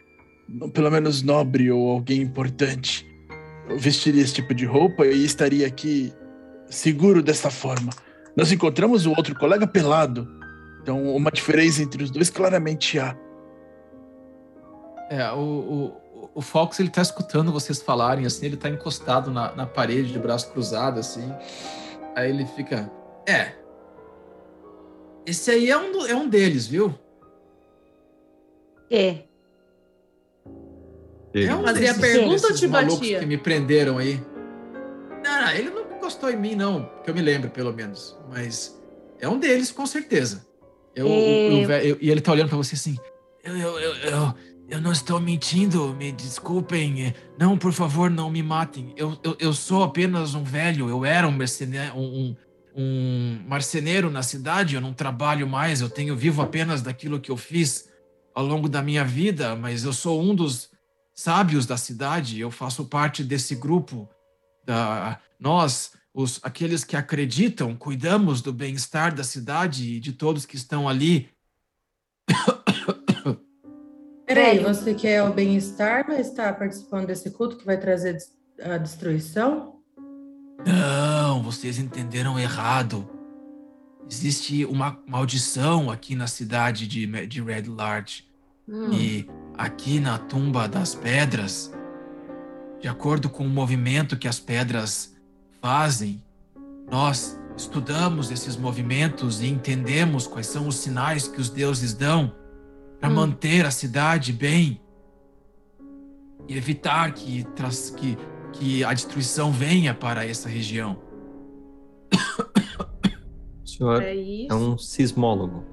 [0.72, 3.06] pelo menos nobre ou alguém importante,
[3.78, 6.12] vestiria esse tipo de roupa e estaria aqui
[6.68, 7.90] seguro dessa forma.
[8.36, 10.26] Nós encontramos o outro colega pelado.
[10.82, 13.16] Então, uma diferença entre os dois claramente há.
[15.14, 19.52] É, o, o, o Fox ele tá escutando vocês falarem, assim, ele tá encostado na,
[19.54, 21.30] na parede de braço cruzado, assim.
[22.16, 22.90] Aí ele fica.
[23.28, 23.52] É.
[25.26, 26.94] Esse aí é um, é um deles, viu?
[28.90, 29.24] É.
[31.34, 33.20] É um Fazia desses- pergunta ou desses te malucos batia?
[33.20, 34.20] que me prenderam aí.
[35.24, 38.18] Não, não, ele não encostou em mim, não, que eu me lembro, pelo menos.
[38.30, 38.78] Mas
[39.20, 40.46] é um deles, com certeza.
[40.94, 41.10] Eu, É.
[41.10, 42.98] eu- eu- eu- e ele tá olhando pra você assim.
[43.44, 44.34] Eu, eu, eu,
[44.72, 47.14] eu, não estou mentindo, me desculpem.
[47.38, 48.94] Não, por favor, não me matem.
[48.96, 50.88] Eu, eu, eu sou apenas um velho.
[50.88, 52.34] Eu era um mercenário, um,
[52.74, 54.74] um marceneiro na cidade.
[54.74, 55.82] Eu não trabalho mais.
[55.82, 57.90] Eu tenho vivo apenas daquilo que eu fiz
[58.34, 59.54] ao longo da minha vida.
[59.54, 60.70] Mas eu sou um dos
[61.14, 62.40] sábios da cidade.
[62.40, 64.08] Eu faço parte desse grupo.
[64.64, 70.56] Da, nós, os, aqueles que acreditam, cuidamos do bem-estar da cidade e de todos que
[70.56, 71.28] estão ali.
[74.34, 78.16] Peraí, você quer o bem-estar, mas está participando desse culto que vai trazer
[78.62, 79.74] a destruição?
[80.64, 83.06] Não, vocês entenderam errado.
[84.10, 88.24] Existe uma maldição aqui na cidade de, de Red Large.
[88.66, 88.90] Hum.
[88.90, 89.28] E
[89.58, 91.70] aqui na tumba das pedras,
[92.80, 95.14] de acordo com o movimento que as pedras
[95.60, 96.24] fazem,
[96.90, 102.40] nós estudamos esses movimentos e entendemos quais são os sinais que os deuses dão
[103.02, 103.14] para Hum.
[103.14, 104.80] manter a cidade bem
[106.48, 108.16] e evitar que, tras- que,
[108.52, 110.96] que a destruição venha para essa região.
[112.14, 115.64] O senhor É é um sismólogo.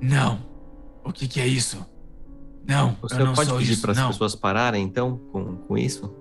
[0.00, 0.38] Não.
[1.04, 1.84] O que, que é isso?
[2.64, 6.14] Não, O senhor não pode sou pedir para as pessoas pararem, então, com, com isso?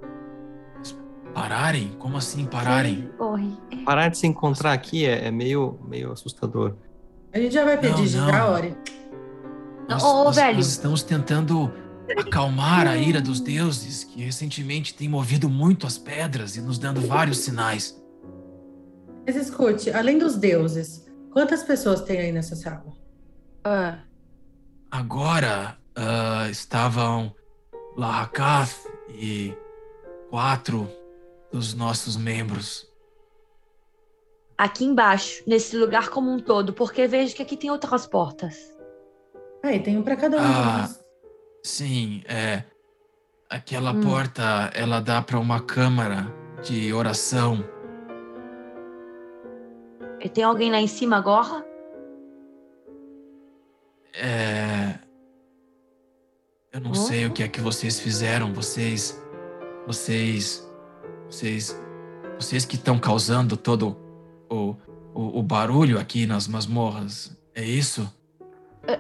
[1.36, 1.90] Pararem?
[2.00, 3.10] Como assim pararem?
[3.16, 3.52] Corre.
[3.86, 6.76] Parar de se encontrar aqui é, é meio, meio assustador.
[7.32, 8.76] A gente já vai pedir, Não, já, não.
[9.92, 10.58] Nós, Ô, nós- velho.
[10.58, 11.72] nós estamos tentando
[12.18, 17.02] acalmar a ira dos deuses, que recentemente tem movido muito as pedras e nos dando
[17.02, 18.00] vários sinais.
[19.26, 22.92] Mas escute, além dos deuses, quantas pessoas tem aí nessa sala?
[23.64, 24.00] Ah,
[24.90, 27.34] Agora ah, estavam
[27.96, 28.74] Lahakath
[29.10, 29.54] e
[30.30, 30.90] quatro
[31.52, 32.90] dos nossos membros.
[34.58, 38.58] aqui embaixo, nesse lugar como um todo, porque vejo que aqui tem outras portas.
[39.64, 40.90] Aí, tem um para cada um Ah.
[41.64, 42.64] Sim, é.
[43.50, 44.02] Aquela Hum.
[44.02, 46.34] porta, ela dá para uma câmara
[46.64, 47.64] de oração.
[50.20, 51.66] E tem alguém lá em cima agora?
[54.14, 55.00] É.
[56.72, 56.96] Eu não Oh.
[56.96, 58.54] sei o que é que vocês fizeram.
[58.54, 59.22] Vocês.
[59.86, 60.68] Vocês.
[61.30, 61.76] Vocês.
[62.40, 63.98] Vocês que estão causando todo
[64.50, 64.76] o,
[65.14, 67.36] o, o barulho aqui nas masmorras.
[67.54, 68.12] É isso?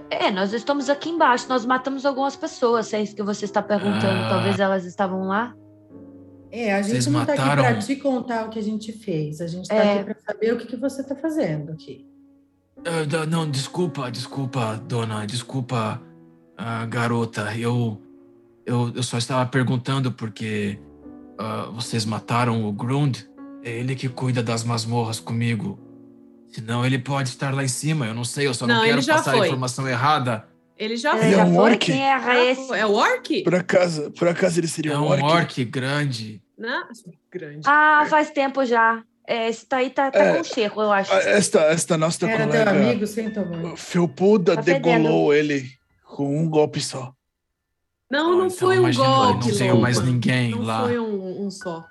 [0.09, 3.61] É, nós estamos aqui embaixo, nós matamos algumas pessoas, se é isso que você está
[3.61, 4.25] perguntando.
[4.25, 4.29] Ah.
[4.29, 5.55] Talvez elas estavam lá.
[6.51, 9.39] É, a gente Vocês não tá aqui para te contar o que a gente fez.
[9.41, 9.95] A gente tá É.
[9.95, 12.05] aqui para saber o que, que você tá fazendo aqui.
[13.09, 16.01] Da- não, desculpa, desculpa, dona, desculpa,
[16.57, 17.55] ah, garota.
[17.55, 18.01] Eu,
[18.65, 20.79] eu, eu só estava perguntando porque
[21.37, 23.19] ah, vocês mataram o Grund.
[23.63, 25.79] É ele que cuida das masmorras comigo.
[26.51, 28.05] Senão ele pode estar lá em cima.
[28.07, 29.47] Eu não sei, eu só não, Não, quero passar a foi.
[29.47, 30.45] informação errada.
[30.77, 31.71] Ele já Ele é já um foi?
[31.71, 31.85] orc?
[31.85, 32.73] Quem era esse?
[32.73, 33.43] É o orc?
[33.43, 35.23] Por acaso, por acaso ele seria É um um orc?
[35.23, 36.41] orc grande.
[37.31, 37.61] Grande.
[37.65, 39.01] Ah, faz tempo já.
[39.27, 40.37] É, esse tá aí tá, tá É.
[40.37, 41.13] com cheiro, eu acho.
[41.13, 43.75] Esta, esta nossa Era colega amigo, senta mãe.
[43.77, 44.83] felpuda Tá fedendo.
[44.83, 45.69] degolou ele
[46.03, 47.13] com um golpe só.
[48.09, 49.47] Não, Ah, não então foi um golpe.
[49.49, 49.81] Não tenho Loba.
[49.83, 50.81] mais ninguém Não lá.
[50.81, 51.85] foi um, um só.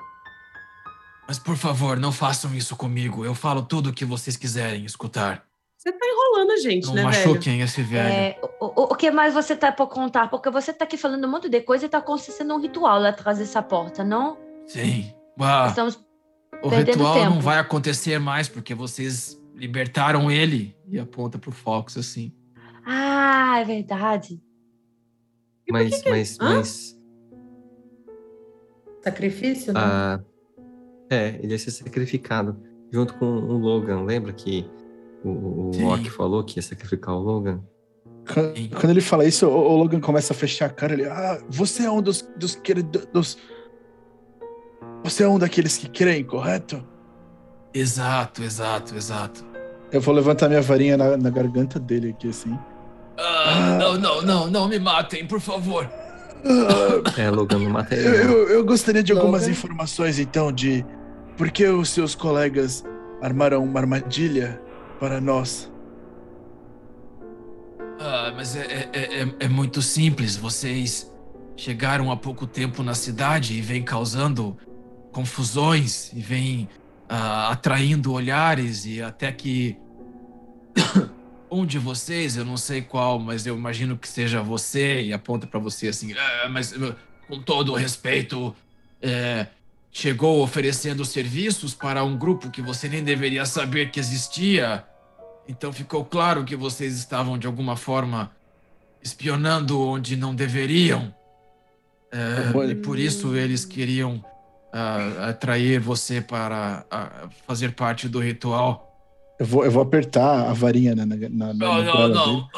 [1.31, 3.25] Mas por favor, não façam isso comigo.
[3.25, 5.47] Eu falo tudo o que vocês quiserem escutar.
[5.79, 7.29] Você tá enrolando a gente, Não né, velho?
[7.29, 8.13] machuquem esse velho.
[8.13, 10.29] É, o, o- que mais você tá por contar?
[10.29, 13.11] Porque você tá aqui falando um monte de coisa e tá acontecendo um ritual lá
[13.11, 14.37] atrás dessa porta, não?
[14.67, 15.15] Sim.
[15.39, 16.05] Ah, Estamos.
[16.65, 17.31] o perdendo ritual tempo.
[17.37, 20.77] não vai acontecer mais porque vocês libertaram ele.
[20.89, 22.35] E aponta pro Fox assim.
[22.85, 24.43] Ah, é verdade.
[25.71, 26.55] Mas, que que- mas, Hã?
[26.57, 26.99] mas.
[29.05, 29.81] Sacrifício, né?
[29.81, 30.21] ah,
[31.11, 32.57] é, ele ia ser sacrificado
[32.93, 34.05] junto com o Logan.
[34.05, 34.65] Lembra que
[35.25, 37.61] o, o falou que ia sacrificar o Logan?
[38.33, 40.93] Quando, ele fala isso, o, o Logan começa a fechar a cara.
[40.93, 42.59] Ele, ah, você é um dos, dos.
[43.13, 43.39] Dos...
[45.03, 46.83] Você é um daqueles que creem, correto?
[47.75, 49.45] Exato, exato, exato.
[49.91, 52.57] Eu vou levantar minha varinha na, na garganta dele aqui, assim.
[53.19, 55.91] Ah, não, não, não, não me matem, por favor.
[56.45, 58.07] Ah, É, Logan, não mata ele.
[58.07, 59.53] eu, eu, eu gostaria de algumas Logan?
[59.53, 60.85] informações, então, de
[61.41, 62.85] por que os seus colegas
[63.23, 64.61] armaram uma armadilha
[64.99, 65.73] para nós.
[67.99, 70.37] Ah, mas é, é, é, é muito simples.
[70.37, 71.11] Vocês
[71.57, 74.55] chegaram há pouco tempo na cidade e vêm causando
[75.13, 76.69] confusões e vêm
[77.11, 79.79] uh, atraindo olhares e até que
[81.51, 85.47] um de vocês, eu não sei qual, mas eu imagino que seja você e aponta
[85.47, 86.75] para você assim, ah, mas
[87.27, 88.55] com todo o respeito,
[89.01, 89.47] é,
[89.93, 94.85] chegou oferecendo serviços para um grupo que você nem deveria saber que existia.
[95.49, 98.31] Então ficou claro que vocês estavam de alguma forma
[99.03, 101.13] espionando onde não deveriam.
[102.13, 108.87] É, e por isso eles queriam uh, atrair você para uh, fazer parte do ritual.
[109.39, 112.49] Eu vou, eu vou apertar a varinha na, na, na Não, não, não.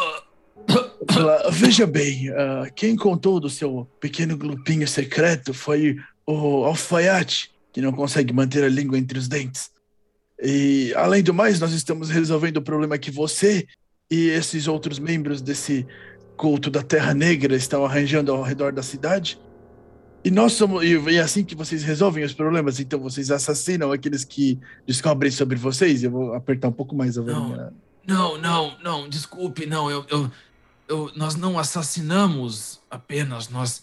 [1.51, 5.97] Veja bem, uh, quem contou do seu pequeno grupinho secreto foi
[6.33, 9.71] o alfaiate, que não consegue manter a língua entre os dentes.
[10.43, 13.67] E, além do mais, nós estamos resolvendo o problema que você
[14.11, 15.87] e esses outros membros desse
[16.37, 19.39] culto da Terra Negra estão arranjando ao redor da cidade.
[20.25, 20.85] E nós somos.
[20.85, 22.79] E é assim que vocês resolvem os problemas.
[22.79, 26.03] Então vocês assassinam aqueles que descobrem sobre vocês.
[26.03, 27.73] Eu vou apertar um pouco mais a varinha.
[28.07, 29.91] Não, não, não, desculpe, não.
[29.91, 30.31] Eu, eu,
[30.89, 33.83] eu, nós não assassinamos apenas, nós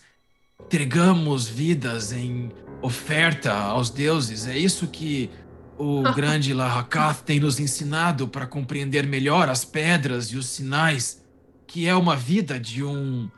[0.61, 2.51] entregamos vidas em
[2.81, 4.47] oferta aos deuses.
[4.47, 5.29] É isso que
[5.77, 11.23] o grande Lahakath tem nos ensinado para compreender melhor as pedras e os sinais,
[11.65, 13.29] que é uma vida de um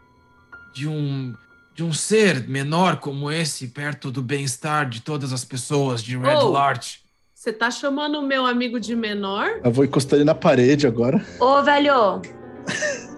[0.74, 1.34] de um
[1.74, 6.36] de um ser menor como esse perto do bem-estar de todas as pessoas de Red
[6.36, 6.98] oh, Lart.
[7.34, 9.62] Você tá chamando o meu amigo de menor?
[9.64, 11.26] Eu vou encostar ele na parede agora.
[11.40, 12.22] Ô, velho,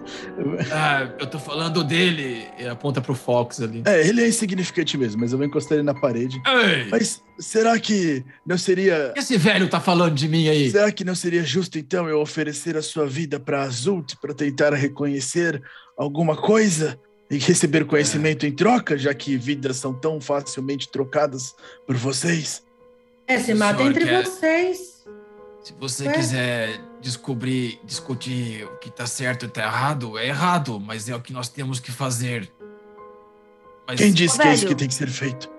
[0.72, 2.46] ah, eu tô falando dele.
[2.58, 3.82] E aponta pro Fox ali.
[3.84, 6.40] É, ele é insignificante mesmo, mas eu vou encostar ele na parede.
[6.46, 6.88] Ei.
[6.90, 9.12] Mas será que não seria.
[9.16, 10.70] Esse velho tá falando de mim aí.
[10.70, 14.72] Será que não seria justo então eu oferecer a sua vida pra Azult para tentar
[14.74, 15.62] reconhecer
[15.96, 16.98] alguma coisa?
[17.30, 18.50] E receber conhecimento é.
[18.50, 21.54] em troca, já que vidas são tão facilmente trocadas
[21.86, 22.62] por vocês?
[23.26, 24.24] É, se mata entre quer...
[24.24, 25.04] vocês.
[25.62, 26.12] Se você é.
[26.12, 31.20] quiser descobrir, discutir o que está certo e está errado, é errado, mas é o
[31.20, 32.50] que nós temos que fazer.
[33.86, 34.00] Mas...
[34.00, 35.50] Quem disse ô, que é isso que tem que ser feito?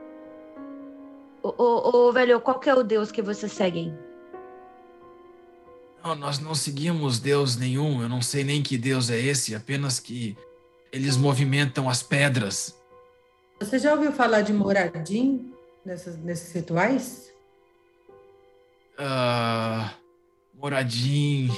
[1.44, 3.96] Ô, ô, ô, velho, qual que é o Deus que vocês seguem?
[6.04, 8.02] Não, nós não seguimos Deus nenhum.
[8.02, 10.36] Eu não sei nem que Deus é esse, apenas que
[10.92, 12.76] eles movimentam as pedras.
[13.60, 15.54] Você já ouviu falar de Moradim
[15.86, 17.32] nessas, nesses rituais?
[18.98, 20.05] Uh,
[20.66, 21.52] Moradim,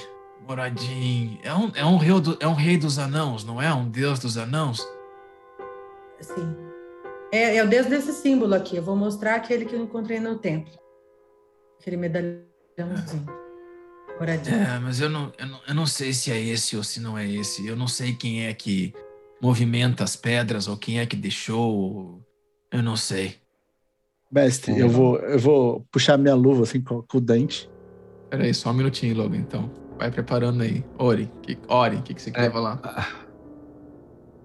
[0.45, 1.39] Moradim.
[1.41, 3.73] É um, é, um rei do, é um rei dos anãos, não é?
[3.73, 4.85] Um deus dos anãos?
[6.19, 6.53] Sim.
[7.31, 8.75] É, é o deus desse símbolo aqui.
[8.75, 10.73] Eu vou mostrar aquele que eu encontrei no templo.
[11.79, 13.25] Aquele medalhãozinho.
[14.19, 14.51] Moradim.
[14.51, 17.17] É, mas eu não, eu, não, eu não sei se é esse ou se não
[17.17, 17.65] é esse.
[17.65, 18.93] Eu não sei quem é que
[19.41, 22.21] movimenta as pedras ou quem é que deixou.
[22.69, 23.37] Eu não sei.
[24.29, 27.69] Mestre, eu vou, eu vou puxar minha luva assim com, com o dente.
[28.29, 29.69] Peraí, só um minutinho, logo, então.
[29.97, 30.83] Vai preparando aí.
[30.97, 32.79] Ori, que, Ori, o que, que você quer é, falar?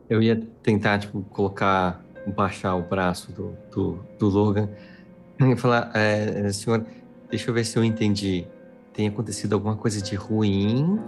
[0.09, 2.05] Eu ia tentar, tipo, colocar,
[2.37, 4.69] baixar o braço do, do, do Logan.
[5.41, 6.85] e falar, é, senhor,
[7.29, 8.47] deixa eu ver se eu entendi.
[8.93, 10.99] Tem acontecido alguma coisa de ruim?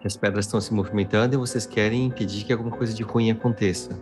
[0.00, 3.30] Que as pedras estão se movimentando e vocês querem impedir que alguma coisa de ruim
[3.30, 3.98] aconteça?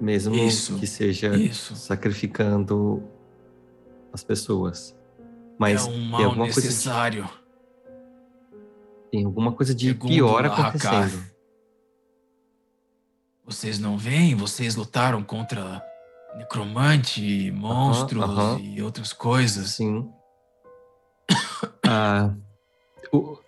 [0.00, 1.74] Mesmo isso, que seja isso.
[1.74, 3.02] sacrificando
[4.12, 4.95] as pessoas.
[5.58, 7.22] Mas é um mal tem alguma necessário.
[7.22, 11.36] Coisa de, tem alguma coisa de Segundo pior acontecendo.
[13.44, 14.34] Vocês não veem?
[14.34, 15.82] Vocês lutaram contra
[16.36, 18.60] necromante, monstros uh -huh.
[18.60, 19.70] e outras coisas.
[19.70, 20.10] Sim.
[21.86, 22.34] ah,
[23.12, 23.38] o,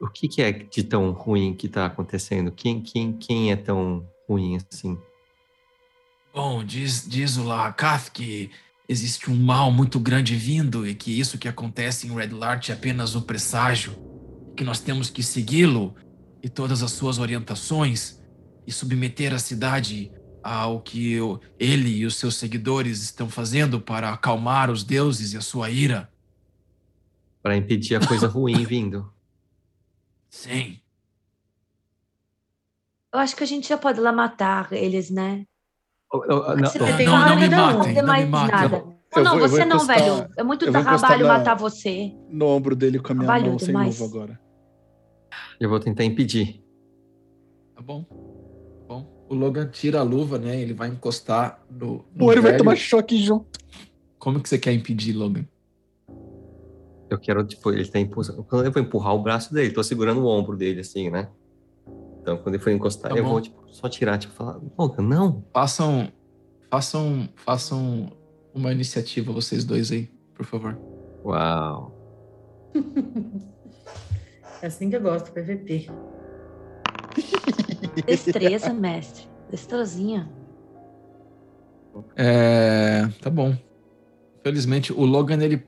[0.00, 2.50] o que, que, é de tão ruim que está acontecendo?
[2.50, 4.98] Quem, quem, quem é tão ruim assim?
[6.34, 8.50] Bom, diz, diz o Lahakath que
[8.88, 12.72] existe um mal muito grande vindo e que isso que acontece em Red Lart é
[12.72, 13.96] apenas o presságio,
[14.56, 15.94] que nós temos que segui-lo
[16.42, 18.22] e todas as suas orientações
[18.66, 20.12] e submeter a cidade
[20.42, 21.16] ao que
[21.58, 26.12] ele e os seus seguidores estão fazendo para acalmar os deuses e a sua ira.
[27.42, 29.10] Para impedir a coisa ruim vindo.
[30.28, 30.80] Sim.
[33.12, 35.46] Eu acho que a gente já pode lá matar eles, né?
[36.14, 38.94] Não, não, não, não, me matem, não, me matem.
[39.16, 40.28] Não, não, vou, você não, velho.
[40.36, 42.12] É muito trabalho na, matar você.
[42.28, 43.98] No ombro dele com a minha trabalho mão sem demais.
[43.98, 44.40] luva agora.
[45.60, 46.62] Eu vou tentar impedir.
[47.74, 48.02] Tá bom.
[48.04, 49.26] Tá bom.
[49.28, 50.60] O Logan tira a luva, né?
[50.60, 52.04] Ele vai encostar no.
[52.12, 53.58] no Pô, ele vai tomar choque junto.
[54.18, 55.44] Como que você quer impedir, Logan?
[57.10, 58.64] Eu quero, tipo, ele tá empurrando.
[58.64, 61.28] Eu vou empurrar o braço dele, tô segurando o ombro dele, assim, né?
[62.20, 63.30] Então, quando ele for encostar, Tá eu bom.
[63.30, 65.44] vou tipo, só tirar, tipo, falar, Logan, não.
[65.52, 66.12] Façam,
[66.70, 68.12] façam, façam
[68.54, 70.78] uma iniciativa vocês dois aí, por favor.
[71.24, 71.92] Uau.
[74.62, 75.88] É assim que eu gosto, PVP.
[78.06, 79.28] Destreza, mestre.
[79.50, 80.30] Destrozinha.
[82.14, 83.56] É, tá bom.
[84.44, 85.66] Felizmente, o Logan ele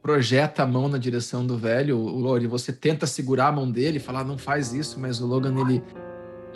[0.00, 1.98] projeta a mão na direção do velho.
[1.98, 5.58] O Lori, você tenta segurar a mão dele, falar não faz isso, mas o Logan
[5.60, 5.82] ele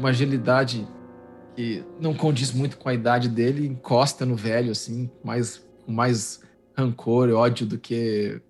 [0.00, 0.86] uma agilidade
[1.54, 6.40] que não condiz muito com a idade dele, encosta no velho assim, mais com mais
[6.76, 8.40] rancor e ódio do que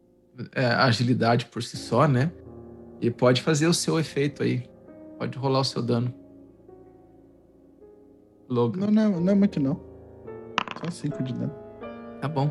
[0.54, 2.30] é, agilidade por si só, né?
[3.00, 4.68] E pode fazer o seu efeito aí.
[5.18, 6.14] Pode rolar o seu dano.
[8.48, 8.86] Logan.
[8.86, 9.80] Não, não, não é muito, não.
[10.84, 11.54] Só 5 de dano.
[12.20, 12.50] Tá bom.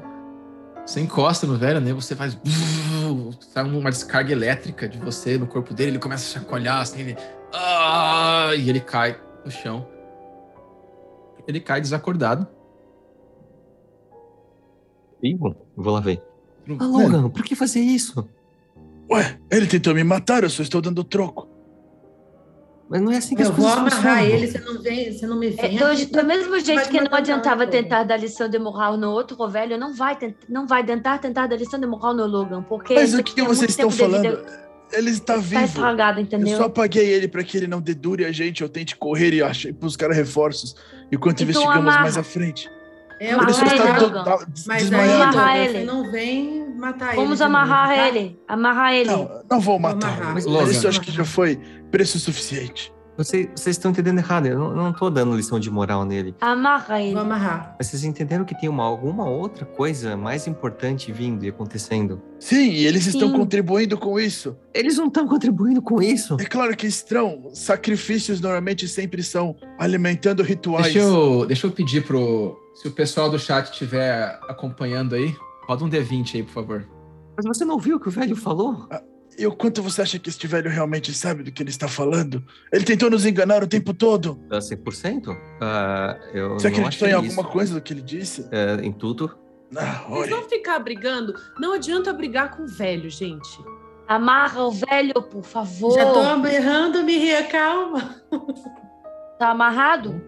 [0.85, 1.93] Você encosta no velho, né?
[1.93, 2.37] Você faz.
[3.53, 7.17] Sai uma descarga elétrica de você no corpo dele, ele começa a chacoalhar assim, ele.
[7.53, 8.51] Ah!
[8.57, 9.87] E ele cai no chão.
[11.47, 12.47] Ele cai desacordado.
[15.21, 15.55] Vivo?
[15.75, 16.21] Vou lá ver.
[16.79, 18.27] Ah, Logan, por que fazer isso?
[19.11, 21.47] Ué, ele tentou me matar, eu só estou dando troco.
[22.87, 24.37] Mas não é assim que Eu as vou coisas amarrar funcionam.
[24.43, 25.77] ele, você não vem, você não me É, vem.
[25.77, 27.71] do, do mesmo jeito que não adiantava não.
[27.71, 31.47] tentar dar lição de moral no outro velho, não vai, tent- não vai tentar tentar
[31.47, 34.21] dar lição de moral no Logan, porque Mas o que é vocês estão falando?
[34.21, 35.63] vida- Ele está Tá vivo.
[35.63, 36.57] estragado, Eu entendeu?
[36.57, 39.71] só apaguei ele para que ele não dedure a gente, eu tente correr e achei
[39.71, 40.75] buscar reforços
[41.11, 42.01] enquanto Então investigamos amarra.
[42.01, 42.69] mais à frente.
[43.19, 44.23] É, Amarra Ele só ele, está do- Logan.
[44.23, 45.79] da- Mas aí, ele.
[45.79, 47.15] você não vem matar ele.
[47.17, 48.07] Vamos amarrar tá?
[48.07, 48.39] ele.
[48.47, 49.09] Amarrar ele.
[49.11, 50.07] Não, não vou matar.
[50.13, 50.33] amarrar.
[50.33, 50.71] Mas Logan.
[50.71, 51.59] isso eu acho que já foi
[51.91, 52.93] preço suficiente.
[53.19, 54.45] Vocês, vocês estão entendendo errado.
[54.45, 56.33] Eu não, tô dando lição de moral nele.
[56.39, 57.11] Amarra ele.
[57.11, 57.75] Vou amarrar.
[57.77, 62.21] Mas vocês entenderam que tem uma, alguma outra coisa mais importante vindo e acontecendo?
[62.39, 63.35] Sim, e eles estão Sim.
[63.35, 64.55] contribuindo com isso.
[64.73, 66.37] Eles não estão contribuindo com isso.
[66.39, 67.49] É claro que estão.
[67.53, 70.85] Sacrifícios normalmente sempre são alimentando rituais.
[70.85, 72.57] Deixa eu, deixa eu pedir pro.
[72.73, 75.35] Se o pessoal do chat estiver acompanhando aí,
[75.67, 76.87] roda um D20 aí, por favor.
[77.35, 78.87] Mas você não viu o que o velho falou?
[79.39, 82.43] E o quanto você acha que este velho realmente sabe do que ele está falando?
[82.73, 84.37] Ele tentou nos enganar o tempo todo.
[84.49, 85.35] Dá 100%?
[85.61, 87.39] Ah, eu Você não acreditou achei em isso.
[87.39, 88.47] alguma coisa do que ele disse?
[88.51, 89.31] É, em tudo?
[89.77, 91.33] Ah, Vocês vão ficar brigando.
[91.59, 93.59] Não adianta brigar com o velho, gente.
[94.07, 95.93] Amarra o velho, por favor.
[95.93, 98.15] Já tô berrando, Mihia, calma.
[99.37, 100.21] Tá amarrado?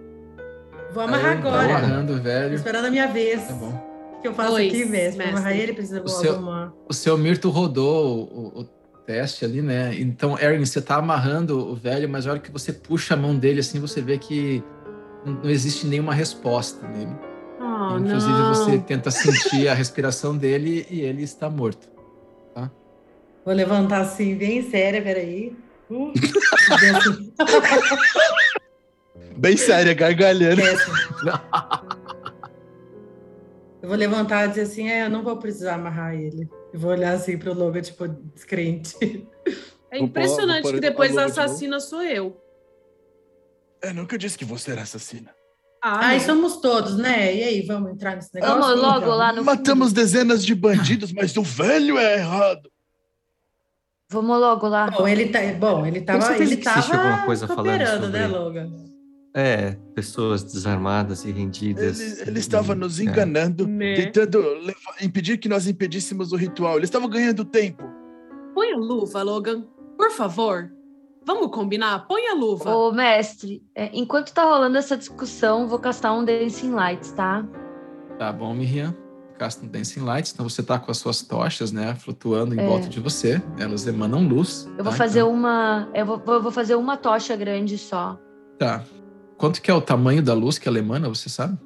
[0.93, 1.77] Vou amarrar Aí, Tá agora.
[1.77, 2.53] amarrando o Tô velho.
[2.55, 3.45] esperando a minha vez.
[3.47, 4.13] Tá bom.
[4.17, 4.83] O que eu faço Dois, aqui?
[4.85, 6.71] Vou amarrar ele, precisa O seu- arrumar.
[6.87, 8.69] O seu Mirto rodou o, o
[9.11, 9.93] teste ali, né?
[9.99, 13.35] Então, Erin, você tá amarrando o velho, mas a hora que você puxa a mão
[13.35, 14.63] dele, assim, você vê que
[15.25, 17.11] não existe nenhuma resposta nele.
[17.59, 18.53] Oh, Inclusive, não.
[18.55, 21.91] você tenta sentir a respiração dele e ele está morto.
[23.43, 25.55] Vou levantar assim, bem séria, peraí.
[25.89, 26.13] Uh,
[29.35, 30.61] bem séria, gargalhando.
[30.61, 30.95] Péssimo.
[33.81, 36.47] Eu vou levantar e dizer assim, é, eu não vou precisar amarrar ele.
[36.73, 38.95] Eu vou olhar assim pro Logan, tipo, descrente.
[39.91, 42.41] É Vou impressionante pôr- vou que depois a a luva de assassina sou eu.
[43.81, 45.33] Eu nunca disse que você era assassina.
[45.83, 47.35] Ah, Ai, somos todos, né?
[47.35, 48.55] E aí, vamos entrar nesse negócio?
[48.59, 49.15] Vamos logo Então.
[49.17, 52.71] lá no Matamos dezenas de bandidos, mas o velho é errado.
[54.09, 54.91] Vamos logo lá.
[54.91, 58.90] Bom, ele tá, bom, ele tava, ele tava coisa falando cooperando, sobre- né, Logan?
[59.33, 61.99] É, pessoas desarmadas e rendidas.
[62.19, 63.03] Ele, ele estava nos É.
[63.03, 63.95] enganando, Né?
[63.95, 66.75] tentando levar- impedir que nós impedíssemos o ritual.
[66.75, 67.83] Ele estava ganhando tempo.
[68.53, 69.63] Põe a luva, Logan.
[69.97, 70.69] Por favor.
[71.25, 72.07] Vamos combinar?
[72.07, 72.75] Põe a luva.
[72.75, 77.45] Ô, mestre, é, enquanto tá rolando essa discussão, vou castar um Dancing Lights, tá?
[78.17, 78.93] Tá bom, Miriam?
[79.37, 80.33] Casta um Dancing Lights.
[80.33, 81.95] Então você tá com as suas tochas, né?
[81.95, 82.67] Flutuando em É.
[82.67, 83.41] volta de você.
[83.57, 84.65] Elas emanam luz.
[84.77, 84.97] Eu vou tá?
[84.97, 85.89] fazer Então- uma.
[85.93, 88.19] Eu vou, vou- vou fazer uma tocha grande só.
[88.59, 88.83] Tá.
[89.41, 91.57] Quanto que é o tamanho da luz que ela emana, você sabe?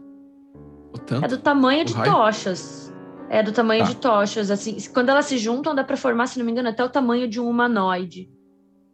[0.94, 1.26] O tanto?
[1.26, 2.12] É do tamanho O de raio?
[2.12, 2.94] tochas.
[3.30, 3.90] É do tamanho Tá.
[3.90, 4.50] de tochas.
[4.50, 7.28] Assim, quando elas se juntam, dá pra formar, se não me engano, até o tamanho
[7.28, 8.32] de um humanoide.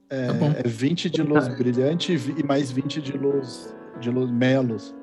[0.09, 0.51] É, Tá bom.
[0.57, 4.95] é 20 de luz brilhante e mais 20 de luz de luz melos.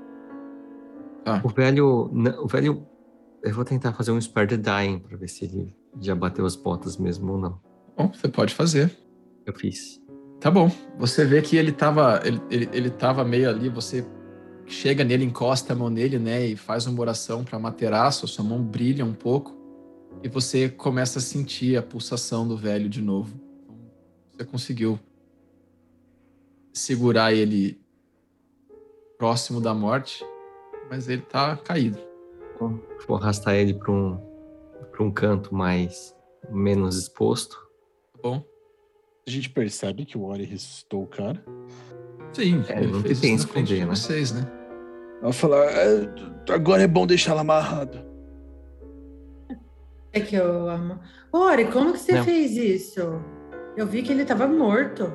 [1.44, 2.10] O velho.
[2.42, 2.86] O velho.
[3.44, 6.56] Eu vou tentar fazer um Spare the Dying pra ver se ele já bateu as
[6.56, 7.60] botas mesmo ou não.
[7.96, 8.90] Bom, você pode fazer.
[9.46, 10.00] Eu fiz.
[10.40, 10.70] Tá bom.
[10.98, 14.06] Você vê que ele tava, ele, ele, ele tava meio ali, você
[14.66, 18.62] chega nele, encosta a mão nele, né, e faz uma oração para materaço, sua mão
[18.62, 19.56] brilha um pouco
[20.22, 23.38] e você começa a sentir a pulsação do velho de novo.
[24.32, 24.98] Você conseguiu
[26.72, 27.80] segurar ele
[29.16, 30.24] próximo da morte,
[30.88, 31.98] mas ele tá caído.
[33.06, 34.16] Vou arrastar ele pra um,
[34.90, 36.14] pra um canto mais.
[36.50, 37.56] menos exposto.
[38.12, 38.57] Tá bom?
[39.28, 41.44] A gente percebe que o Ori ressuscitou o cara.
[42.32, 43.94] Sim, É, ele não fez tem isso na frente de esconder, né?
[43.94, 44.50] vocês, né?
[45.22, 46.08] Ela falar, "É,
[46.50, 47.98] agora é bom deixá-la amarrado.
[50.14, 50.98] É que eu amo.
[51.30, 52.24] Ori, como que você Não.
[52.24, 53.00] fez isso?
[53.76, 55.12] Eu vi que ele tava morto.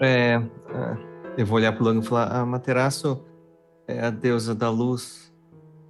[0.00, 0.96] É, ah,
[1.38, 3.24] eu vou olhar pro Lango e falar, a Materaço
[3.86, 5.32] é a deusa da luz.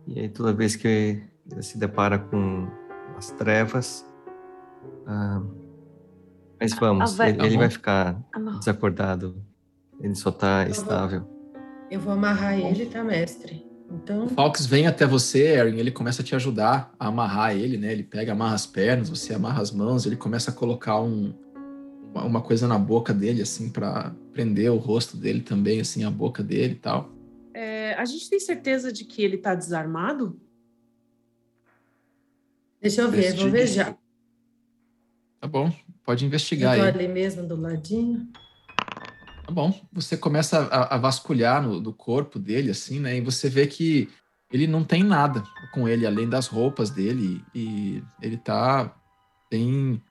[0.06, 2.68] E aí toda vez que ele se depara com
[3.16, 4.04] as trevas...
[5.06, 5.40] ah,
[6.60, 8.20] mas vamos, vai- ele, ele vai ficar
[8.58, 9.44] desacordado.
[10.00, 11.24] Ele só tá vou- estável.
[11.90, 13.62] Eu vou amarrar ele, tá, mestre?
[13.90, 17.76] Então, O Falks vem até você, Erin, ele começa a te ajudar a amarrar ele,
[17.76, 17.92] né?
[17.92, 21.32] Ele pega, amarra as pernas, você amarra as mãos, ele começa a colocar um,
[22.14, 26.42] uma, coisa na boca dele, assim, pra prender o rosto dele também, assim, a boca
[26.42, 27.12] dele e tal.
[27.52, 30.40] É, a gente tem certeza de que ele tá desarmado?
[32.80, 33.96] deixa eu ver, vou ver já.
[35.40, 35.72] Tá bom,
[36.04, 36.88] pode Eu investigar tô aí.
[36.88, 38.28] ali mesmo do ladinho.
[39.44, 39.74] Tá bom.
[39.92, 43.16] Você começa a, a vasculhar no, do corpo dele, assim, né?
[43.16, 44.08] E você vê que
[44.52, 45.42] ele não tem nada
[45.72, 47.44] com ele, além das roupas dele.
[47.54, 48.94] E ele tá
[49.50, 50.02] bem,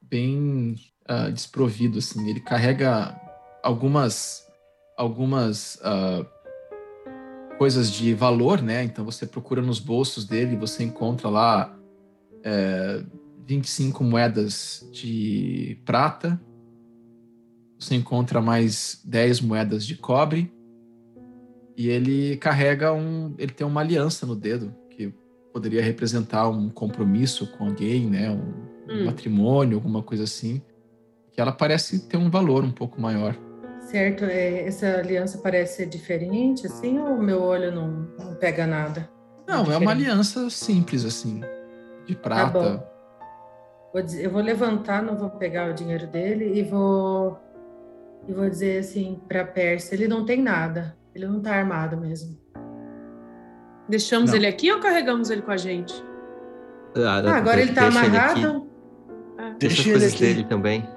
[0.00, 2.28] bem ah, desprovido, assim.
[2.28, 3.20] Ele carrega
[3.62, 4.46] algumas,
[4.96, 6.24] algumas ah,
[7.58, 8.84] coisas de valor, né?
[8.84, 11.76] Então você procura nos bolsos dele e você encontra lá
[12.42, 13.02] é,
[13.46, 16.40] 25 moedas de prata,
[17.78, 20.52] você encontra mais 10 moedas de cobre
[21.76, 25.12] e ele carrega um, ele tem uma aliança no dedo que
[25.52, 29.04] poderia representar um compromisso com alguém, né, um, um Hum.
[29.04, 30.62] matrimônio, alguma coisa assim,
[31.32, 33.36] que ela parece ter um valor um pouco maior.
[33.80, 38.66] Certo, é, essa aliança parece ser diferente, assim, ou o meu olho não, não pega
[38.66, 39.08] nada?
[39.46, 39.90] Não, é uma Diferente.
[39.90, 41.40] aliança simples assim,
[42.06, 42.76] de Tá prata.
[42.78, 42.95] bom.
[43.96, 47.38] Vou dizer- eu vou levantar, não vou pegar o dinheiro dele e vou
[48.28, 52.36] e vou dizer assim para Pérsia, ele não tem nada, ele não tá armado mesmo.
[53.88, 54.36] Deixamos Não.
[54.36, 55.94] ele aqui ou carregamos ele com a gente?
[56.94, 58.08] Ah, Ah, agora ele tá deixa aqui.
[58.08, 58.66] amarrado.
[59.38, 60.22] Deixa Deixa as ele coisas aqui.
[60.24, 60.88] dele também.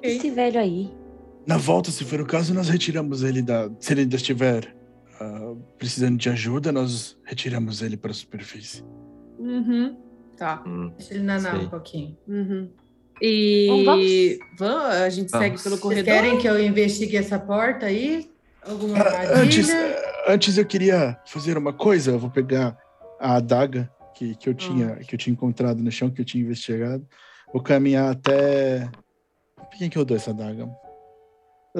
[0.00, 0.94] Esse velho aí.
[1.44, 3.68] Na volta, se for o caso, nós retiramos ele da.
[3.80, 4.76] Se ele ainda estiver
[5.20, 8.84] ah, precisando de ajuda, nós retiramos ele para a superfície.
[9.40, 9.96] Uhum.
[10.38, 10.62] Tá.
[10.66, 11.64] Hum, Deixa ele nanar Sei.
[11.66, 12.16] um pouquinho.
[12.28, 12.70] Uhum.
[13.20, 14.38] E vamos?
[14.58, 15.44] Vamos, a gente Vamos.
[15.46, 16.14] segue pelo Vocês corredor.
[16.14, 18.30] querem que eu investigue essa porta aí?
[18.62, 19.68] Alguma Ah, antes,
[20.28, 22.12] antes eu queria fazer uma coisa.
[22.12, 22.78] Eu vou pegar
[23.18, 26.44] a adaga que, que, eu tinha, que eu tinha encontrado no chão, que eu tinha
[26.44, 27.04] investigado.
[27.52, 28.88] Vou caminhar até.
[29.56, 30.68] Pra quem que eu dou essa adaga?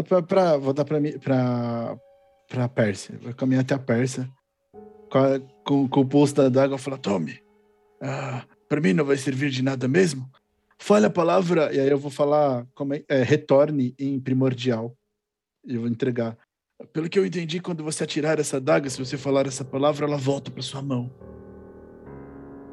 [0.09, 1.97] Pra, pra- vou dar pra, mim- pra,
[2.49, 3.15] pra Pérsia.
[3.23, 4.29] Vou caminhar até a Pérsia.
[5.11, 7.39] Com, a- com, com o pulso da adaga, eu vou falar: Tome,
[8.01, 10.29] ah, pra mim não vai servir de nada mesmo.
[10.79, 14.95] Fale a palavra, e aí eu vou falar, como é, é, retorne em primordial.
[15.67, 16.37] E eu vou entregar.
[16.93, 20.17] Pelo que eu entendi, quando você atirar essa adaga, se você falar essa palavra, ela
[20.17, 21.11] volta para sua mão.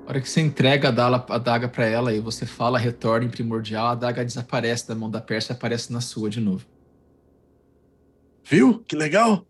[0.05, 3.25] A hora que você entrega a dala- a adaga pra ela e você fala retorno
[3.25, 6.63] em primordial, a adaga desaparece da mão da Pérsia e aparece na sua de novo.
[8.43, 8.83] Viu?
[8.87, 9.43] Que legal?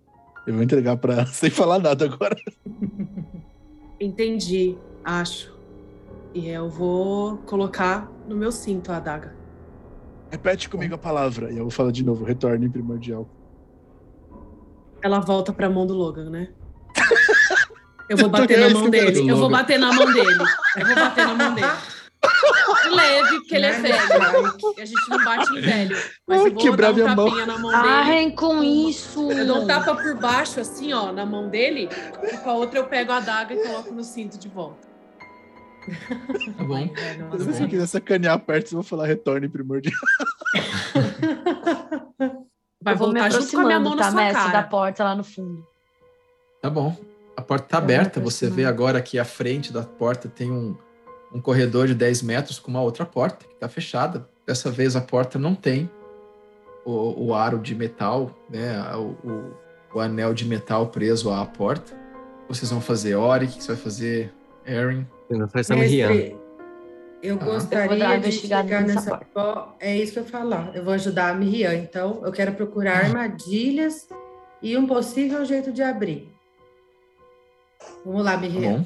[0.47, 2.37] Eu vou entregar para sem falar nada agora.
[3.99, 5.53] Entendi, acho.
[6.35, 9.33] E eu vou colocar no meu cinto a adaga.
[10.29, 11.49] Repete comigo a palavra.
[11.49, 13.25] E eu vou falar de novo, retorne em primordial.
[15.01, 16.49] Ela volta pra mão do Logan, né?
[18.09, 19.27] Eu vou bater na mão dele.
[19.27, 20.37] Eu vou bater na mão dele.
[20.77, 21.67] Eu vou bater na mão dele.
[22.91, 23.95] Leve, porque ele é velho.
[24.77, 25.97] E a gente não bate em velho.
[26.27, 27.25] Mas eu vou quebrar dar um minha mão.
[27.25, 27.83] tapinha na mão dele.
[27.83, 29.31] Parem com isso.
[29.31, 31.89] Eu dou um tapa por baixo, assim, ó, na mão dele.
[32.31, 34.94] E com a outra eu pego a adaga e coloco no cinto de volta.
[36.57, 36.89] Tá bom?
[37.37, 39.95] Se você quiser sacanear perto, eu vou falar retorne em primordial.
[42.81, 44.51] Vai eu vou me voltar junto com a minha mão tá, na sua mestre, da
[44.51, 44.67] cara.
[44.67, 45.65] porta lá no fundo.
[46.61, 46.95] Tá bom.
[47.35, 50.77] A porta tá Eu aberta, você vê agora que à frente da porta tem um,
[51.33, 54.29] um corredor de 10 metros com uma outra porta que tá fechada.
[54.45, 55.89] Dessa vez a porta não tem
[56.85, 58.79] o, o aro de metal, né?
[58.95, 59.53] O, o,
[59.95, 61.97] o anel de metal preso à porta.
[62.47, 64.33] Vocês vão fazer Ori, o que você vai fazer,
[64.65, 65.05] Erin?
[65.29, 65.37] Eu
[67.41, 67.45] Ah.
[67.45, 69.75] Vou dar gostaria de chegar nessa porta.
[69.79, 70.75] É isso que eu falar.
[70.75, 72.21] Eu vou ajudar a Miriam, então.
[72.23, 74.07] Eu quero procurar armadilhas
[74.61, 76.29] e um possível jeito de abrir.
[78.05, 78.79] Vamos lá, Tá Miriam.
[78.79, 78.85] bom?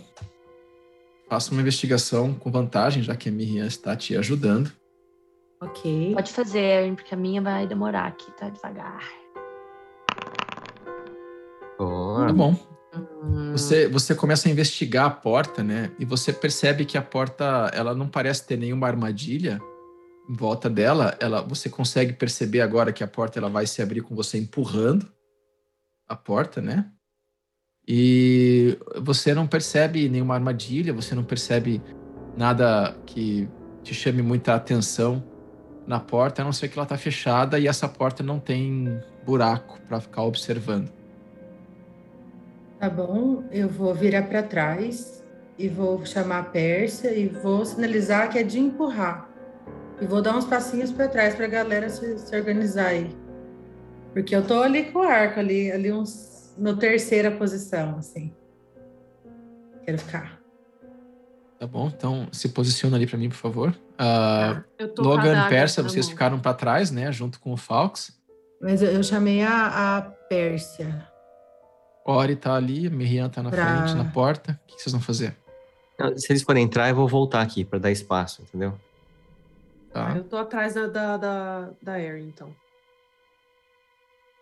[1.29, 4.71] Faça uma investigação com vantagem, já que a Miriam está te ajudando.
[5.61, 6.13] Ok.
[6.15, 9.03] Pode fazer, Erin, porque a minha vai demorar aqui, tá devagar.
[11.77, 12.27] Boa.
[12.27, 12.68] Tá bom.
[13.51, 15.91] Você, você começa a investigar a porta, né?
[15.99, 19.59] E você percebe que a porta, ela não parece ter nenhuma armadilha,
[20.29, 24.01] em volta dela, ela, você consegue perceber agora que a porta ela vai se abrir
[24.01, 25.11] com você empurrando
[26.07, 26.91] a porta, né?
[27.87, 31.81] E você não percebe nenhuma armadilha, você não percebe
[32.37, 33.49] nada que
[33.83, 35.23] te chame muita atenção
[35.87, 39.79] na porta, a não ser que ela está fechada e essa porta não tem buraco
[39.87, 40.98] para ficar observando.
[42.79, 45.21] Tá bom, eu vou virar para trás
[45.57, 49.29] e vou chamar a Pérsia e vou sinalizar que é de empurrar.
[49.99, 53.13] E vou dar uns passinhos para trás para a galera se, se, organizar aí.
[54.13, 58.33] Porque eu tô ali com o arco, ali, ali uns, no terceira posição, assim.
[59.83, 60.39] Quero ficar.
[61.59, 63.75] Tá bom, então se posiciona ali para mim, por favor.
[63.99, 66.13] Uh, Logan e Pérsia, vocês mão.
[66.13, 67.11] ficaram para trás, né?
[67.11, 68.17] Junto com o Falx.
[68.61, 71.08] Mas eu, eu chamei a, a Pérsia.
[72.05, 73.83] Ori tá ali, Miriam tá na pra...
[73.83, 74.59] frente, na porta.
[74.63, 75.35] O que vocês vão fazer?
[76.15, 78.73] Se eles forem entrar, eu vou voltar aqui para dar espaço, entendeu?
[79.91, 80.13] Tá.
[80.15, 82.55] Eu tô atrás da, da, da, da Erin, então.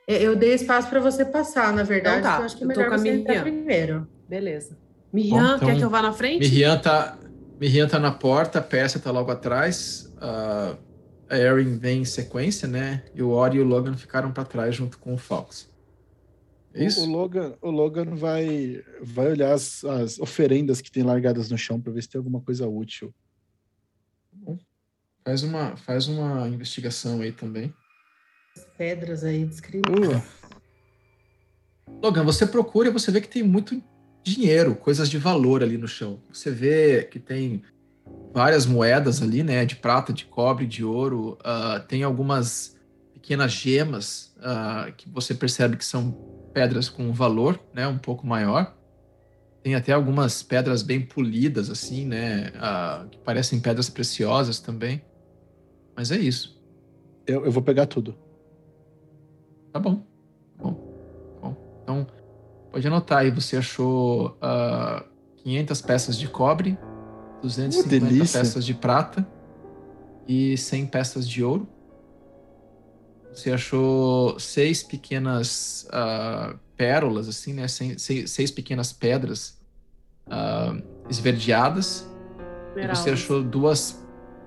[0.07, 2.19] Eu dei espaço para você passar, na verdade.
[2.19, 2.39] Então tá.
[2.39, 4.07] Eu acho que é melhor você entrar primeiro.
[4.29, 4.77] Beleza.
[5.11, 6.39] Miriam, então, quer que eu vá na frente?
[6.39, 7.17] Miriam tá,
[7.59, 10.13] Miriam tá na porta, a Persia tá logo atrás.
[10.17, 10.77] Uh,
[11.29, 13.03] a Erin vem em sequência, né?
[13.15, 15.69] E o Ori e o Logan ficaram para trás junto com o Fox.
[16.85, 17.01] Isso?
[17.03, 21.79] O, Logan, o Logan vai, vai olhar as, as oferendas que tem largadas no chão
[21.79, 23.13] para ver se tem alguma coisa útil.
[24.31, 24.57] Bom.
[25.25, 27.73] Faz uma, faz uma investigação aí também.
[28.55, 29.93] As pedras aí descritas.
[29.93, 30.21] Uh.
[32.01, 33.81] Logan, você procura e você vê que tem muito
[34.23, 36.21] dinheiro, coisas de valor ali no chão.
[36.31, 37.63] Você vê que tem
[38.33, 39.65] várias moedas ali, né?
[39.65, 41.37] De prata, de cobre, de ouro.
[41.41, 42.75] Uh, tem algumas
[43.13, 47.87] pequenas gemas uh, que você percebe que são pedras com valor, né?
[47.87, 48.75] Um pouco maior.
[49.61, 52.51] Tem até algumas pedras bem polidas, assim, né?
[52.55, 55.03] Uh, que parecem pedras preciosas também.
[55.95, 56.59] Mas é isso.
[57.27, 58.17] Eu, eu vou pegar tudo.
[59.71, 59.97] Tá bom.
[60.57, 60.73] Tá bom.
[60.73, 61.55] Tá bom.
[61.83, 62.07] Então,
[62.71, 63.29] pode anotar aí.
[63.29, 65.05] Você achou uh, ah,
[65.43, 66.75] 500 peças de cobre,
[67.43, 69.27] 250 uh, peças de prata
[70.27, 71.69] e 100 peças de ouro.
[73.37, 77.67] Você achou seis pequenas uh, pérolas, assim, né?
[77.67, 79.59] Seis, seis pequenas pedras
[80.25, 82.09] uh, esverdeadas.
[82.75, 84.03] E você achou duas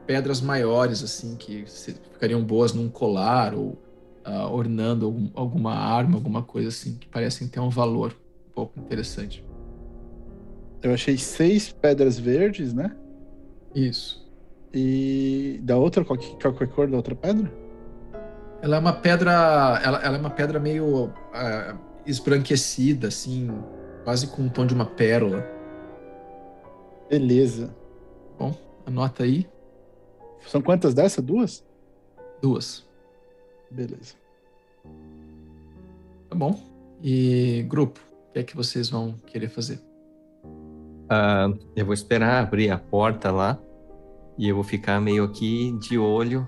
[0.08, 1.64] pedras maiores, assim, que
[2.12, 3.80] ficariam boas num colar ou
[4.26, 8.12] uh, ornando algum, alguma arma, alguma coisa assim, que parecem ter um valor
[8.48, 9.44] um pouco interessante.
[10.82, 12.96] Eu achei seis pedras verdes, né?
[13.72, 14.28] Isso.
[14.74, 17.59] E da outra, qual, qual é a cor da outra pedra?
[18.62, 19.80] Ela é uma pedra.
[19.82, 23.50] Ela, ela é uma pedra meio uh, esbranquecida, assim,
[24.04, 25.46] quase com um tom de uma pérola.
[27.08, 27.74] Beleza.
[28.38, 28.54] Bom,
[28.86, 29.48] anota aí.
[30.46, 31.24] São quantas dessas?
[31.24, 31.64] Duas?
[32.40, 32.86] Duas.
[33.70, 34.14] Beleza.
[36.28, 36.58] Tá bom.
[37.02, 39.80] E grupo, o que é que vocês vão querer fazer?
[40.44, 43.58] Uh, eu vou esperar abrir a porta lá
[44.38, 46.46] e eu vou ficar meio aqui de olho,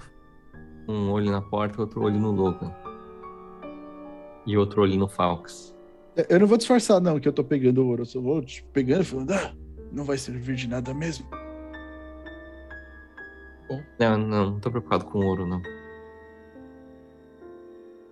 [0.88, 2.72] um olho na porta, outro olho no Logan
[4.46, 5.74] e outro olho no Falcos.
[6.28, 9.02] Eu não vou disfarçar não que eu tô pegando ouro, eu só vou tipo, pegando
[9.02, 9.54] e falando, ah,
[9.90, 11.26] não vai servir de nada mesmo
[13.72, 13.82] bom.
[13.98, 15.62] Não, não, não tô preocupado com ouro, não.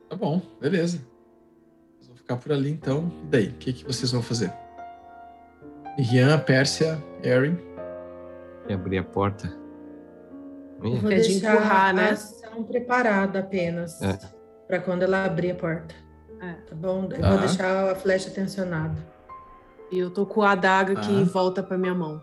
[0.08, 1.04] Tá bom, beleza.
[2.06, 3.12] Vou ficar por ali então.
[3.24, 3.48] E daí?
[3.48, 4.52] O que, que vocês vão fazer?
[5.98, 7.58] Rian, Pérsia, Erin.
[8.68, 9.59] E abrir a porta.
[10.82, 12.10] Eu vou é de empurrar, né?
[12.10, 14.00] a ação preparada apenas.
[14.00, 14.18] É.
[14.66, 15.94] Pra quando ela abrir a porta.
[16.40, 16.52] É.
[16.52, 17.04] Tá bom?
[17.10, 17.30] Eu tá.
[17.30, 18.96] vou deixar a flecha tensionada.
[19.90, 22.20] E eu tô com a adaga que volta pra minha mão.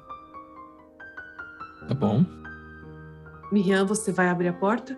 [1.87, 2.25] Tá bom.
[3.51, 4.97] Miriam, você vai abrir a porta?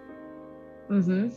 [0.90, 1.31] Uhum.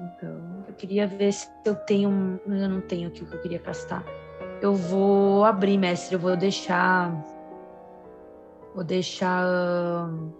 [0.00, 2.40] Então, eu queria ver se eu tenho.
[2.46, 4.04] Eu não tenho aqui o que eu queria castar.
[4.62, 6.14] Eu vou abrir, mestre.
[6.14, 7.12] Eu vou deixar.
[8.74, 9.44] Vou deixar.
[9.46, 10.39] Uh,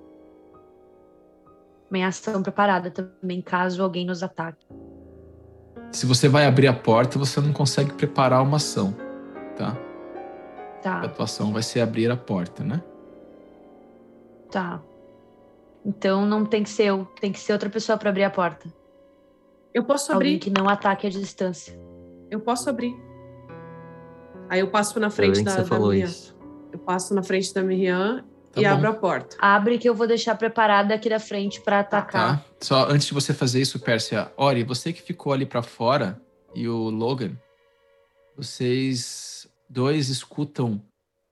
[1.90, 4.66] minha ação preparada também, caso alguém nos ataque.
[5.90, 8.94] Se você vai abrir a porta, você não consegue preparar uma ação,
[9.56, 9.76] tá?
[10.82, 11.02] Tá.
[11.02, 12.82] A tua ação vai ser abrir a porta, né?
[14.50, 14.80] Tá.
[15.84, 18.72] Então não tem que ser eu, tem que ser outra pessoa para abrir a porta.
[19.72, 20.38] Eu posso Alguém abrir.
[20.38, 21.78] que não ataque a distância.
[22.30, 22.94] Eu posso abrir.
[24.48, 26.04] Aí eu passo na frente da, da Miriam.
[26.04, 26.36] Isso.
[26.72, 28.70] Eu passo na frente da Miriam tá e bom.
[28.70, 29.36] abro a porta.
[29.38, 32.38] Abre que eu vou deixar preparada aqui da frente para atacar.
[32.38, 32.44] Tá.
[32.60, 36.20] Só antes de você fazer isso, Pérsia, Ori, você que ficou ali para fora
[36.54, 37.36] e o Logan,
[38.36, 40.82] vocês dois escutam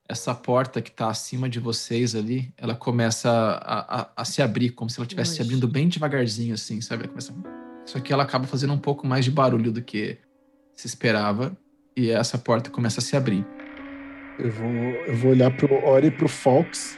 [0.09, 4.71] essa porta que está acima de vocês ali, ela começa a, a, a se abrir,
[4.71, 7.03] como se ela estivesse se abrindo bem devagarzinho, assim, sabe?
[7.03, 7.35] Ela começa...
[7.85, 10.19] Só que ela acaba fazendo um pouco mais de barulho do que
[10.75, 11.57] se esperava,
[11.95, 13.45] e essa porta começa a se abrir.
[14.39, 16.97] Eu vou, eu vou olhar pro Ori e pro Fox.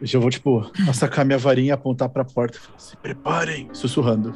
[0.00, 2.58] Eu vou, tipo, sacar minha varinha e apontar pra porta.
[2.76, 4.32] Se preparem, sussurrando.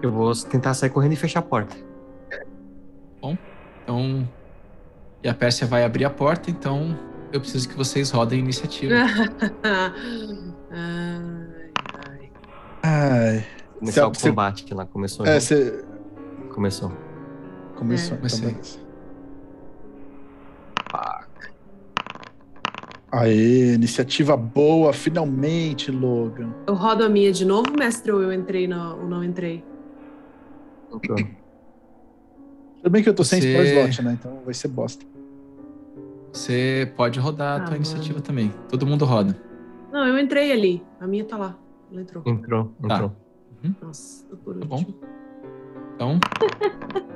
[0.00, 1.76] Eu vou tentar sair correndo e fechar a porta.
[3.20, 3.36] Bom,
[3.82, 4.28] então.
[5.22, 6.98] E a Pérsia vai abrir a porta, então
[7.32, 8.94] eu preciso que vocês rodem a iniciativa.
[10.70, 11.72] ai,
[12.04, 12.30] ai.
[12.82, 13.46] Ai.
[13.78, 15.26] Começar o combate que lá começou.
[15.26, 15.84] É, você.
[16.50, 16.92] Começou.
[17.76, 18.14] Começou.
[18.14, 18.18] É.
[18.18, 18.48] Comecei.
[18.48, 18.82] Então, beleza.
[23.12, 26.50] Aê, iniciativa boa, finalmente, Logan.
[26.66, 29.62] Eu rodo a minha de novo, mestre, ou eu entrei na, ou não entrei?
[30.90, 31.18] Entrou.
[32.78, 34.16] Tudo bem que eu tô sem Você- spell slot, né?
[34.18, 35.04] Então vai ser bosta.
[36.32, 37.76] Você pode rodar a Ah, tua mano.
[37.76, 38.50] iniciativa também.
[38.70, 39.36] Todo mundo roda.
[39.92, 40.82] Não, eu entrei ali.
[40.98, 41.54] A minha tá lá.
[41.92, 42.22] Ela entrou.
[42.26, 42.94] Entrou, Tá.
[42.94, 43.12] entrou.
[43.82, 44.84] Nossa, tô por Tá bom.
[45.94, 46.18] Então.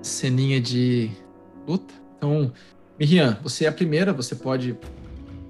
[0.00, 1.10] ceninha de
[1.68, 1.92] luta.
[2.16, 2.50] Então,
[2.98, 4.76] Miriam, você é a primeira, você pode.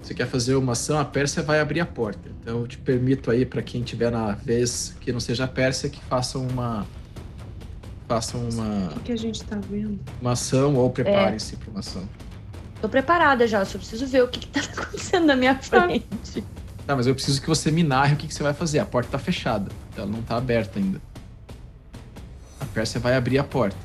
[0.01, 2.29] Você quer fazer uma ação, a Pérsia vai abrir a porta.
[2.41, 5.89] Então eu te permito aí, para quem tiver na vez que não seja a Pérsia,
[5.89, 6.85] que façam uma.
[8.07, 9.99] Façam uma, O que, que a gente tá vendo?
[10.21, 12.07] uma ação ou preparem-se para uma ação.
[12.79, 16.43] Tô preparada já, só preciso ver o que, que tá acontecendo na minha frente.
[16.85, 18.77] Tá, mas eu preciso que você me narre o que, que você vai fazer.
[18.77, 19.71] A porta tá fechada.
[19.97, 21.01] Ela não tá aberta ainda.
[22.59, 23.75] A Pérsia vai abrir a porta.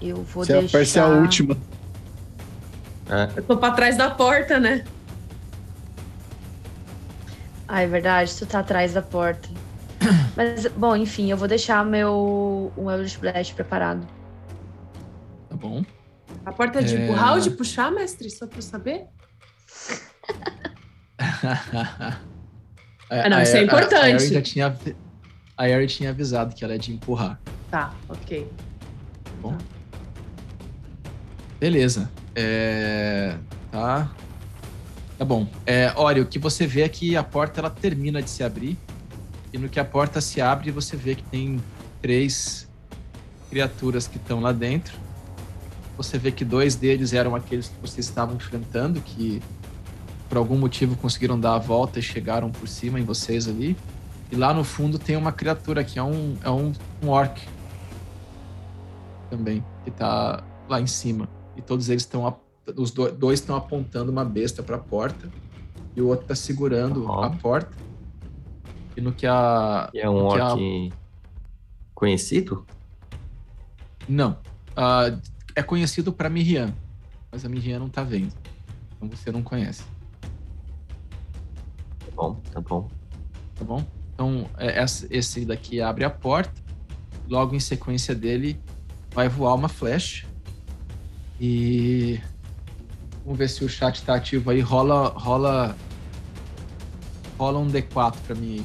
[0.00, 0.78] Eu vou Se a deixar.
[0.78, 1.56] Pérsia é a última.
[3.36, 4.84] Eu tô pra trás da porta, né?
[7.68, 9.48] Ah, é verdade, tu tá atrás da porta.
[10.36, 14.06] Mas, bom, enfim, eu vou deixar meu um Eldritch Blast preparado.
[15.48, 15.84] Tá bom?
[16.44, 17.04] A porta é de É.
[17.04, 18.30] empurrar ou de puxar, mestre?
[18.30, 19.06] Só pra eu saber?
[23.08, 23.94] É, não, a- isso é a- importante.
[23.94, 24.76] A Ari já tinha,
[25.56, 27.38] a tinha avisado que ela é de empurrar.
[27.70, 28.50] Tá, ok.
[29.40, 29.56] Bom.
[31.60, 32.10] Beleza.
[32.36, 33.36] É,
[33.76, 34.10] Tá.
[35.18, 35.46] Tá bom.
[35.66, 38.78] É, olha, o que você vê é que a porta ela termina de se abrir.
[39.52, 41.62] E no que a porta se abre, você vê que tem
[42.00, 42.66] três
[43.50, 44.98] criaturas que estão lá dentro.
[45.98, 49.42] Você vê que dois deles eram aqueles que vocês estavam enfrentando, que
[50.28, 53.76] por algum motivo conseguiram dar a volta e chegaram por cima em vocês ali.
[54.32, 56.72] E lá no fundo tem uma criatura que é um, é um,
[57.02, 57.40] um orc
[59.28, 61.28] também, que tá lá em cima.
[61.56, 62.38] E todos eles estão.
[62.76, 65.28] Os do- dois estão apontando uma besta para a porta.
[65.94, 67.22] E o outro tá segurando Ó.
[67.24, 67.76] a porta.
[68.96, 69.90] E no que a.
[69.94, 70.92] E é um que a- orc
[71.94, 72.66] conhecido?
[74.08, 74.38] Não.
[74.76, 75.16] Ah,
[75.54, 76.74] é conhecido para Miriam.
[77.32, 78.32] Mas a Miriam não tá vendo.
[78.96, 79.82] Então você não conhece.
[82.00, 82.88] Tá bom, tá bom.
[83.54, 83.84] tá bom?
[84.14, 86.52] Então, é, esse daqui abre a porta.
[87.28, 88.60] Logo em sequência dele,
[89.12, 90.26] vai voar uma flecha.
[91.40, 92.20] E.
[93.24, 94.60] Vamos ver se o chat tá ativo aí.
[94.60, 95.08] Rola.
[95.16, 95.76] Rola.
[97.38, 98.64] Rola um D4 pra mim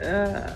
[0.00, 0.54] aí.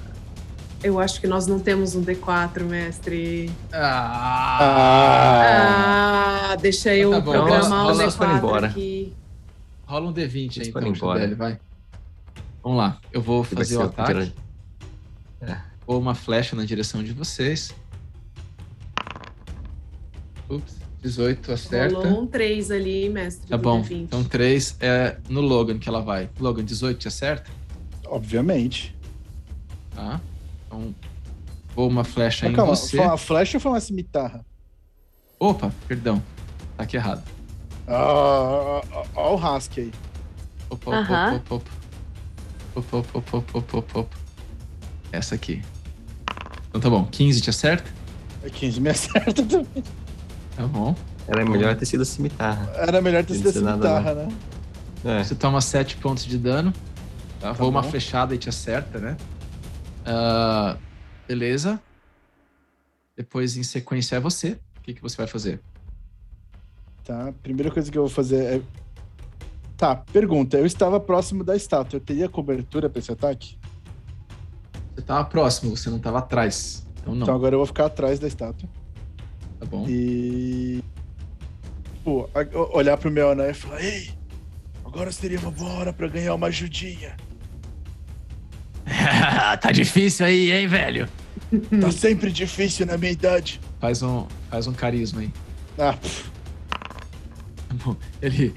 [0.82, 3.50] Eu acho que nós não temos um D4, mestre.
[3.72, 4.58] Ah!
[4.60, 8.66] Ah, Ah, deixa eu Tá bom, programar um nós D4 foram embora.
[8.68, 9.12] aqui.
[9.86, 11.20] Rola um D20 aí, então, embora.
[11.20, 11.58] Jubele, vai.
[12.62, 12.98] Vamos lá.
[13.12, 14.32] Eu vou fazer o ataque.
[15.40, 17.74] primeiro- Vou uma flecha na direção de vocês.
[20.48, 21.94] Ups, 18 acerta.
[21.96, 23.48] Rolou um 3 ali, mestre.
[23.48, 23.82] Tá bom.
[23.82, 23.92] D20.
[24.02, 26.28] Então 3 é no Logan que ela vai.
[26.40, 27.50] Logan, 18 te acerta?
[28.10, 28.96] obviamente.
[29.94, 30.18] Tá.
[30.66, 30.94] Então
[31.74, 32.96] vou uma flecha Mas em calma, você.
[32.96, 34.44] foi uma flecha ou foi uma cimitarra?
[35.38, 36.22] Opa, perdão.
[36.76, 37.22] Tá aqui errado.
[37.86, 38.80] Ah,
[39.14, 39.92] ó o Husky aí.
[40.70, 41.70] Opa, opa, opa, opa.
[42.74, 44.16] Opa, opa, opa, opa, opa, opa, opa.
[45.12, 45.62] Essa aqui.
[46.68, 47.04] Então tá bom.
[47.06, 47.90] 15 te acerta?
[48.42, 49.84] É 15 me acerta também.
[50.59, 50.93] Tá bom.
[51.28, 52.68] Era melhor ter sido cimitarra.
[52.74, 54.28] Era melhor ter sido cimitarra, né?
[55.05, 55.22] É.
[55.22, 56.72] Você toma 7 pontos de dano.
[57.39, 57.52] Tá?
[57.52, 57.89] Voa uma bom.
[57.89, 59.16] flechada e te acerta, né?
[60.05, 60.76] Ah,
[61.28, 61.80] beleza.
[63.16, 64.59] Depois, em sequência, é você.
[64.78, 65.60] O que, que você vai fazer?
[67.05, 68.62] Tá, primeira coisa que eu vou fazer é.
[69.76, 70.56] Tá, pergunta.
[70.56, 71.98] Eu estava próximo da estátua.
[71.98, 73.56] Eu teria cobertura pra esse ataque?
[74.93, 76.85] Você tava próximo, você não tava atrás.
[77.01, 77.22] Então não.
[77.22, 78.68] Então agora eu vou ficar atrás da estátua.
[79.60, 79.86] Tá bom.
[79.89, 80.82] E.
[82.05, 84.10] Pô, a- o- olhar pro meu anel e falar: Ei,
[84.85, 87.16] agora seria uma boa hora pra ganhar uma ajudinha.
[89.60, 91.09] tá difícil aí, hein, velho?
[91.80, 93.59] Tá sempre difícil na minha idade.
[93.80, 95.32] Faz um, faz um carisma aí.
[95.78, 95.97] Ah,
[98.20, 98.55] Ele.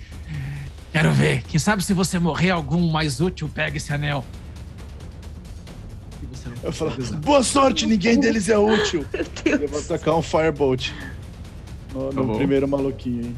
[0.92, 1.42] Quero ver.
[1.44, 4.26] Quem sabe se você morrer, algum mais útil pega esse anel.
[6.64, 9.06] Eu falo, boa sorte, ninguém deles é útil.
[9.46, 10.92] Meu Eu vou tacar um Firebolt
[11.94, 13.38] no, Tá no primeiro maluquinho, hein?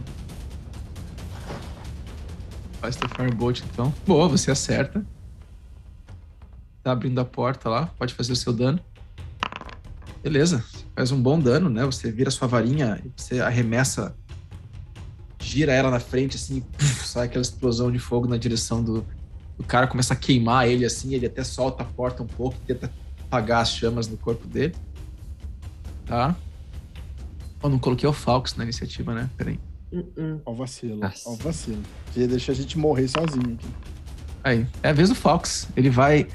[2.82, 3.94] Faz teu Firebolt então.
[4.06, 5.06] Boa, você acerta.
[6.84, 8.78] Tá abrindo a porta lá, pode fazer o seu dano.
[10.22, 10.64] Beleza,
[10.94, 11.86] faz um bom dano, né?
[11.86, 14.14] Você vira sua varinha, e você arremessa,
[15.40, 19.06] gira ela na frente, assim, e puf, sai aquela explosão de fogo na direção do,
[19.58, 22.92] do cara, começa a queimar ele, assim, ele até solta a porta um pouco, tenta
[23.34, 24.76] apagar as chamas no corpo dele.
[26.06, 26.36] Tá?
[27.64, 29.30] Eu não coloquei o Falcos na iniciativa, né?
[29.36, 29.60] Peraí.
[29.92, 30.42] Uh-uh.
[30.46, 31.30] Ó o vacilo, Nossa.
[31.30, 31.82] ó o vacilo.
[32.12, 33.68] Queria deixar a gente morrer sozinho aqui.
[34.44, 35.68] Aí, é a vez do Fox.
[35.76, 36.28] Ele vai.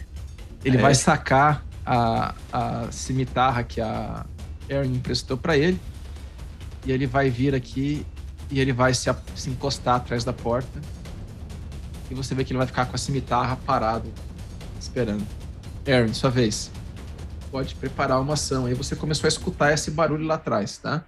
[0.64, 0.80] Ele É.
[0.80, 4.24] vai sacar a, a cimitarra que a
[4.68, 5.78] Erin emprestou pra ele.
[6.86, 8.04] E ele vai vir aqui
[8.50, 10.80] e ele vai se, se encostar atrás da porta.
[12.10, 14.10] E você vê que ele vai ficar com a cimitarra parado,
[14.80, 15.24] esperando.
[15.84, 16.70] Erin, sua vez.
[17.50, 18.66] Pode preparar uma ação.
[18.66, 21.02] Aí você começou a escutar esse barulho lá atrás, tá?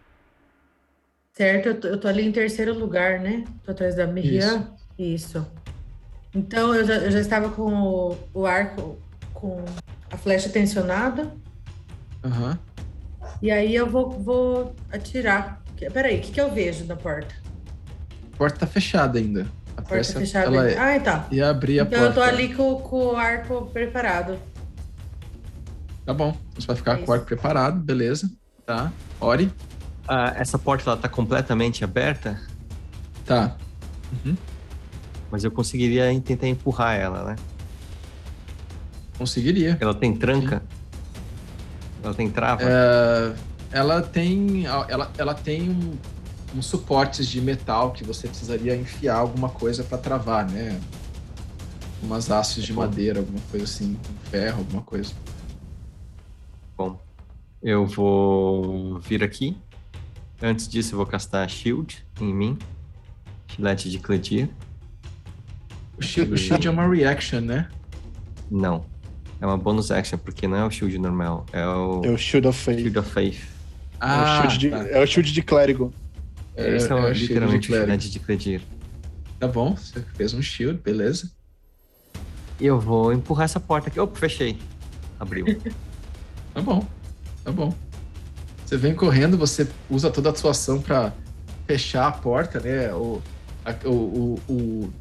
[1.32, 3.44] Certo, eu tô, eu tô ali em terceiro lugar, né?
[3.64, 4.68] Tô atrás da Miriam.
[4.98, 5.46] Isso.
[6.34, 8.98] Então eu já, eu já estava com o, o arco,
[9.34, 9.64] com
[10.10, 11.32] a flecha tensionada.
[12.24, 12.58] Aham.
[13.42, 15.62] E aí eu vou, vou atirar.
[15.92, 17.34] Peraí, o que, que eu vejo na porta?
[18.32, 19.46] A porta tá fechada ainda.
[19.76, 20.46] A Porta peça, fechada.
[20.46, 21.26] ela Ah, tá.
[21.30, 22.10] ia abrir a Então porta.
[22.10, 24.38] eu tô ali com, com o arco preparado.
[26.04, 26.36] Tá bom.
[26.54, 28.30] Você vai ficar É com o arco preparado, beleza.
[28.66, 28.92] Tá.
[29.20, 29.52] Ori.
[30.08, 32.40] Ah, essa porta ela tá completamente aberta,
[33.24, 33.56] Tá.
[34.24, 34.36] Uhum.
[35.30, 37.36] mas eu conseguiria tentar empurrar ela, né?
[39.16, 39.76] Conseguiria.
[39.80, 40.62] Ela tem tranca?
[42.02, 42.62] Ela tem trava?
[42.64, 43.34] É,
[43.70, 45.92] ela tem, ela, ela tem um,
[46.56, 50.80] uns suportes de metal que você precisaria enfiar alguma coisa para travar, né?
[52.02, 52.80] Umas hastes de Bom.
[52.80, 55.12] madeira, alguma coisa assim, um ferro, alguma coisa.
[56.80, 56.98] Bom,
[57.62, 59.54] eu vou vir aqui.
[60.40, 62.58] Antes disso, eu vou castar Shield em mim.
[63.48, 64.48] Chilete de Cledir.
[65.98, 67.68] O shield, o shield é uma reaction, né?
[68.50, 68.86] Não.
[69.42, 71.44] É uma bonus action, porque não é o Shield normal.
[71.52, 72.78] É o É o Shield of Faith.
[72.78, 73.42] Shield of Faith.
[74.00, 74.88] é, o shield de, tá.
[74.88, 75.92] é o shield de clérigo.
[76.56, 77.86] É, Esse é, é o- o shield de literalmente o clérigo.
[77.90, 78.62] Chilete de Cledir.
[79.38, 81.30] Tá bom, você fez um shield, beleza.
[82.58, 84.00] E eu vou empurrar essa porta aqui.
[84.00, 84.56] Opa, fechei.
[85.18, 85.44] Abriu.
[86.60, 86.86] Tá bom,
[87.42, 87.74] tá bom.
[88.66, 91.10] Você vem correndo, você usa toda a sua ação pra
[91.66, 92.92] fechar a porta, né?
[92.92, 93.22] O,
[93.64, 94.92] a- o, o,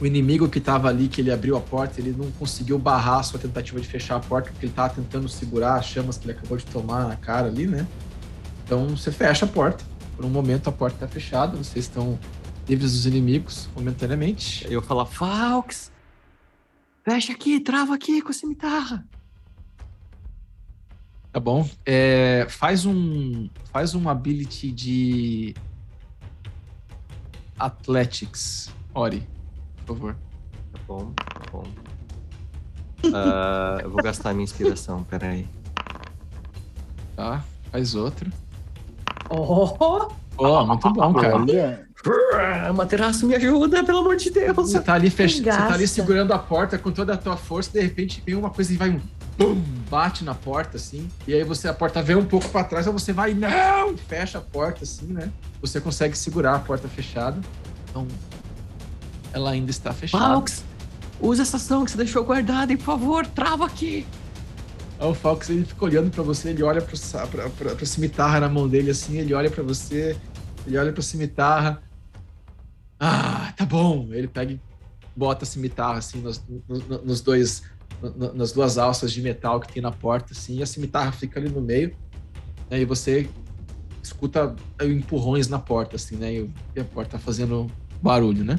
[0.00, 3.22] o, inimigo que tava ali, que ele abriu a porta, ele não conseguiu barrar a
[3.22, 6.32] sua tentativa de fechar a porta, porque ele tava tentando segurar as chamas que ele
[6.36, 7.86] acabou de tomar na cara ali, né?
[8.64, 9.84] Então você fecha a porta.
[10.16, 12.18] Por um momento a porta tá fechada, vocês estão
[12.68, 14.66] livres dos inimigos momentaneamente.
[14.68, 15.92] eu falar, Falks!
[17.04, 19.06] Fecha aqui, trava aqui com a cimitarra.
[21.32, 21.68] Tá bom.
[21.86, 25.54] É, faz um faz um ability de
[27.58, 29.28] Athletics, Ori,
[29.86, 30.16] por favor.
[30.72, 31.64] Tá bom, tá bom.
[33.14, 35.48] Ah, eu vou gastar minha inspiração, peraí.
[37.16, 37.42] Tá?
[37.72, 38.30] Faz outro.
[39.30, 40.10] Oh!
[40.36, 41.36] Ó, muito bom, cara.
[41.36, 41.88] Olha,
[42.74, 44.54] Materaço, me ajuda, pelo amor de Deus!
[44.54, 45.38] Você tá ali fech...
[45.38, 48.50] Você tá ali segurando a porta com toda a tua força, de repente vem uma
[48.50, 49.00] coisa e vai um
[49.38, 52.86] bum, bate na porta assim, e aí você a porta vem um pouco pra trás,
[52.86, 55.32] aí você vai não, e fecha a porta assim, né?
[55.60, 57.40] Você consegue segurar a porta fechada.
[57.88, 58.06] Então
[59.32, 60.24] ela ainda está fechada.
[60.24, 60.64] Falks!
[61.20, 64.06] Usa essa ação que você deixou guardada, e por favor, trava aqui!
[65.00, 68.50] Aí o Falcos ele fica olhando pra você, ele olha pra, pra, pra cimitarra na
[68.50, 70.14] mão dele assim, ele olha pra você,
[70.66, 71.82] ele olha pra cimitarra.
[72.98, 74.08] Ah, tá bom.
[74.10, 74.60] Ele pega e
[75.16, 77.62] bota a cimitarra assim nos, nos, nos dois,
[78.34, 81.48] nas duas alças de metal que tem na porta assim, e a cimitarra fica ali
[81.48, 81.94] no meio.
[82.70, 83.28] Né, e você
[84.02, 86.32] escuta empurrões na porta assim, né?
[86.32, 88.58] E, a porta tá fazendo barulho, né?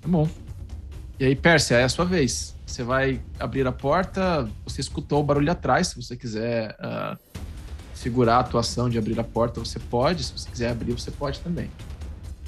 [0.00, 0.28] Tá bom.
[1.18, 2.56] E aí, Pérsia, é a sua vez.
[2.66, 7.18] Você vai abrir a porta, você escutou o barulho atrás, se você quiser ah,
[7.92, 10.24] segurar a atuação de abrir a porta, você pode.
[10.24, 11.70] Se você quiser abrir, você pode também.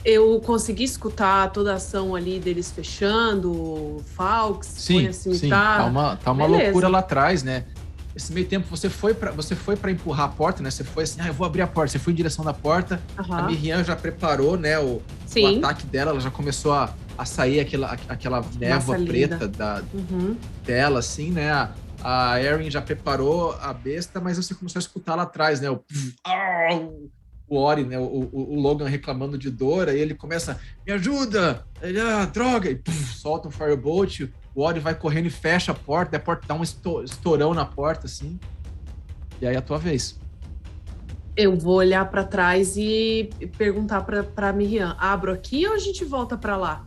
[0.05, 5.77] Eu consegui escutar toda a ação ali deles fechando, Falks, põe a sim, cimitarra.
[5.77, 6.65] tá uma, tá uma Beleza.
[6.65, 7.65] loucura lá atrás, né?
[8.15, 10.71] Esse meio tempo você foi para você foi para empurrar a porta, né?
[10.71, 11.93] Você foi assim, ah, eu vou abrir a porta.
[11.93, 13.01] Você foi em direção da porta.
[13.17, 13.47] A Aham.
[13.47, 15.59] Miriam já preparou, né, o, o Sim.
[15.59, 20.37] ataque dela, ela já começou a, a sair aquela, aquela névoa preta da, Uhum.
[20.65, 21.51] dela, assim, né?
[21.53, 21.71] A,
[22.33, 25.71] a Erin já preparou a besta, mas você começou a escutar lá atrás, né?
[25.71, 25.81] O,
[27.53, 32.01] o, Ori, né, o, o, Logan reclamando de dor, aí ele começa, me ajuda, ele,
[32.01, 34.23] ah, droga, e puf, solta um firebolt,
[34.55, 38.07] o Ori vai correndo e fecha a porta, a porta dá um estourão na porta,
[38.07, 38.41] assim,
[39.39, 40.19] e aí é a tua vez.
[41.37, 46.39] Eu vou olhar para trás e perguntar para Miriam, abro aqui ou a gente volta
[46.39, 46.83] para lá?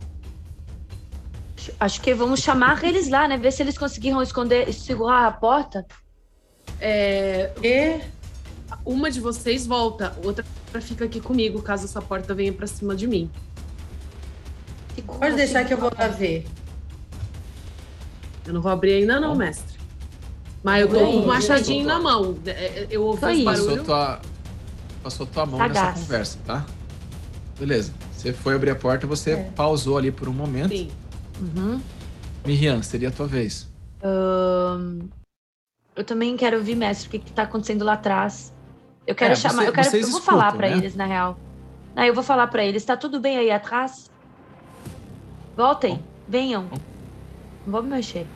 [1.78, 3.36] Acho que vamos chamar eles lá, né?
[3.36, 5.84] Ver se eles conseguiram esconder, segurar a porta.
[6.80, 8.00] É, e
[8.86, 10.44] uma de vocês volta, outra
[10.80, 13.28] fica aqui comigo, caso essa porta venha para cima de mim.
[15.04, 16.46] Pode deixar que eu vou lá ver.
[18.46, 19.76] Eu não vou abrir ainda, não, mestre.
[20.62, 22.38] Mas eu tô com o machadinho na mão.
[22.46, 23.44] É, é, eu ouvi os barulho.
[23.44, 24.20] Passou tua,
[25.02, 25.86] passou tua mão Sagaz.
[25.86, 26.66] nessa conversa, tá?
[27.58, 27.92] Beleza.
[28.12, 29.50] Você foi abrir a porta, você é.
[29.54, 30.70] pausou ali por um momento.
[30.70, 30.90] Sim.
[31.40, 31.80] Uhum.
[32.44, 33.68] Miriam, seria a tua vez.
[34.02, 35.08] Um,
[35.94, 38.52] eu também quero ouvir, mestre, o que, que tá acontecendo lá atrás.
[39.06, 40.76] Eu quero é, chamar, você, eu quero, eu vou escutam, falar para né?
[40.76, 41.38] eles, na real.
[41.94, 44.10] Não, eu vou falar para eles, tá tudo bem aí atrás?
[45.56, 46.02] Voltem, Bom.
[46.28, 46.64] venham.
[46.64, 46.78] Bom.
[47.64, 48.26] Não vou me mexer.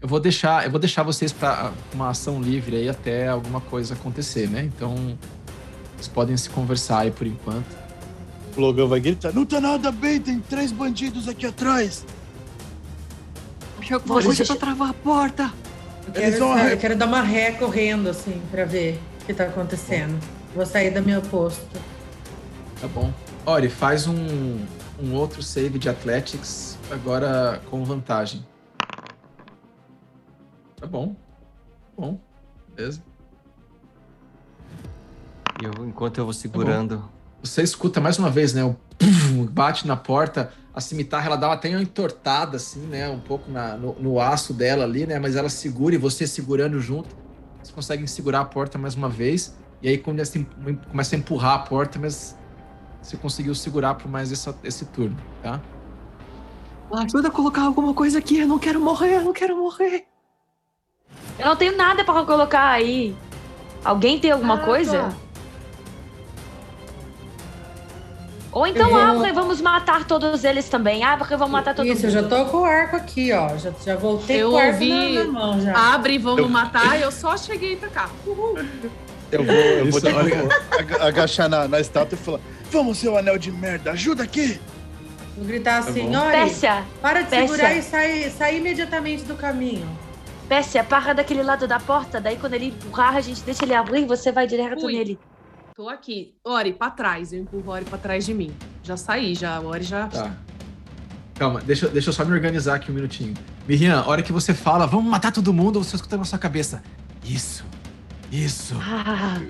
[0.00, 3.94] Eu vou deixar, eu vou deixar vocês para uma ação livre aí até alguma coisa
[3.94, 4.62] acontecer, né?
[4.62, 5.18] Então,
[5.96, 7.84] vocês podem se conversar aí por enquanto.
[8.54, 12.04] O Logan vai gritar: Não tá nada bem, tem três bandidos aqui atrás.
[13.90, 15.52] Eu vou deixar pra travar a porta.
[16.06, 20.18] Eu quero, eu quero dar uma ré correndo, assim, pra ver que tá acontecendo.
[20.54, 21.80] Vou sair do meu posto.
[22.80, 23.12] Tá bom.
[23.46, 24.64] Ori, faz um,
[25.00, 28.46] um outro save de Athletics, agora com vantagem.
[30.76, 31.16] Tá bom.
[31.96, 32.20] Bom.
[32.74, 33.02] Beleza.
[35.62, 37.14] Eu, enquanto eu vou segurando tá
[37.44, 38.64] você escuta mais uma vez, né?
[38.64, 43.08] O pum, bate na porta, a cimitarra ela dá até uma entortada, assim, né?
[43.08, 45.18] Um pouco na, no, no, aço dela ali, né?
[45.18, 47.14] Mas ela segura e você segurando junto.
[47.74, 49.56] Vocês conseguem segurar a porta mais uma vez.
[49.82, 50.38] E aí começa,
[50.88, 52.36] começa a empurrar a porta, mas
[53.02, 55.60] você conseguiu segurar por mais essa, esse turno, tá?
[56.92, 60.06] Ajuda a colocar alguma coisa aqui, eu não quero morrer, eu não quero morrer.
[61.36, 63.16] Eu não tenho nada para colocar aí.
[63.84, 65.10] Alguém tem alguma ah, coisa?
[65.10, 65.23] Tô.
[68.54, 69.00] Ou então vou...
[69.00, 71.02] abre e vamos matar todos eles também.
[71.02, 72.08] Abre e vamos matar todo Isso, mundo.
[72.08, 73.56] Isso, eu já tô com o arco aqui, ó.
[73.58, 75.12] Já, já voltei eu com o arco ouvi...
[75.12, 75.94] na, mão já.
[75.94, 76.48] Abre e vamos eu...
[76.48, 77.00] matar.
[77.00, 78.08] Eu só cheguei pra cá.
[78.24, 78.56] Uhul.
[79.32, 82.40] Eu vou, eu vou tipo, agachar na, na estátua e falar:
[82.70, 84.60] Vamos, seu anel de merda, ajuda aqui!
[85.36, 87.48] Vou gritar tá assim: olha, Pérsia, para de Pérsia.
[87.48, 89.88] segurar e sai, sai imediatamente do caminho.
[90.48, 94.02] Pérsia, para daquele lado da porta, daí quando ele empurrar, a gente deixa ele abrir
[94.02, 94.92] e você vai direto Ui.
[94.92, 95.18] nele.
[95.74, 96.32] Tô aqui.
[96.44, 97.32] Ori, pra trás.
[97.32, 98.54] Eu empurro Ori pra trás de mim.
[98.84, 99.60] Já saí, já.
[99.60, 100.06] Ori já.
[100.06, 100.36] Tá.
[101.34, 103.34] Calma, deixa, deixa eu só me organizar aqui um minutinho.
[103.66, 106.80] Miriam, a hora que você fala, vamos matar todo mundo, você escuta na sua cabeça.
[107.24, 107.64] Isso.
[108.30, 108.76] Isso.
[108.80, 109.40] Ah,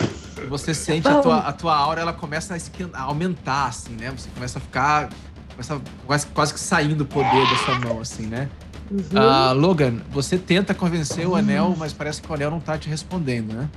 [0.48, 4.10] você sente a tua, a tua aura, ela começa a, a, aumentar, assim, né?
[4.10, 5.10] Você começa a ficar.
[5.50, 8.48] Começa quase, quase que saindo o poder da sua mão, assim, né?
[8.90, 8.98] Uhum.
[8.98, 12.88] Uh, Logan, você tenta convencer o anel, mas parece que o anel não tá te
[12.88, 13.68] respondendo, né?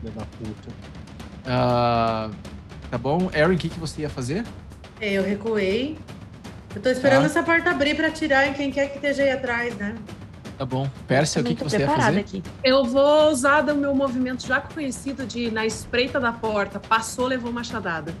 [0.00, 0.99] Filha da puta.
[1.50, 2.32] Uh,
[2.88, 3.28] tá bom.
[3.34, 4.44] Aaron, o que, que você ia fazer?
[5.00, 5.98] É, eu recuei.
[6.74, 7.26] Eu tô esperando tá.
[7.26, 9.96] essa porta abrir pra tirar em quem quer que esteja aí atrás, né?
[10.56, 10.88] Tá bom.
[11.08, 12.20] Pérsia, o que, que você ia fazer?
[12.20, 12.42] Aqui.
[12.62, 16.78] Eu vou usar o meu movimento já conhecido de na espreita da porta.
[16.78, 18.14] Passou, levou machadada.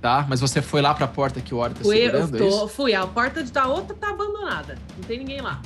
[0.00, 2.50] Tá, mas você foi lá pra porta que o Ori tá fui, segurando, eu é
[2.50, 4.76] tô, Fui, a porta da outra tá abandonada.
[4.96, 5.62] Não tem ninguém lá.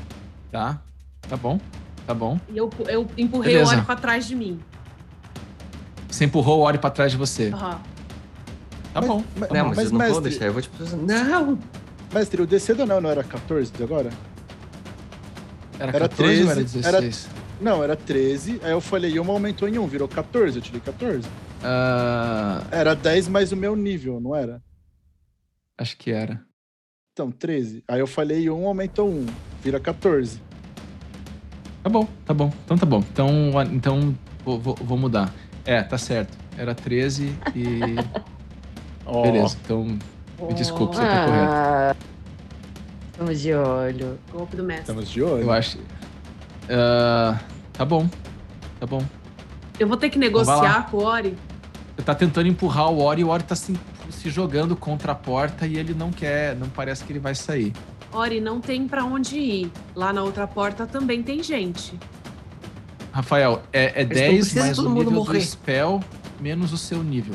[0.53, 0.79] Tá,
[1.27, 1.59] tá bom,
[2.07, 2.39] tá bom.
[2.51, 3.73] E eu, eu empurrei Beleza.
[3.73, 4.61] o Ori pra trás de mim.
[6.09, 7.49] Você empurrou o Ori pra trás de você.
[7.49, 7.79] Uhum.
[8.93, 9.23] Tá bom.
[9.37, 10.45] Mas, não, mas, mas eu não mestre, vou deixar.
[10.47, 10.77] Eu vou tipo.
[10.97, 11.59] Não!
[12.13, 14.11] Mestre, o DC do anel não era 14 de agora?
[15.79, 17.27] Era, era 14 13, ou era 16?
[17.27, 18.61] Era, não, era 13.
[18.63, 20.57] Aí eu falei, uma aumentou em 1, virou 14.
[20.57, 21.29] Eu tirei 14.
[21.29, 21.31] Uh...
[22.71, 24.63] Era 10 mais o meu nível, não era?
[25.77, 26.41] Acho que era.
[27.13, 27.85] Então, 13.
[27.89, 29.27] Aí eu falei 1, aumentou 1.
[29.63, 30.41] Vira 14.
[31.83, 32.53] Tá bom, tá bom.
[32.65, 32.99] Então tá bom.
[33.13, 34.15] Então, então
[34.45, 35.33] vou, vou, vou mudar.
[35.67, 36.39] É, tá certo.
[36.57, 37.81] Era 13 e.
[39.05, 39.23] oh.
[39.23, 39.99] Beleza, então.
[40.41, 42.07] Me desculpe, você tá correto.
[43.11, 44.19] Estamos de olho.
[44.31, 44.83] Golpe do mestre.
[44.83, 45.43] Estamos de olho.
[45.43, 45.79] Eu acho.
[45.79, 47.39] Uh,
[47.73, 48.09] tá bom.
[48.79, 49.03] Tá bom.
[49.79, 51.37] Eu vou ter que então negociar com o Ori.
[51.97, 53.75] Você tá tentando empurrar o Ori e o Ori tá se,
[54.11, 57.73] se jogando contra a porta e ele não quer, não parece que ele vai sair.
[58.13, 59.73] Ori, não tem para onde ir.
[59.95, 61.99] Lá na outra porta também tem gente.
[63.17, 65.39] Rafael, é, é 10 mais o nível morrer.
[65.39, 66.05] do spell
[66.39, 67.35] menos o seu nível.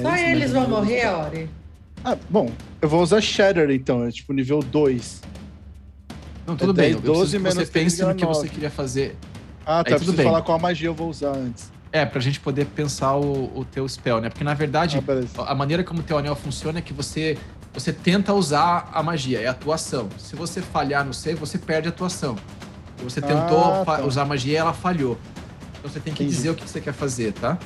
[0.00, 1.50] Só eles vão morrer, Ori?
[2.04, 2.50] Ah, bom,
[2.80, 5.22] eu vou usar Shatter então, é tipo nível 2.
[6.44, 6.92] Não, tudo é bem.
[6.94, 8.36] 10, 12 menos você pense no que 9.
[8.36, 9.16] você queria fazer.
[9.64, 9.90] Ah, tá.
[9.90, 10.26] Aí, preciso bem.
[10.26, 11.70] falar qual magia eu vou usar antes.
[11.92, 14.30] É, pra gente poder pensar o, o teu spell, né?
[14.30, 15.00] Porque na verdade,
[15.38, 17.38] Ah, a maneira como o teu anel funciona é que você,
[17.72, 20.08] você tenta usar a magia, é a tua ação.
[20.18, 22.36] Se você falhar no save, você perde a tua ação.
[23.04, 24.04] Você tentou Ah, tá.
[24.04, 25.18] usar magia e ela falhou.
[25.78, 26.36] Então você tem que Entendi.
[26.36, 27.58] dizer o que você quer fazer, tá?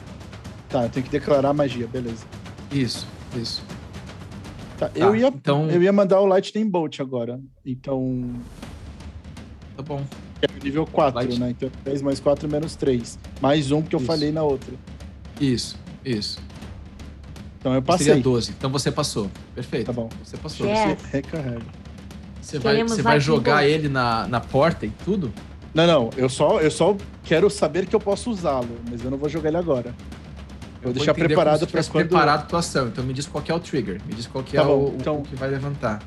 [0.68, 2.24] Tá, eu tenho que declarar magia, beleza.
[2.72, 3.06] Isso,
[3.36, 3.62] isso.
[4.78, 7.40] Tá, eu, ia, então- eu ia mandar o Lightning Bolt agora.
[7.64, 8.30] Então.
[9.76, 10.02] Tá bom.
[10.42, 11.50] É o nível 4, Light- né?
[11.50, 13.18] Então 3 mais 4 menos 3.
[13.40, 14.06] Mais um que eu Isso.
[14.06, 14.74] falei na outra.
[15.40, 16.38] Isso, isso.
[17.58, 17.82] Então eu Seria
[18.14, 18.20] passei.
[18.22, 18.50] 12.
[18.56, 19.30] Então você passou.
[19.54, 19.86] Perfeito.
[19.86, 20.08] Tá bom.
[20.22, 20.66] Você passou.
[20.66, 20.94] Yeah.
[20.96, 21.62] Você recarrega.
[22.46, 23.64] Você vai, você vai jogar Bolt.
[23.68, 25.32] ele na, na porta e tudo?
[25.74, 26.10] Não, não.
[26.16, 29.48] Eu só, eu só quero saber que eu posso usá-lo, mas eu não vou jogar
[29.48, 29.92] ele agora.
[30.80, 32.86] Vou deixar preparado tivesse quando- preparado a tua ação.
[32.86, 34.00] Então me diz qual que é o trigger.
[34.06, 36.00] Me diz qual que Tá é bom, o, então- o que vai levantar.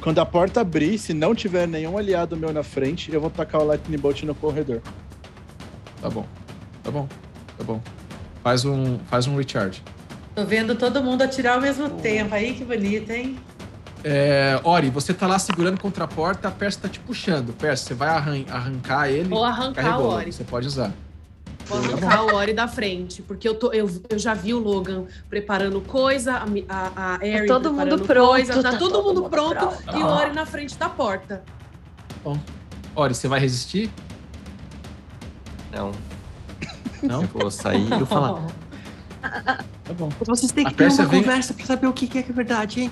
[0.00, 3.60] Quando a porta abrir, se não tiver nenhum aliado meu na frente, eu vou tacar
[3.62, 4.82] o Lightning Bolt no corredor.
[6.02, 6.26] Tá bom.
[6.82, 7.08] Tá bom.
[7.56, 7.80] Tá bom.
[8.42, 9.80] Faz um, faz um recharge.
[10.34, 12.34] Tô vendo todo mundo atirar ao mesmo tempo.
[12.34, 13.36] Aí que bonito, hein?
[14.06, 17.54] É, Ori, você tá lá segurando contra a porta, a Percy tá te puxando.
[17.54, 19.28] Percy, você vai arran- arrancar ele.
[19.30, 20.30] Vou arrancar carregou, o Ori.
[20.32, 20.92] Você pode usar.
[21.66, 25.04] Vou arrancar o Ori da frente, porque eu, tô, eu, eu já vi o Logan
[25.30, 29.30] preparando coisa, a, a, a Erin todo mundo pronto, coisa, tá, tá todo, todo mundo
[29.30, 29.98] pronto, pronto.
[29.98, 31.42] e o Ori na frente da porta.
[32.94, 33.90] Ori, você vai resistir?
[35.72, 35.92] Não,
[37.02, 37.22] Não?
[37.22, 38.42] eu vou sair e vou falar.
[39.84, 40.08] Tá bom.
[40.26, 42.30] Vocês têm A que ter Pérsia uma vem- conversa pra saber o que é que
[42.30, 42.90] é verdade, hein?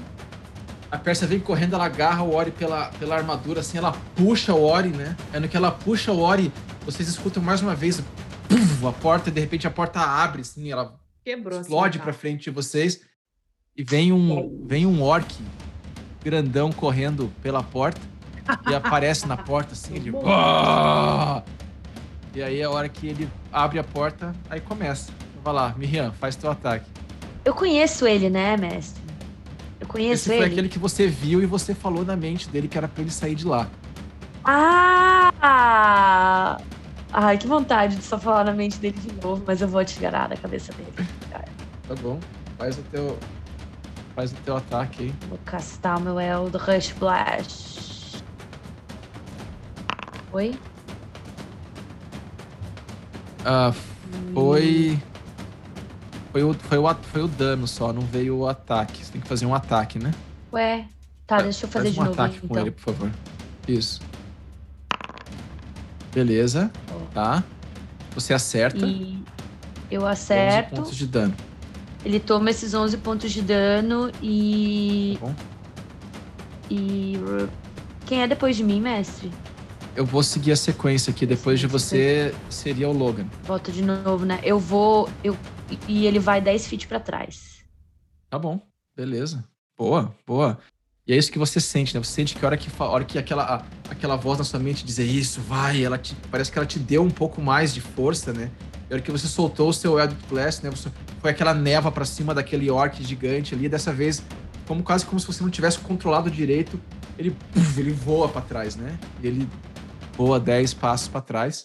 [0.92, 4.62] A Pérsia vem correndo, ela agarra o Ori pela, pela armadura, assim, ela puxa o
[4.62, 5.16] Ori, né?
[5.32, 6.52] Aí no que ela puxa o Ori,
[6.84, 8.02] vocês escutam mais uma vez
[8.46, 11.62] puf, a porta, e de repente a porta abre, assim, ela Quebrou assim.
[11.62, 12.04] explode tá?
[12.04, 13.00] pra frente de vocês
[13.74, 15.34] e vem um, vem um orc
[16.22, 18.00] grandão correndo pela porta
[18.68, 20.12] e aparece na porta assim, ele...
[22.34, 25.10] E aí a hora que ele abre a porta, aí começa.
[25.42, 26.84] Vai lá, Miriam, faz teu ataque.
[27.46, 29.01] Eu conheço ele, né, mestre?
[29.82, 30.44] Eu conheço Esse foi ele.
[30.52, 33.34] aquele que você viu e você falou na mente dele que era pra ele sair
[33.34, 33.66] de lá.
[34.44, 35.32] Ah!
[37.12, 40.28] Ai, que vontade de só falar na mente dele de novo, mas eu vou atirar
[40.28, 40.92] na cabeça dele.
[41.28, 41.48] cara.
[41.88, 42.20] Tá bom.
[42.56, 43.18] Faz o teu.
[44.14, 45.14] Faz o teu ataque aí.
[45.28, 48.22] Vou castar o meu Eld Rush Blast.
[50.32, 50.54] Oi?
[53.44, 53.72] Ah,
[54.32, 54.96] foi.
[56.32, 59.04] Foi o, foi, o, foi o dano só, não veio o ataque.
[59.04, 60.12] Você tem que fazer um ataque, né?
[60.52, 60.86] Ué?
[61.26, 62.48] Tá, deixa eu fazer Faz de um novo ataque então.
[62.48, 63.10] com ele, por favor.
[63.68, 64.00] Isso.
[66.14, 66.70] Beleza,
[67.12, 67.44] tá.
[68.14, 68.86] Você acerta.
[68.86, 69.22] E
[69.90, 70.76] eu 11 acerto.
[70.76, 71.34] pontos de dano.
[72.04, 75.18] Ele toma esses 11 pontos de dano e.
[75.20, 75.34] Tá bom.
[76.70, 77.18] E.
[78.06, 79.30] Quem é depois de mim, mestre?
[79.94, 81.26] Eu vou seguir a sequência aqui.
[81.26, 83.26] Depois de você, seria o Logan.
[83.44, 84.40] Volta de novo, né?
[84.42, 85.08] Eu vou.
[85.22, 85.36] Eu...
[85.88, 87.64] E ele vai 10 feet pra trás.
[88.30, 88.60] Tá bom,
[88.96, 89.44] beleza.
[89.76, 90.58] Boa, boa.
[91.06, 92.02] E é isso que você sente, né?
[92.02, 94.60] Você sente que a hora que, a hora que aquela, a- aquela voz na sua
[94.60, 97.80] mente dizer isso, vai, ela te, parece que ela te deu um pouco mais de
[97.80, 98.50] força, né?
[98.88, 100.70] E a hora que você soltou o seu Eldritch Blast, né?
[100.70, 100.90] Você,
[101.20, 103.68] foi aquela neva pra cima daquele orc gigante ali.
[103.68, 104.22] Dessa vez,
[104.66, 106.80] como quase como se você não tivesse controlado direito,
[107.18, 107.36] ele,
[107.76, 108.96] ele voa pra trás, né?
[109.22, 109.48] Ele
[110.16, 111.64] voa 10 passos pra trás.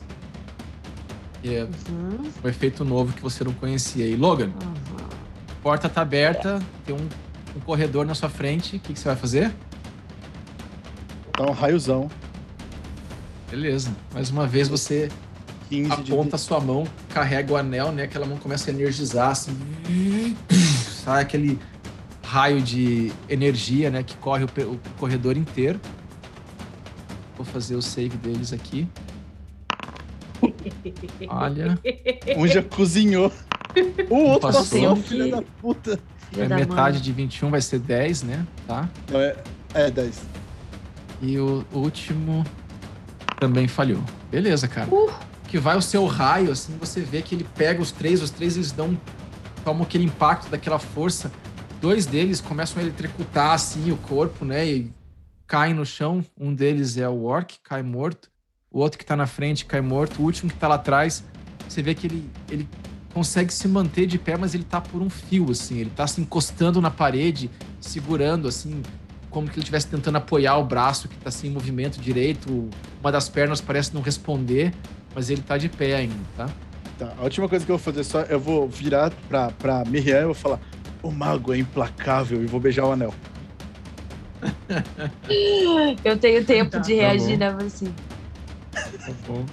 [1.43, 4.05] E é Uhum, um efeito novo que você não conhecia.
[4.05, 4.97] E Logan, uhum.
[5.61, 7.07] porta tá aberta, tem um,
[7.55, 8.77] um corredor na sua frente.
[8.77, 9.53] O que, que você vai fazer?
[11.33, 12.09] Tá um raiozão.
[13.49, 13.95] Beleza.
[14.13, 15.09] Mais uma vez você
[15.69, 18.03] 15 de aponta a sua mão, carrega o anel, né?
[18.03, 19.55] Aquela mão começa a energizar, assim.
[21.03, 21.59] Sai aquele
[22.23, 24.03] raio de energia, né?
[24.03, 25.79] Que corre o, o corredor inteiro.
[27.35, 28.87] Vou fazer o save deles aqui.
[31.29, 31.79] Olha,
[32.37, 33.31] Um já cozinhou.
[34.09, 34.63] O outro Passou.
[34.63, 35.99] passou, filho da puta.
[36.37, 37.03] É da metade mãe.
[37.03, 38.45] de 21 vai ser 10, né?
[38.67, 38.89] Tá?
[39.11, 39.35] Não, é,
[39.73, 40.21] é 10.
[41.21, 42.45] E o último
[43.39, 44.01] também falhou.
[44.29, 44.93] Beleza, cara.
[44.93, 45.11] Uh.
[45.47, 48.57] Que vai o seu raio, assim, você vê que ele pega os três, os três
[48.57, 48.99] eles dão.
[49.63, 51.31] tomam aquele impacto daquela força.
[51.79, 54.65] Dois deles começam a eletrocutar, assim, o corpo, né?
[54.67, 54.91] E
[55.47, 56.23] caem no chão.
[56.37, 58.29] Um deles é o Orc, cai morto.
[58.71, 60.21] O outro que tá na frente cai morto.
[60.21, 61.23] O último que tá lá atrás,
[61.67, 62.67] você vê que ele, ele
[63.13, 65.77] consegue se manter de pé, mas ele tá por um fio, assim.
[65.79, 67.49] Ele tá se encostando na parede,
[67.79, 68.81] segurando, assim,
[69.29, 72.69] como que ele estivesse tentando apoiar o braço que tá sem movimento direito.
[73.01, 74.73] Uma das pernas parece não responder,
[75.15, 76.49] mas ele tá de pé ainda, tá?
[76.99, 80.21] Tá, a última coisa que eu vou fazer só, eu vou virar pra, pra Miriam
[80.21, 80.59] e vou falar:
[81.03, 83.13] o mago é implacável e vou beijar o anel.
[86.03, 86.79] Eu tenho tempo Tá.
[86.79, 87.37] de Tá reagir, bom.
[87.37, 87.57] né?
[87.65, 87.93] Assim.
[89.05, 89.45] Tá bom.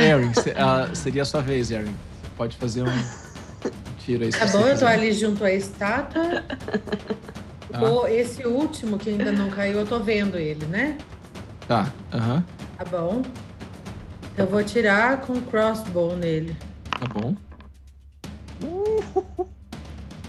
[0.00, 1.94] Erin, ah, seria a sua vez, Erin.
[2.36, 3.04] pode fazer um
[3.98, 4.30] tiro aí.
[4.30, 6.44] Tá bom, eu tô ali junto à estátua.
[7.70, 8.10] Tá.
[8.10, 10.98] Esse último que ainda não caiu, eu tô vendo ele, né?
[11.66, 12.44] Tá, aham,
[12.76, 13.22] Tá bom.
[14.36, 16.56] Eu vou tirar com crossbow nele.
[16.90, 17.34] tá bom.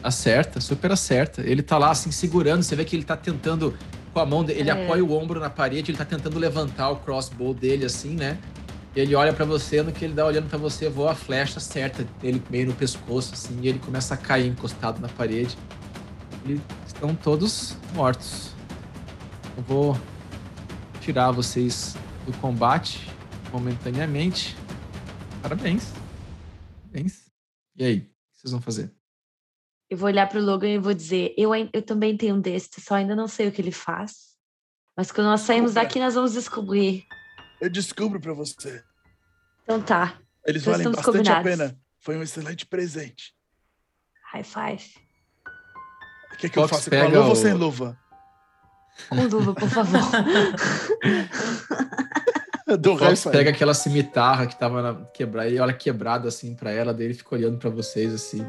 [0.02, 1.42] Acerta, super acerta.
[1.42, 3.74] Ele tá lá assim segurando, você vê que ele tá tentando
[4.14, 4.74] com a mão dele, ele É.
[4.84, 8.38] apoia o ombro na parede, ele tá tentando levantar o crossbow dele assim, né?
[8.96, 11.60] E ele olha pra você, no que ele dá olhando pra você, voa a flecha
[11.60, 15.58] certa dele meio no pescoço assim, e ele começa a cair encostado na parede.
[16.46, 18.52] Eles estão todos mortos.
[19.58, 19.98] Eu vou
[21.02, 21.96] tirar vocês
[22.26, 23.10] do combate
[23.52, 24.56] momentaneamente.
[25.42, 25.92] Parabéns.
[26.92, 27.24] Parabéns.
[27.76, 28.08] E aí, o que
[28.42, 28.92] vocês vão fazer?
[29.94, 32.96] Eu vou olhar pro Logan e vou dizer: eu, eu também tenho um deste, só
[32.96, 34.34] ainda não sei o que ele faz.
[34.98, 37.04] Mas quando nós sairmos daqui, nós vamos descobrir.
[37.62, 38.84] Eu descubro pra você.
[39.62, 40.18] Então tá,
[40.48, 41.44] Eles Então valem bastante a combinados.
[41.44, 41.78] pena.
[42.00, 43.36] Foi um excelente presente.
[44.32, 44.84] high five.
[46.34, 46.90] O que, é que eu faço?
[46.90, 48.00] Com a pega luva ou o- sem luva?
[49.10, 50.00] Com luva, por favor.
[52.66, 56.56] Eu dou O Fox pega aquela cimitarra que tava na, quebrada e olha quebrada assim
[56.56, 58.44] pra ela, daí ele fica olhando pra vocês assim.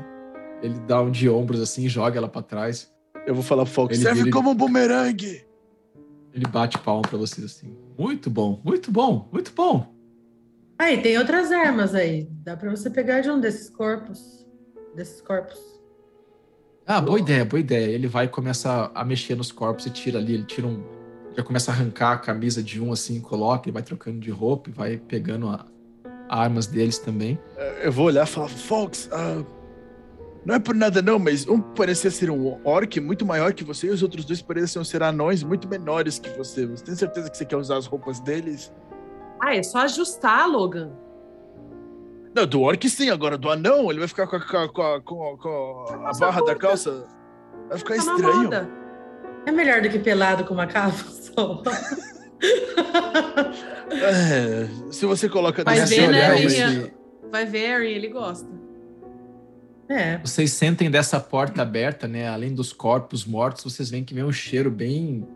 [0.65, 2.91] Ele dá um de ombros assim, joga ela pra trás.
[3.27, 3.95] Eu vou falar pro Fox.
[3.97, 5.45] Ele Serve vira- como um bumerangue.
[6.33, 7.77] Ele bate palma pra vocês assim.
[7.99, 9.95] Muito bom, muito bom, muito bom.
[10.79, 12.27] Aí, tem outras armas aí.
[12.45, 14.45] Dá pra você pegar de um desses corpos.
[14.97, 15.59] Desses corpos.
[16.87, 17.87] Ah, boa ideia, boa ideia.
[17.87, 20.83] Ele vai e começa a mexer nos corpos e tira ali, ele tira um.
[21.37, 24.71] Já começa a arrancar a camisa de um assim, coloca, ele vai trocando de roupa
[24.71, 25.67] e vai pegando a-
[26.29, 27.39] armas deles também.
[27.83, 29.43] Eu vou olhar e falar, Fox, ah,
[30.45, 33.87] não é por nada não, mas um parecia ser um orc muito maior que você
[33.87, 36.67] e os outros dois pareciam ser anões muito menores que você.
[36.67, 38.73] Você tem certeza que você quer usar as roupas deles?
[39.41, 40.93] Ah, é só ajustar, Logan.
[42.35, 45.23] Não, do orc sim, agora do anão, ele vai ficar com a, com a- com
[45.23, 47.07] a- a- Nossa, barra da calça.
[47.69, 48.51] Vai ficar Tá estranho.
[49.47, 51.63] É melhor do que pelado com uma capa só.
[53.91, 56.91] É, se você coloca Vai ver, né, olhar,
[57.31, 58.49] Vai ver, Harry, ele gosta.
[59.89, 60.19] É.
[60.19, 62.29] Vocês sentem dessa porta aberta, né?
[62.29, 65.27] Além dos corpos mortos, vocês veem que vem um cheiro bem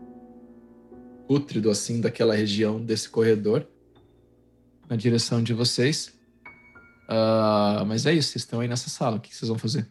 [1.27, 3.67] pútrido, assim, daquela região desse corredor,
[4.89, 6.17] na direção de vocês.
[7.07, 9.17] Ah, mas é isso, vocês estão aí nessa sala.
[9.17, 9.87] O que vocês vão fazer?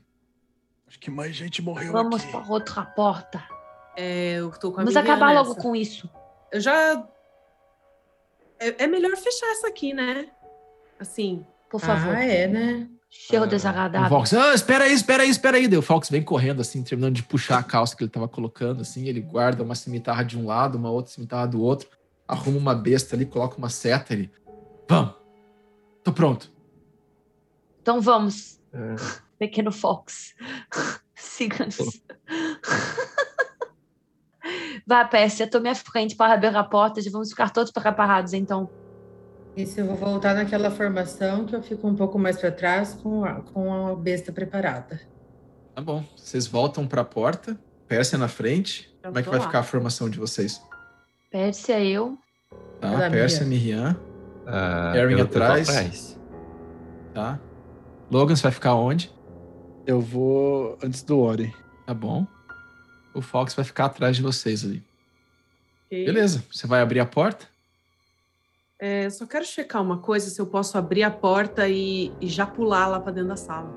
[0.87, 2.33] Acho que mais gente morreu Vamos aqui.
[2.33, 3.45] para outra porta.
[3.97, 5.61] É, eu tô com a Vamos acabar logo nessa.
[5.61, 6.11] com isso.
[6.53, 7.07] Eu já.
[8.59, 10.29] É, é melhor fechar essa aqui, né?
[10.99, 11.45] Assim.
[11.69, 12.15] Por favor.
[12.15, 12.89] Ah, é, né?
[13.11, 14.09] Cheiro O desagradável.
[14.09, 15.67] Fox, ah, espera aí, espera aí, espera aí.
[15.67, 18.83] Daí o Fox vem correndo, assim, terminando de puxar a calça que ele tava colocando,
[18.83, 19.07] assim.
[19.07, 21.89] Ele guarda uma cimitarra de um lado, uma outra cimitarra do outro,
[22.27, 24.31] arruma uma besta ali, coloca uma seta ali.
[24.89, 25.15] Vamos!
[26.05, 26.53] Tô pronto.
[27.83, 28.95] Então vamos, É,
[29.39, 30.35] pequeno Fox.
[31.15, 31.79] Siga-nos.
[34.87, 37.01] Vá, Pérsia, tome a frente para abrir a porta.
[37.01, 38.71] Já vamos ficar todos preparados, então.
[39.59, 42.95] E se eu vou voltar naquela formação que eu fico um pouco mais para trás
[42.95, 45.01] com a, com a besta preparada.
[45.75, 46.05] Tá bom.
[46.17, 47.59] Vocês voltam pra porta,
[47.89, 48.89] Pérsia na frente.
[49.03, 49.47] Eu Como é que vai lá.
[49.47, 50.63] ficar a formação de vocês?
[51.29, 52.17] Pérsia, eu.
[52.81, 52.89] Tá?
[52.89, 53.97] Da Pérsia, Miriam.
[53.97, 54.01] Miriam,
[54.47, 56.17] ah, Erin tô atrás.
[57.13, 57.41] tá?
[58.13, 59.13] Logan, você vai ficar onde?
[59.85, 61.53] Eu vou antes do Ori.
[61.85, 62.25] Tá bom.
[63.13, 64.85] O Fox vai ficar atrás de vocês ali.
[65.91, 66.45] Beleza.
[66.49, 67.58] Você vai abrir a porta?
[68.79, 72.47] É, só quero checar uma coisa, se eu posso abrir a porta e, e já
[72.47, 73.69] pular lá pra dentro da sala.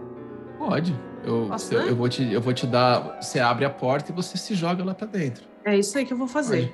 [0.58, 0.96] Pode.
[1.24, 1.90] Eu, Posso, você- né?
[1.90, 3.20] eu, vou te, eu vou te dar.
[3.22, 5.44] Você abre a porta e você se joga lá pra dentro.
[5.66, 6.72] É isso aí que eu vou fazer.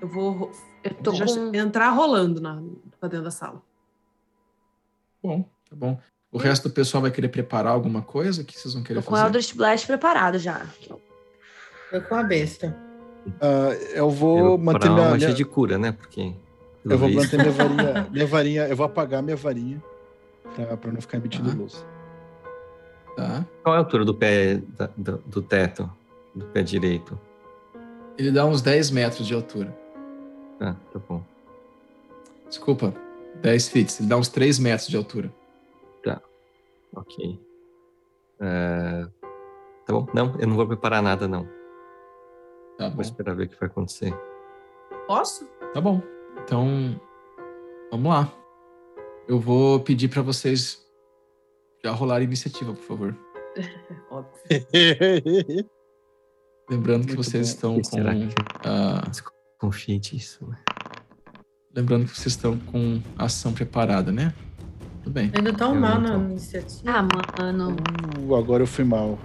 [0.00, 0.50] Eu vou
[0.82, 1.54] Eu tô já com...
[1.54, 2.62] entrar rolando na,
[2.98, 3.62] pra dentro da sala.
[5.22, 5.98] Bom, tá bom.
[6.32, 8.42] O resto do pessoal vai querer preparar alguma coisa?
[8.42, 9.26] O que vocês vão querer tô com o fazer?
[9.28, 10.66] Eldritch Blast preparado já.
[11.92, 12.76] Eu com a besta.
[13.40, 15.92] Ah, eu vou Eu manter uma minha, magia minha- de cura, né?
[15.92, 16.34] Porque.
[16.84, 19.82] Eu vou manter minha varinha, minha varinha, eu vou apagar minha varinha
[20.54, 21.56] pra, pra não ficar emitindo Tá.
[21.56, 21.86] luz.
[23.16, 23.44] Tá.
[23.62, 25.90] Qual é a altura do pé da- do, do teto?
[26.34, 27.18] Do pé direito?
[28.18, 29.76] Ele dá uns 10 metros de altura.
[30.60, 31.22] Ah, tá bom.
[32.48, 32.92] Desculpa,
[33.40, 34.00] 10 feet.
[34.00, 35.32] Ele dá uns 3 metros de altura.
[36.96, 37.40] Ok.
[38.40, 39.06] É,
[39.84, 40.06] Tá bom?
[40.14, 41.44] Não, eu não vou preparar nada, não.
[42.78, 42.94] Tá bom.
[42.96, 44.16] Vou esperar ver o que vai acontecer.
[45.08, 45.44] Posso?
[45.74, 46.00] Tá bom.
[46.44, 47.00] Então,
[47.90, 48.30] vamos lá.
[49.26, 50.84] Eu vou pedir pra vocês
[51.82, 53.16] já rolar iniciativa, por favor.
[54.10, 54.34] Óbvio.
[56.70, 57.54] Lembrando que Muito vocês bom.
[57.54, 57.84] estão com.
[57.84, 58.28] Será que
[58.64, 59.02] ah,
[59.58, 60.46] confie disso?
[60.46, 60.58] né?
[61.76, 64.32] lembrando que vocês estão com a ação preparada, né?
[65.02, 65.30] Tudo bem.
[65.34, 66.20] Ainda tão Eu mal na tô.
[66.24, 66.82] iniciativa.
[66.90, 67.02] Ah,
[67.42, 67.76] mano.
[68.20, 69.18] Uh, agora eu fui mal.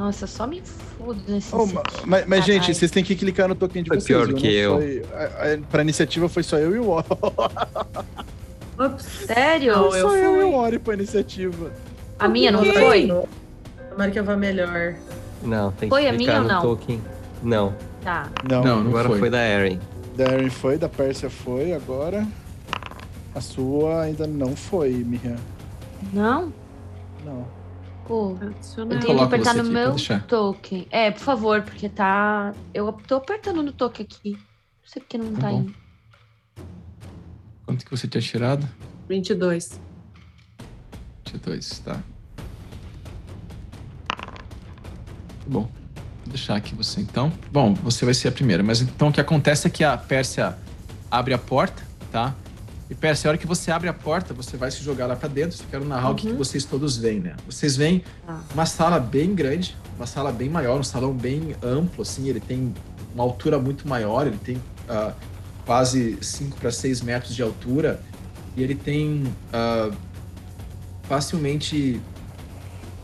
[0.00, 0.62] Nossa, só me
[0.96, 4.00] fodo nesse Oh, ma- mas, mas, gente, vocês têm que clicar no token de Foi
[4.00, 4.06] vocês.
[4.06, 4.76] pior que eu.
[4.78, 5.24] Foi, a,
[5.54, 7.06] a, pra iniciativa foi só eu e o Ori.
[8.80, 9.04] Ops.
[9.26, 9.76] Sério?
[9.76, 10.44] Não, eu só eu e fui.
[10.44, 11.70] o Ori pra iniciativa.
[12.18, 12.72] A minha não Ok.
[12.72, 13.08] foi?
[13.90, 14.94] Tomara que eu vá melhor.
[15.42, 16.62] Não, tem que Foi a clicar no não?
[16.62, 17.02] token.
[17.42, 18.30] Não, Tá.
[18.48, 19.18] Não, Não, não agora foi.
[19.18, 19.28] foi.
[19.28, 19.78] da Erin.
[20.16, 22.26] da Erin foi, da Pérsia foi, agora.
[23.34, 25.36] A sua ainda não foi, Miriam.
[26.10, 26.50] Não?
[27.22, 27.59] Não.
[28.10, 28.36] Pô.
[28.40, 29.94] Adiciona Eu tenho que apertar no aqui, meu
[30.26, 30.88] token.
[30.90, 32.52] É, por favor, porque tá.
[32.74, 34.32] Eu tô apertando no token aqui.
[34.32, 34.38] Não
[34.84, 35.72] sei porque não Tá tá indo.
[37.64, 38.68] Quanto que você tinha tirado?
[39.08, 39.80] 22.
[41.24, 42.02] 22, tá.
[45.46, 45.70] Bom, vou
[46.26, 47.32] deixar aqui você então.
[47.52, 50.58] Bom, você vai ser a primeira, mas então o que acontece é que a Pérsia
[51.08, 51.80] abre a porta,
[52.10, 52.34] tá?
[52.90, 55.28] E Pérsia, a hora que você abre a porta, você vai se jogar lá pra
[55.28, 55.56] dentro.
[55.62, 57.36] Eu quero narrar o que, que vocês todos veem, né?
[57.46, 58.40] Vocês veem Tá.
[58.52, 62.28] uma sala bem grande, uma sala bem maior, um salão bem amplo, assim.
[62.28, 62.74] Ele tem
[63.14, 65.12] uma altura muito maior, ele tem ah,
[65.64, 68.00] quase 5 para 6 metros de altura.
[68.56, 69.22] E ele tem
[69.52, 69.90] ah,
[71.04, 72.00] facilmente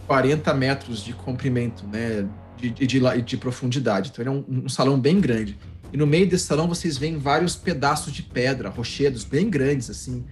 [0.08, 2.26] 40 metros de comprimento, né?
[2.56, 4.10] De, de, de, de profundidade.
[4.10, 5.56] Então ele é um, um salão bem grande.
[5.92, 10.24] E no meio desse salão vocês veem vários pedaços de pedra, rochedos bem grandes, assim,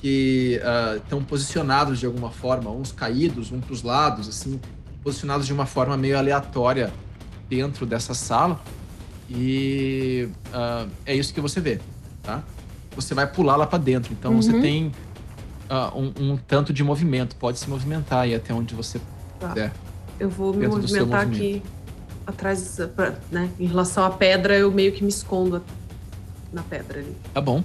[0.00, 4.60] que ah, estão posicionados de alguma forma, uns caídos, uns para os lados, assim,
[5.02, 6.92] posicionados de uma forma meio aleatória
[7.48, 8.60] dentro dessa sala.
[9.30, 11.80] E ah, é isso que você vê,
[12.22, 12.42] tá?
[12.96, 14.12] Você vai pular lá para dentro.
[14.12, 14.60] Então você Uhum.
[14.62, 14.92] tem
[15.68, 19.00] ah, um, um tanto de movimento, pode se movimentar aí até onde você
[19.40, 19.48] Tá.
[19.48, 19.72] quiser.
[20.20, 21.62] Eu vou me movimentar aqui
[22.26, 23.50] atrás, pra- né?
[23.58, 25.62] Em relação à pedra, eu meio que me escondo
[26.52, 27.16] na pedra ali.
[27.32, 27.62] Tá bom.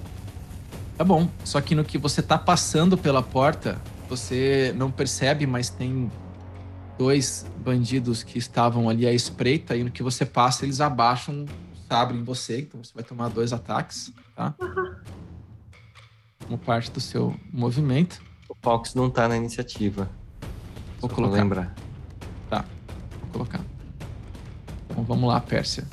[0.96, 1.28] Tá bom.
[1.44, 3.78] Só que no que você tá passando pela porta,
[4.08, 6.10] você não percebe, mas tem
[6.98, 11.46] dois bandidos que estavam ali à espreita e no que você passa, eles abaixam o
[11.88, 14.54] sabre em você, então você vai tomar dois ataques, tá?
[16.44, 18.20] Como parte do seu movimento.
[18.48, 20.10] O Fox não tá na iniciativa.
[21.00, 21.36] Vou colocar.
[21.36, 21.74] lembrar.
[22.50, 23.60] Vou colocar.
[24.90, 25.84] Então vamos lá, Pérsia.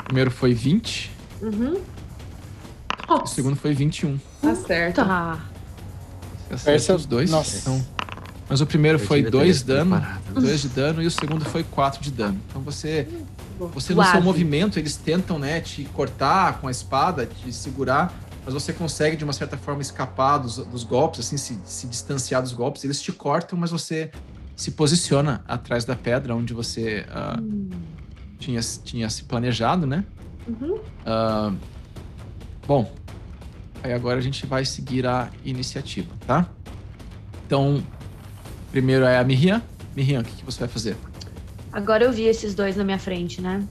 [0.00, 1.10] O primeiro foi 20,
[1.42, 1.80] Uhum.
[3.22, 4.18] o segundo foi 21.
[4.40, 4.96] tá certo.
[4.96, 5.38] Tá.
[6.48, 7.30] Você acerta Pérsia- os dois.
[7.30, 7.58] nossa.
[7.58, 7.84] Então,
[8.48, 9.90] mas o primeiro foi devia ter 2 dano.
[9.96, 10.40] preparado.
[10.40, 12.38] 2 de dano e o segundo foi 4 de dano.
[12.48, 13.08] Então você,
[13.72, 18.12] você no seu movimento, eles tentam, né, te cortar com a espada, te segurar,
[18.44, 22.42] mas você consegue de uma certa forma escapar dos, dos golpes, assim, se, se distanciar
[22.42, 22.84] dos golpes.
[22.84, 24.10] Eles te cortam, mas você
[24.56, 27.38] se posiciona atrás da pedra onde você ah,
[28.38, 30.04] tinha, tinha se planejado, né?
[30.46, 30.80] Uhum.
[31.04, 31.52] Ah,
[32.66, 32.92] bom,
[33.82, 36.48] aí agora a gente vai seguir a iniciativa, tá?
[37.46, 37.82] Então,
[38.70, 39.62] primeiro é a Miriam.
[39.94, 40.96] Miriam, o que, que você vai fazer?
[41.72, 43.66] Agora eu vi esses dois na minha frente, né?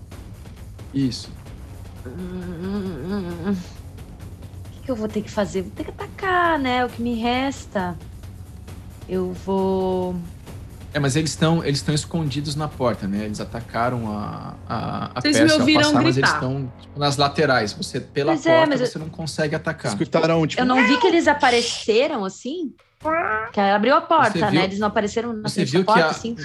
[0.93, 1.31] Isso.
[2.05, 3.55] Hum,
[4.83, 5.61] que eu vou ter que fazer?
[5.61, 6.85] Vou ter que atacar, né?
[6.85, 7.97] O que me resta.
[9.07, 10.15] Eu vou.
[10.93, 13.25] É, mas eles estão eles estão escondidos na porta, né?
[13.25, 16.33] Eles atacaram a, a, a Vocês Pérsia me ao ouviram passar, mas eles gritar.
[16.35, 17.73] estão tipo, nas laterais.
[17.73, 19.91] Você, pela Mas é, porta, eu- você não consegue atacar.
[19.93, 22.73] Escutaram, tipo, Eu não vi que eles apareceram assim.
[23.51, 24.63] Que abriu a porta, viu- né?
[24.65, 26.35] Eles não apareceram na você frente viu da que porta, a- assim.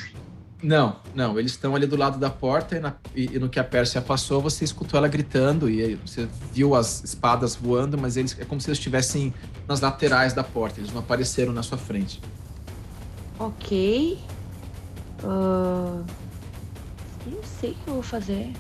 [0.63, 1.39] Não, não.
[1.39, 4.01] Eles estão ali do lado da porta e, na- e- e no que a Pérsia
[4.01, 8.45] passou, você escutou ela gritando e aí você viu as espadas voando, mas eles é
[8.47, 9.33] como se eles estivessem
[9.69, 10.81] nas laterais da porta.
[10.81, 12.21] Eles não apareceram na sua frente.
[13.39, 14.19] Ok.
[15.25, 16.03] Ah,
[17.27, 18.53] não sei o que eu vou fazer.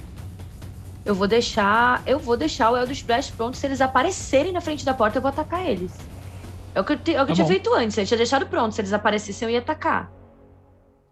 [1.04, 2.02] Eu vou deixar.
[2.06, 3.56] Eu vou deixar o Eldritch Blast pronto.
[3.56, 5.92] Se eles aparecerem na frente da porta, eu vou atacar eles.
[6.74, 7.96] É o que eu, te- é o que Tá eu tinha feito antes.
[7.96, 8.74] Eu tinha deixado pronto.
[8.74, 10.10] Se eles aparecessem, eu ia atacar.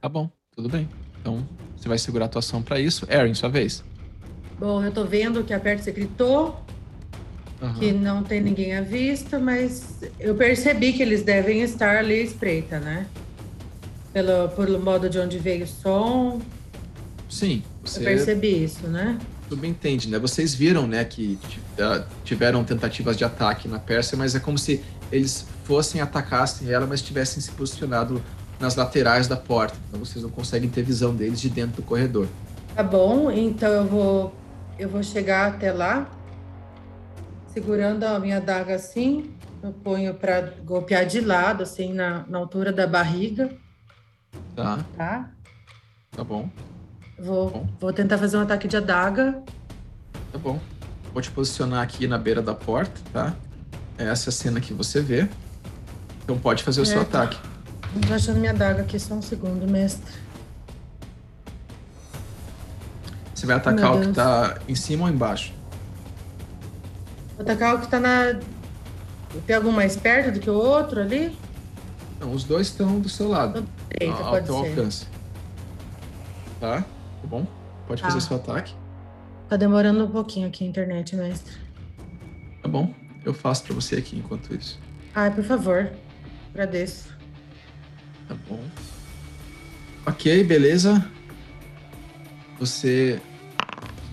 [0.01, 0.89] Tá bom, tudo bem.
[1.21, 1.47] Então
[1.77, 3.07] você vai segurar a tua ação pra isso.
[3.11, 3.83] Erin, sua vez.
[4.59, 6.61] Bom, eu tô vendo que a Pérsia gritou,
[7.63, 7.79] Aham.
[7.79, 12.23] que não tem ninguém à vista, mas eu percebi que eles devem estar ali à
[12.23, 13.07] espreita, né?
[14.17, 16.41] Pelo, pelo modo de onde veio o som,
[17.29, 19.19] Sim, eu você percebi isso, né?
[19.47, 20.19] subentende, né?
[20.19, 21.61] Vocês viram, né, que ti-
[22.25, 24.83] tiveram tentativas de ataque na Pérsia, mas é como se
[25.13, 28.23] eles fossem atacassem ela, mas tivessem se posicionado
[28.59, 29.77] nas laterais da porta.
[29.87, 32.27] Então vocês não conseguem ter visão deles de dentro do corredor.
[32.75, 34.33] Tá bom, então eu vou
[34.79, 36.11] eu vou chegar até lá,
[37.49, 39.31] segurando a minha adaga assim,
[39.63, 43.51] eu ponho para golpear de lado, assim, na, na altura da barriga,
[44.55, 44.79] Tá?
[44.97, 45.31] tá?
[46.13, 46.49] Tá bom.
[47.19, 47.69] Vou, Bom.
[47.81, 49.43] vou tentar fazer um ataque de adaga.
[50.33, 50.61] Tá bom.
[51.13, 53.35] Vou te posicionar aqui na beira da porta, tá?
[53.97, 55.29] Essa é a cena que você vê.
[56.25, 57.15] Então pode fazer o seu Certo.
[57.17, 57.39] ataque.
[58.07, 60.13] Tô achando minha daga aqui só um segundo, mestre.
[63.35, 64.17] Você vai atacar Meu o que Deus.
[64.17, 65.53] tá em cima ou embaixo?
[67.37, 68.39] Vou atacar o que tá na.
[69.47, 71.37] Tem algum mais perto do que o outro ali?
[72.19, 73.67] Não, os dois estão do seu lado.
[74.01, 74.69] Eita, ao pode teu ser.
[74.71, 75.07] alcance.
[76.61, 76.81] Tá?
[76.83, 77.47] Tá bom?
[77.87, 78.09] Pode Tá.
[78.09, 78.75] fazer seu ataque.
[79.49, 81.55] Tá demorando um pouquinho aqui a internet, mestre.
[82.63, 82.93] Tá bom.
[83.25, 84.79] Eu faço pra você aqui enquanto isso.
[85.15, 85.91] Ai, por favor.
[86.51, 87.09] Agradeço.
[88.29, 88.61] Tá bom.
[90.07, 91.05] Ok, beleza.
[92.59, 93.21] Você.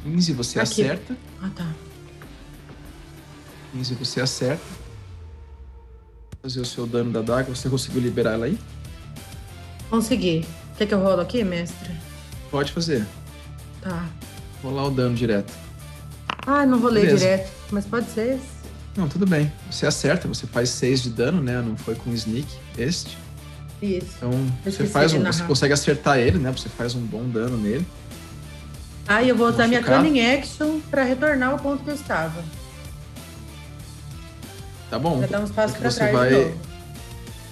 [0.04, 0.84] 15 você Aqui.
[0.84, 1.18] acerta.
[1.42, 1.72] Ah, tá.
[3.72, 4.64] 15 você acerta.
[6.42, 7.54] Fazer o seu dano da daga.
[7.56, 8.58] Você conseguiu liberar ela aí?
[9.94, 10.44] Consegui.
[10.76, 11.92] Quer que eu rolo aqui, mestre?
[12.50, 13.06] Pode fazer.
[13.80, 14.10] Tá.
[14.64, 15.54] Rolar o dano direto.
[16.48, 17.24] Ah, não rolei Beleza.
[17.24, 17.52] direto.
[17.70, 18.40] Mas pode ser.
[18.98, 19.54] Não, tudo bem.
[19.70, 21.62] Você acerta, você faz 6 de dano, né?
[21.62, 23.16] Não foi com sneak este.
[23.84, 24.16] Isso.
[24.18, 24.32] Então,
[24.66, 26.52] Eu você faz um, você consegue acertar ele, né?
[26.52, 27.86] Você faz um bom dano nele.
[29.08, 29.84] Ah, e eu vou usar minha.
[29.84, 32.44] Cunning Action pra retornar ao ponto que eu estava.
[34.90, 35.20] Tá bom?
[35.20, 36.56] Pra dar uns passos Porque pra trás vai-.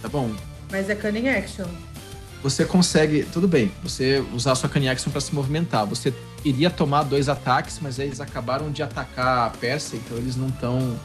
[0.02, 0.32] Tá bom.
[0.72, 1.68] Mas é Cunning Action.
[2.44, 5.86] Você consegue, tudo bem, você usar a sua Cunning Action pra se movimentar.
[5.86, 6.14] Você
[6.44, 11.00] iria tomar dois ataques, mas eles acabaram de atacar a Pérsia, então eles não estão.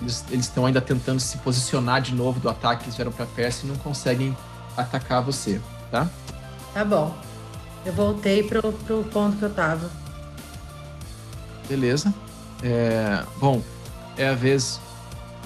[0.00, 3.66] Eles estão ainda tentando se posicionar de novo do ataque que eles fizeram pra Pérsia
[3.66, 4.36] e não conseguem
[4.76, 5.60] atacar você,
[5.90, 6.08] tá?
[6.72, 7.16] Tá bom.
[7.84, 9.90] Eu voltei pro, pro ponto que eu tava.
[11.68, 12.12] Beleza.
[12.62, 13.60] É, bom,
[14.16, 14.80] é a vez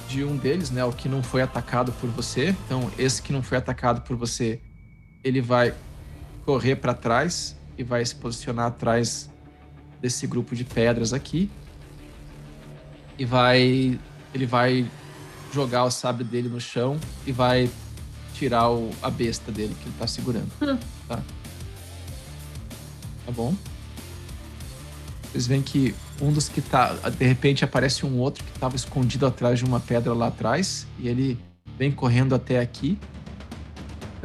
[0.09, 0.85] de um deles, né?
[0.85, 2.55] O que não foi atacado por você.
[2.65, 4.61] Então, esse que não foi atacado por você,
[5.27, 5.75] ele vai
[6.45, 9.29] correr para trás e vai se posicionar atrás
[10.01, 11.51] desse grupo de pedras aqui.
[13.19, 13.99] E vai.
[14.33, 14.89] Ele vai
[15.53, 16.97] jogar o sabre dele no chão
[17.27, 17.69] e vai
[18.35, 20.51] tirar o- a besta dele que ele tá segurando.
[21.09, 21.17] Tá?
[23.25, 23.55] Tá bom?
[25.33, 26.93] Vocês veem que um dos que tá.
[27.11, 30.87] De repente aparece um outro que tava escondido atrás de uma pedra lá atrás.
[30.99, 31.39] E ele
[31.77, 32.97] vem correndo até aqui.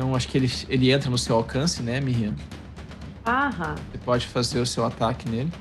[0.02, 2.34] Então acho que ele, ele entra no seu alcance, né, Miriam?
[3.24, 3.76] Aham.
[3.92, 5.54] Você pode fazer o seu ataque nele.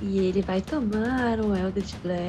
[0.00, 2.22] E ele vai tomar um Eldritch Blast.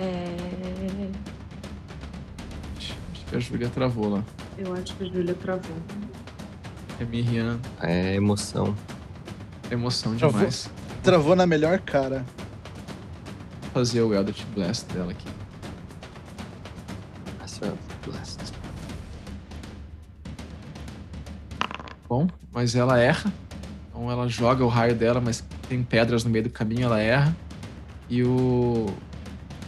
[2.75, 4.23] Acho que a Júlia travou lá.
[4.57, 5.75] Eu acho que a Júlia travou.
[6.99, 7.59] É Miriam.
[7.79, 8.75] É emoção.
[9.69, 10.39] Emoção Travou.
[10.39, 10.67] demais.
[11.03, 12.25] Travou na melhor cara.
[13.61, 15.27] Vou fazer o Eldritch Blast dela aqui.
[17.43, 17.71] Essa
[18.03, 18.52] blast.
[22.53, 23.31] Mas ela erra.
[23.89, 27.35] Então ela joga o raio dela, mas tem pedras no meio do caminho, ela erra.
[28.09, 28.87] E o,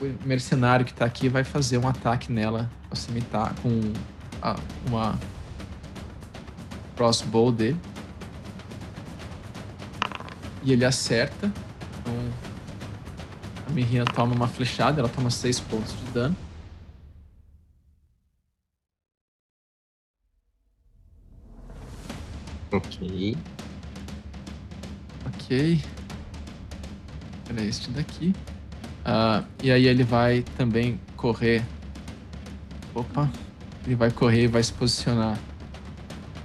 [0.01, 3.93] o mercenário que tá aqui vai fazer um ataque nela com a cimitar, com
[4.41, 4.55] a-
[4.87, 5.15] uma
[6.95, 7.77] crossbow dele.
[10.63, 11.51] E ele acerta.
[12.01, 12.13] Então
[13.67, 16.35] a Mirina toma uma flechada, ela toma 6 pontos de dano.
[22.85, 23.37] Ok.
[25.27, 25.81] Ok.
[27.49, 28.33] Era este daqui.
[29.03, 31.63] Ah, e aí ele vai também correr.
[32.93, 33.29] Opa!
[33.85, 35.37] Ele vai correr e vai se posicionar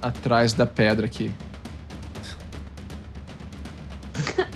[0.02, 1.32] atrás da pedra aqui.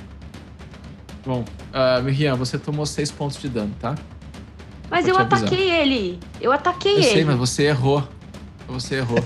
[1.25, 3.95] Bom, uh, Miriam, você tomou seis pontos de dano, tá?
[4.91, 6.21] Mas Vou eu ataquei ele.
[6.41, 7.25] Eu ataquei Eu sei, ele.
[7.25, 8.07] mas você errou.
[8.69, 9.25] Você errou.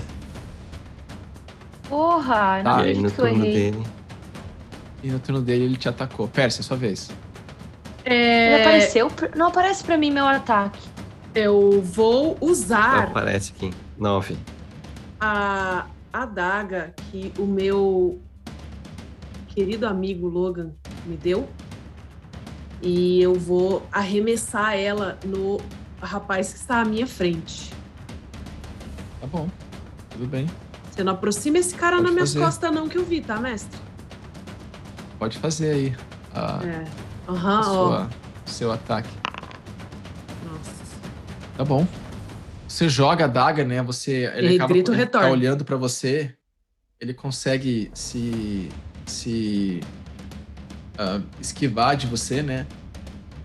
[1.89, 2.85] Porra, não Tá.
[2.85, 3.71] e aí no que eu turno errei.
[3.71, 3.87] dele.
[5.03, 6.27] E no turno dele ele te atacou.
[6.27, 7.09] Pérsia, sua vez.
[8.05, 9.07] Ele É, apareceu?
[9.09, 10.79] pra- Não aparece pra mim meu ataque.
[11.35, 13.71] eu vou usar Aparece aqui.
[13.97, 14.37] Nove.
[15.19, 18.19] a adaga que o meu
[19.47, 20.71] querido amigo Logan
[21.05, 21.47] me deu.
[22.81, 25.59] E eu vou arremessar ela no
[26.01, 27.71] rapaz que está à minha frente.
[29.19, 29.49] Tá bom.
[30.09, 30.47] Tudo bem.
[30.99, 32.45] Você não aproxima esse cara Pode nas minhas fazer.
[32.45, 33.79] costas, não, que eu vi, tá, mestre?
[35.17, 35.95] Pode fazer aí
[36.35, 36.85] a, É.
[37.25, 37.63] Aham, ó.
[37.63, 38.09] sua,
[38.45, 39.07] seu ataque.
[40.45, 40.71] Nossa.
[41.55, 41.87] Tá bom.
[42.67, 43.81] Você joga a daga, né?
[43.81, 46.35] Você ele Ele acaba ele tá olhando pra você.
[46.99, 48.67] Ele consegue se
[49.05, 49.79] se
[50.97, 52.67] ah, esquivar de você, né?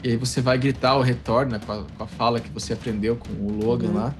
[0.03, 2.73] E aí você vai gritar o retorno né, com, a, com a fala que você
[2.73, 3.95] aprendeu com o Logan Uhum.
[3.95, 4.15] lá.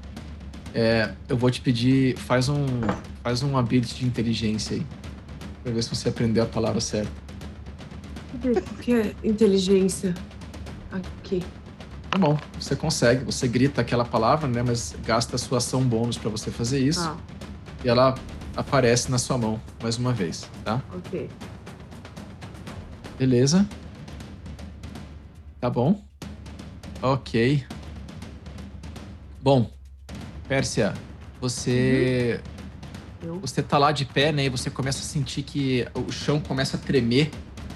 [0.75, 2.67] É, eu vou te pedir, faz um
[3.23, 4.87] faz um ability de inteligência aí.
[5.63, 7.11] Pra ver se você aprendeu a palavra certa.
[8.35, 10.13] O que é inteligência?
[10.91, 11.43] Aqui.
[12.11, 14.63] Tá bom, você consegue, você grita aquela palavra, né?
[14.63, 17.01] Mas gasta a sua ação bônus para você fazer isso.
[17.01, 17.17] Ah,
[17.85, 18.15] E ela
[18.57, 20.83] aparece na sua mão mais uma vez, tá?
[20.95, 21.29] ok.
[23.19, 23.67] Beleza.
[25.61, 26.05] Tá bom.
[27.01, 27.65] Ok.
[29.41, 29.71] Bom,
[30.55, 30.95] Pérsia,
[31.41, 32.41] você.
[33.21, 33.41] Eu.
[33.41, 34.45] Você tá lá de pé, né?
[34.45, 37.29] E você começa a sentir que o chão começa a tremer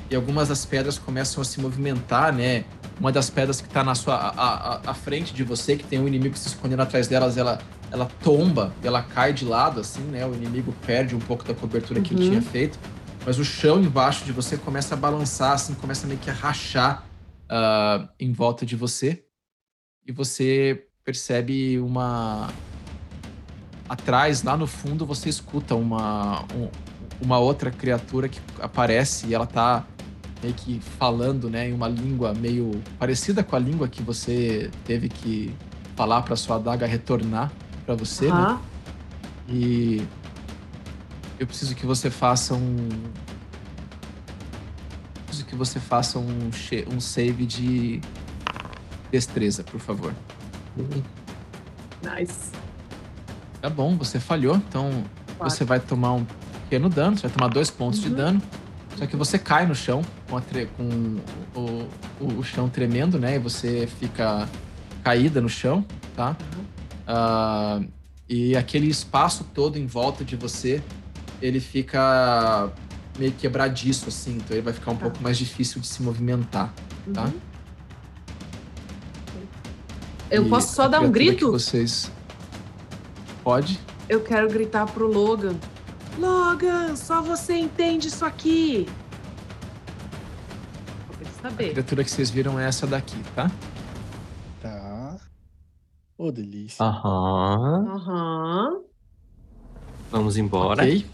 [0.08, 2.64] e algumas das pedras começam a se movimentar, né?
[3.00, 5.98] Uma das pedras que tá na sua a, a, à frente de você, que tem
[5.98, 7.58] um inimigo se escondendo atrás delas, ela,
[7.90, 10.24] ela tomba, ela cai de lado, assim, né?
[10.24, 12.30] O inimigo perde um pouco da cobertura que ele Uhum.
[12.30, 12.78] tinha feito.
[13.26, 17.04] Mas o chão embaixo de você começa a balançar, assim, começa meio que a rachar
[17.48, 19.24] ah, em volta de você.
[20.06, 22.52] E você percebe uma.
[23.88, 26.68] Atrás, lá no fundo, você escuta uma, um-
[27.20, 29.84] uma outra criatura que aparece e ela tá
[30.42, 35.08] meio que falando, né, em uma língua meio parecida com a língua que você teve
[35.08, 35.52] que
[35.96, 37.50] falar para sua adaga retornar
[37.84, 38.32] para você, né?
[38.32, 38.60] Aham.
[39.48, 40.02] E
[41.38, 42.88] eu preciso que você faça um.
[45.24, 46.50] Preciso que você faça um,
[46.92, 48.00] um save de
[49.10, 50.12] destreza, por favor.
[52.02, 52.50] Nice.
[53.60, 55.04] Tá bom, você falhou, então
[55.36, 55.56] Quatro.
[55.56, 56.24] você vai tomar um
[56.64, 58.14] pequeno dano, você vai tomar dois pontos de Uhum.
[58.14, 58.42] dano.
[58.96, 61.18] Só que você cai no chão com, tre- com
[61.54, 61.88] o,
[62.20, 63.36] o- o chão tremendo, né?
[63.36, 64.48] E você fica
[65.04, 65.84] caída no chão,
[66.16, 66.36] tá?
[67.06, 67.80] Ah,
[68.28, 70.82] e aquele espaço todo em volta de você,
[71.40, 72.70] ele fica
[73.18, 74.36] meio quebradiço, assim.
[74.36, 75.02] Então ele vai ficar um Tá.
[75.02, 76.72] pouco mais difícil de se movimentar,
[77.14, 77.24] tá?
[77.24, 77.32] Uhum.
[80.30, 81.50] Eu E posso só dar um grito?
[81.50, 82.10] vocês...
[83.48, 83.80] Pode?
[84.10, 85.56] Eu quero gritar pro Logan.
[86.18, 88.86] Logan, só você entende isso aqui.
[91.40, 93.50] Pra A criatura que vocês viram é essa daqui, tá?
[94.60, 95.16] Tá.
[96.18, 96.84] Ô, delícia.
[96.84, 97.86] Aham.
[97.88, 98.80] Aham.
[100.10, 100.82] Vamos embora.
[100.82, 101.06] Ok.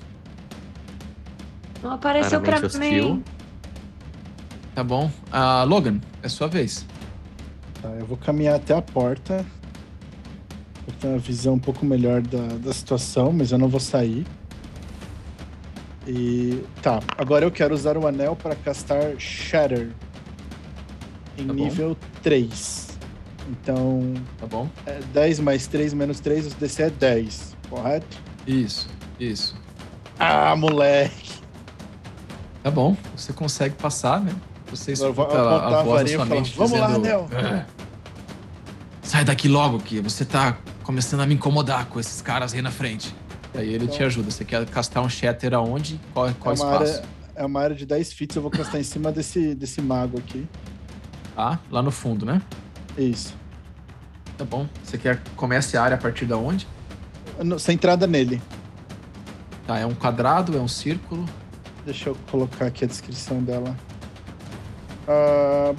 [1.85, 2.98] Não apareceu pra Claramente mim.
[2.98, 3.23] hostil.
[4.74, 5.09] Tá bom.
[5.31, 6.85] Ah, Logan, é sua vez.
[7.81, 9.47] Tá, eu vou caminhar até a porta.
[10.86, 14.27] Pra ter uma visão um pouco melhor da, da situação, mas eu não vou sair.
[16.06, 16.62] E.
[16.82, 19.90] Tá, agora eu quero usar o anel para castar Shatter.
[21.39, 22.89] Em Tá nível 3.
[23.51, 24.69] Então, Tá bom?
[24.86, 28.16] é 10 mais 3 menos 3, o DC é 10, correto?
[28.47, 28.89] Isso,
[29.20, 29.55] isso.
[30.19, 31.32] Ah, moleque!
[32.62, 32.97] Tá bom.
[33.16, 34.32] Você consegue passar, né?
[34.70, 36.86] Você eu escuta a, a a voz da varinha sua e falar, mente "Vamos lá,
[36.86, 37.66] dizendo, Anel." "É,
[39.02, 42.70] Sai daqui logo, que você tá começando a me incomodar com esses caras aí na
[42.70, 43.12] frente.
[43.55, 44.31] Aí ele te Então- ajuda.
[44.31, 46.01] Você quer castar um shatter aonde?
[46.12, 46.74] Qual, qual é, espaço?
[46.94, 47.02] área,
[47.35, 50.47] é uma área de 10 feet, eu vou castar em cima desse, desse mago aqui.
[51.35, 51.59] Tá?
[51.70, 52.40] Lá no fundo, né?
[52.97, 53.35] Isso.
[54.39, 54.69] Tá bom.
[54.85, 56.66] Você quer comece a área a partir da onde?
[57.43, 58.40] No- Centrada nele.
[59.66, 61.24] Tá, é um quadrado, é um círculo.
[61.85, 63.74] Deixa eu colocar aqui a descrição dela.
[65.09, 65.74] Ah,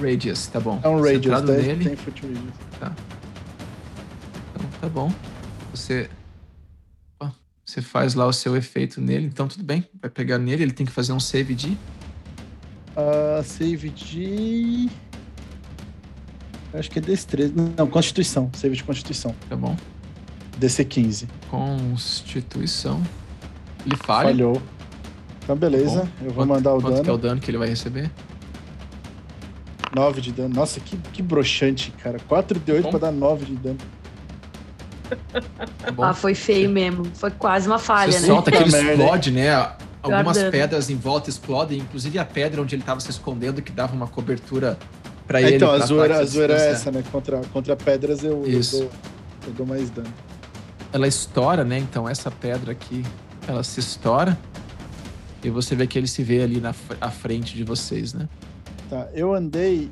[0.00, 0.80] Radius, tá bom.
[0.82, 1.84] é um radius, Centrado 10 nele.
[1.86, 2.40] tem foot radius.
[2.76, 2.92] Então,
[4.82, 5.10] tá bom.
[5.72, 6.10] Você.
[7.64, 9.86] Você faz lá o seu efeito nele, então tudo bem.
[10.00, 11.78] Vai pegar nele, ele tem que fazer um save de.
[12.96, 14.90] Ah, save de.
[16.74, 17.54] Acho que é destreza.
[17.76, 18.50] Não, Constituição.
[18.54, 19.34] Save de Constituição.
[19.48, 19.76] Tá bom.
[20.58, 21.28] DC 15.
[21.48, 23.00] Constituição.
[23.86, 24.30] Ele falha.
[24.30, 24.60] Falhou.
[25.44, 26.00] Então, beleza.
[26.00, 27.04] Bom, Eu vou Quanto- mandar o quanto dano.
[27.04, 28.10] que é o dano que ele vai receber?
[29.94, 30.54] 9 de dano.
[30.54, 32.18] Nossa, que, que broxante, cara.
[32.28, 32.90] 4 de 8 Bom.
[32.90, 33.78] pra dar 9 de dano.
[35.78, 36.02] Tá bom.
[36.02, 37.04] Ah, foi feio mesmo.
[37.14, 38.26] Foi quase uma falha, Você né?
[38.26, 39.50] solta que ele explode, né?
[40.02, 40.50] Algumas Guardando.
[40.50, 44.08] pedras em volta explodem, inclusive a pedra onde ele estava se escondendo, que dava uma
[44.08, 44.76] cobertura
[45.26, 45.56] pra ele.
[45.56, 47.04] então, a zoeira, a zoeira é essa, né?
[47.12, 48.90] Contra, contra pedras eu, eu, dou,
[49.46, 50.12] eu dou mais dano.
[50.92, 51.78] Ela estoura, né?
[51.78, 53.04] Então essa pedra aqui,
[53.46, 54.36] ela se estoura.
[55.44, 58.28] E você vê que ele se vê ali na à frente de vocês, né?
[58.90, 59.88] Tá, eu andei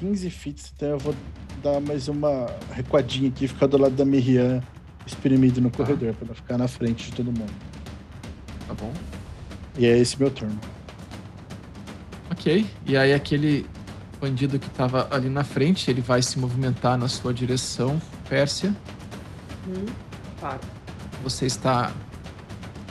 [0.00, 1.14] 15 feet, então eu vou
[1.62, 4.62] dar mais uma recuadinha aqui, ficar do lado da Miriam,
[5.06, 7.52] espremido no corredor, pra não ficar na frente de todo mundo.
[8.66, 8.92] Tá bom?
[9.76, 10.58] E é esse meu turno.
[12.30, 12.66] Ok.
[12.86, 13.66] E aí aquele
[14.20, 18.74] bandido que tava ali na frente, ele vai se movimentar na sua direção, Pérsia.
[19.68, 19.86] Hum,
[20.38, 20.60] claro.
[21.22, 21.92] Você está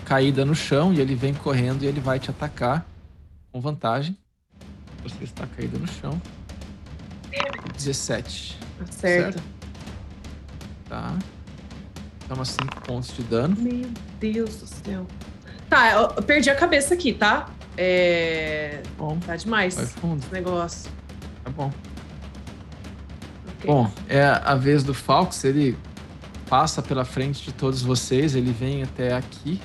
[0.05, 2.85] caída no chão e ele vem correndo e ele vai te atacar
[3.51, 4.17] com vantagem.
[5.03, 6.19] Você está caída no chão.
[7.79, 8.57] 17.
[8.87, 9.41] Acerta.
[10.87, 11.17] Tá.
[12.27, 13.55] Toma 5 pontos de dano.
[13.59, 13.89] Meu
[14.19, 15.05] Deus do céu.
[15.69, 17.49] Tá, eu, perdi a cabeça aqui, tá?
[17.77, 18.81] É.
[18.97, 20.25] Bom, Tá demais vai esse fundo.
[20.31, 20.91] negócio.
[21.43, 21.71] Tá bom.
[23.65, 25.77] Bom, é a vez do Falx, ele
[26.49, 29.61] passa pela frente de todos vocês, ele vem até aqui.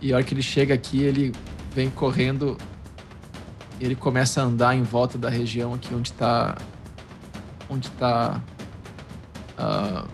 [0.00, 1.32] E a hora que ele chega aqui, ele
[1.74, 2.56] vem correndo.
[3.80, 6.56] Ele começa a andar em volta da região aqui onde está.
[7.68, 8.40] Onde está.
[9.58, 10.08] Uh,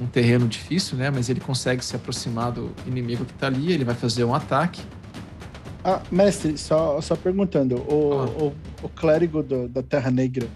[0.00, 1.10] um terreno difícil, né?
[1.10, 3.72] Mas ele consegue se aproximar do inimigo que está ali.
[3.72, 4.82] Ele vai fazer um ataque.
[5.84, 8.42] Ah, mestre, só, só perguntando: o, ah.
[8.44, 8.54] o,
[8.84, 10.48] o clérigo do, da Terra Negra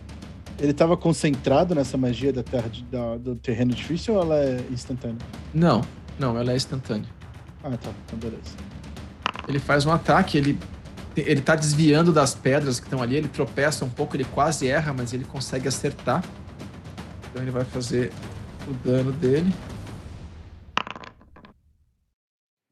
[0.58, 4.60] ele estava concentrado nessa magia da terra de, da, do terreno difícil ou ela é
[4.70, 5.18] instantânea?
[5.52, 5.82] Não,
[6.18, 7.08] não, ela é instantânea.
[7.62, 7.90] Ah, tá.
[8.06, 8.56] Então beleza.
[9.46, 10.58] Ele faz um ataque, ele
[11.16, 14.92] ele tá desviando das pedras que estão ali, ele tropeça um pouco, ele quase erra,
[14.92, 16.24] mas ele consegue acertar.
[17.30, 18.12] Então ele vai fazer
[18.68, 19.52] o dano dele.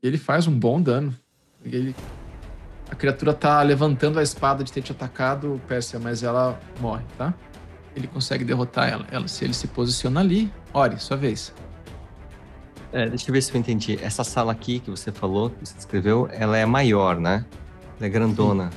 [0.02, 1.16] Ele faz um bom dano.
[1.64, 1.94] Ele
[2.90, 7.34] a criatura tá levantando a espada de ter te atacado, Pérsia, mas ela morre, tá?
[7.96, 9.06] ele consegue derrotar ela.
[9.10, 11.54] ela se ele se posiciona ali, ore, sua vez.
[12.92, 13.98] É, deixa eu ver se eu entendi.
[14.02, 17.44] Essa sala aqui que você falou, que você descreveu, ela é maior, né?
[17.98, 18.70] Ela é grandona.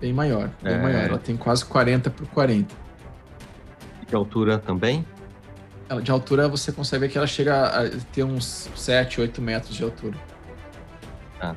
[0.00, 0.78] Bem maior, bem é...
[0.78, 1.04] maior.
[1.04, 2.74] Ela tem quase 40 por 40.
[4.06, 5.06] De altura também?
[5.88, 9.74] Ela, de altura você consegue ver que ela chega a ter uns 7, 8 metros
[9.74, 10.16] de altura.
[11.40, 11.54] Ah.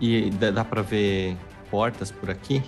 [0.00, 1.36] E dá, dá pra ver
[1.70, 2.62] portas por aqui?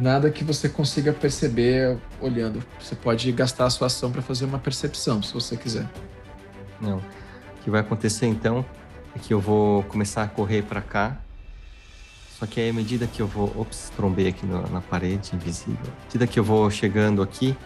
[0.00, 2.62] nada que você consiga perceber olhando.
[2.80, 5.88] Você pode gastar a sua ação para fazer uma percepção, se você quiser.
[6.80, 6.98] Não.
[6.98, 7.02] O
[7.62, 8.64] que vai acontecer então
[9.14, 11.18] é que eu vou começar a correr para cá.
[12.38, 13.52] Só que aí, à medida que eu vou.
[13.56, 15.86] Ops, trombei aqui no, na parede invisível.
[15.86, 17.56] À medida que eu vou chegando aqui,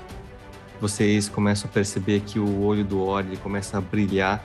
[0.80, 4.44] vocês começam a perceber que o olho do Ori começa a brilhar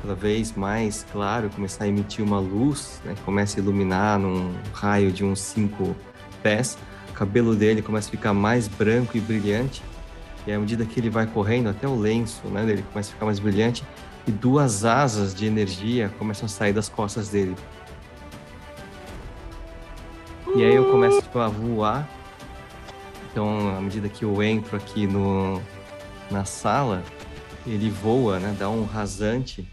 [0.00, 3.14] cada vez mais claro, começar a emitir uma luz, né?
[3.24, 5.96] começa a iluminar num raio de uns 5
[6.42, 6.76] pés
[7.14, 9.84] o cabelo dele começa a ficar mais branco e brilhante.
[10.44, 13.24] E à medida que ele vai correndo, até o lenço né, dele começa a ficar
[13.24, 13.84] mais brilhante.
[14.26, 17.54] E duas asas de energia começam a sair das costas dele.
[20.56, 22.08] E aí eu começo tipo, a voar.
[23.30, 25.60] Então, à medida que eu entro aqui no,
[26.30, 27.02] na sala,
[27.66, 28.54] ele voa, né?
[28.56, 29.68] Dá um rasante.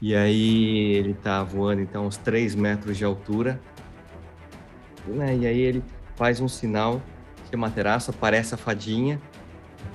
[0.00, 3.60] E aí ele tá voando, então, uns 3 metros de altura.
[5.06, 5.36] Né?
[5.36, 5.84] E aí ele
[6.16, 7.02] faz um sinal
[7.50, 9.20] que Materaço aparece a fadinha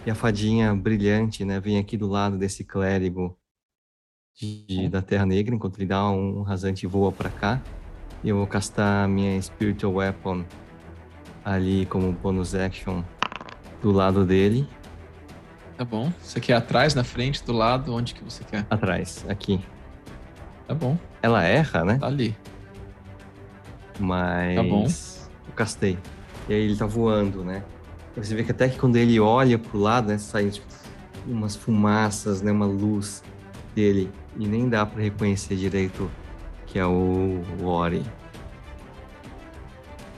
[0.05, 3.37] e a fadinha brilhante, né, vem aqui do lado desse clérigo
[4.35, 7.61] de, da Terra Negra, enquanto ele dá um rasante e voa para cá.
[8.23, 10.43] E eu vou castar minha Spiritual Weapon
[11.45, 13.03] ali como bonus action
[13.81, 14.67] do lado dele.
[15.77, 16.11] Tá bom.
[16.21, 17.93] Você quer atrás, na frente, do lado?
[17.93, 18.65] Onde que você quer?
[18.69, 19.63] Atrás, aqui.
[20.67, 20.97] Tá bom.
[21.21, 21.97] Ela erra, né?
[21.99, 22.35] Tá ali.
[23.99, 24.55] Mas.
[24.55, 24.87] Tá bom
[25.57, 25.97] castei.
[26.47, 27.63] E aí ele tá voando, né?
[28.15, 30.65] Você vê que até que quando ele olha pro lado, né, sai tipo,
[31.27, 33.23] umas fumaças, né, uma luz
[33.75, 36.09] dele e nem dá para reconhecer direito
[36.77, 38.05] que é o, Ori.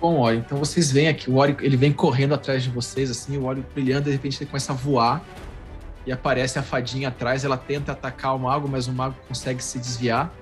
[0.02, 3.38] Bom, Ori, então vocês veem aqui, o Ori, ele vem correndo atrás de vocês, assim,
[3.38, 5.23] o Ori brilhando, de repente ele começa a voar
[6.06, 9.80] e aparece a fadinha atrás, ela tenta atacar o mago, mas o mago consegue se
[9.80, 10.34] desviar,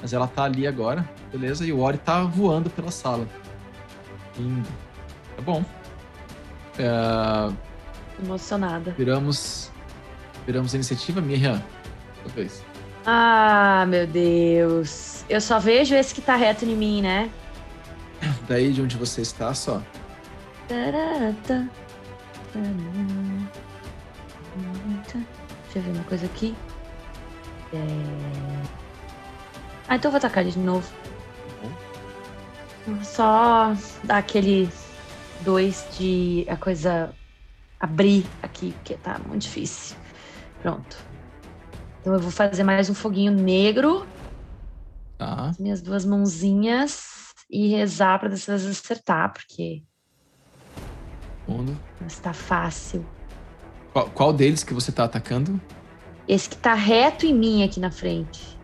[0.00, 1.66] mas ela tá ali agora, beleza?
[1.66, 3.26] E o Ori tá voando pela sala.
[4.38, 4.68] Lindo.
[5.34, 5.64] Tá bom.
[6.78, 7.52] É...
[8.24, 8.94] Emocionada.
[8.96, 9.68] Viramos.
[10.46, 11.60] Viramos a iniciativa, Miriam.
[12.22, 12.64] Talvez.
[13.04, 15.09] Ah, meu Deus.
[15.30, 17.30] Eu só vejo esse que tá reto em mim, né?
[18.48, 19.80] Daí de onde você está, só.
[25.64, 26.52] Deixa eu ver uma coisa aqui.
[27.72, 27.76] É...
[29.86, 30.92] Ah, então eu vou atacar ele de novo.
[33.04, 34.68] Só dar aquele
[35.42, 37.14] dois de a coisa
[37.78, 39.96] abrir aqui, porque tá muito difícil.
[40.60, 40.96] Pronto.
[42.00, 44.04] Então eu vou fazer mais um foguinho negro.
[45.20, 45.52] Tá.
[45.60, 49.82] Minhas duas mãozinhas e rezar para dessa vez acertar, porque.
[51.44, 51.78] Fundo.
[52.06, 53.06] Está fácil.
[53.92, 55.60] Qual, qual, deles que você tá atacando?
[56.26, 58.58] Esse que tá reto em mim aqui na frente.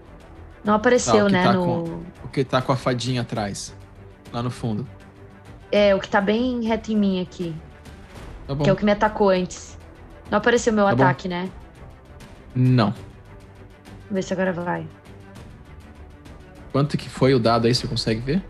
[0.64, 1.44] Não apareceu, tá, né?
[1.44, 1.62] Tá no...
[1.62, 3.76] com, o que tá com a fadinha atrás
[4.32, 4.88] lá no fundo.
[5.70, 7.54] É, o que tá bem reto em mim aqui.
[8.46, 8.56] Tá.
[8.56, 9.76] Que é o que me atacou antes.
[10.30, 11.34] Não apareceu meu tá ataque, bom.
[11.34, 11.50] né?
[12.54, 12.92] Não.
[12.92, 14.88] Vamos ver se agora vai.
[16.76, 18.44] Quanto que foi o dado aí, você consegue ver?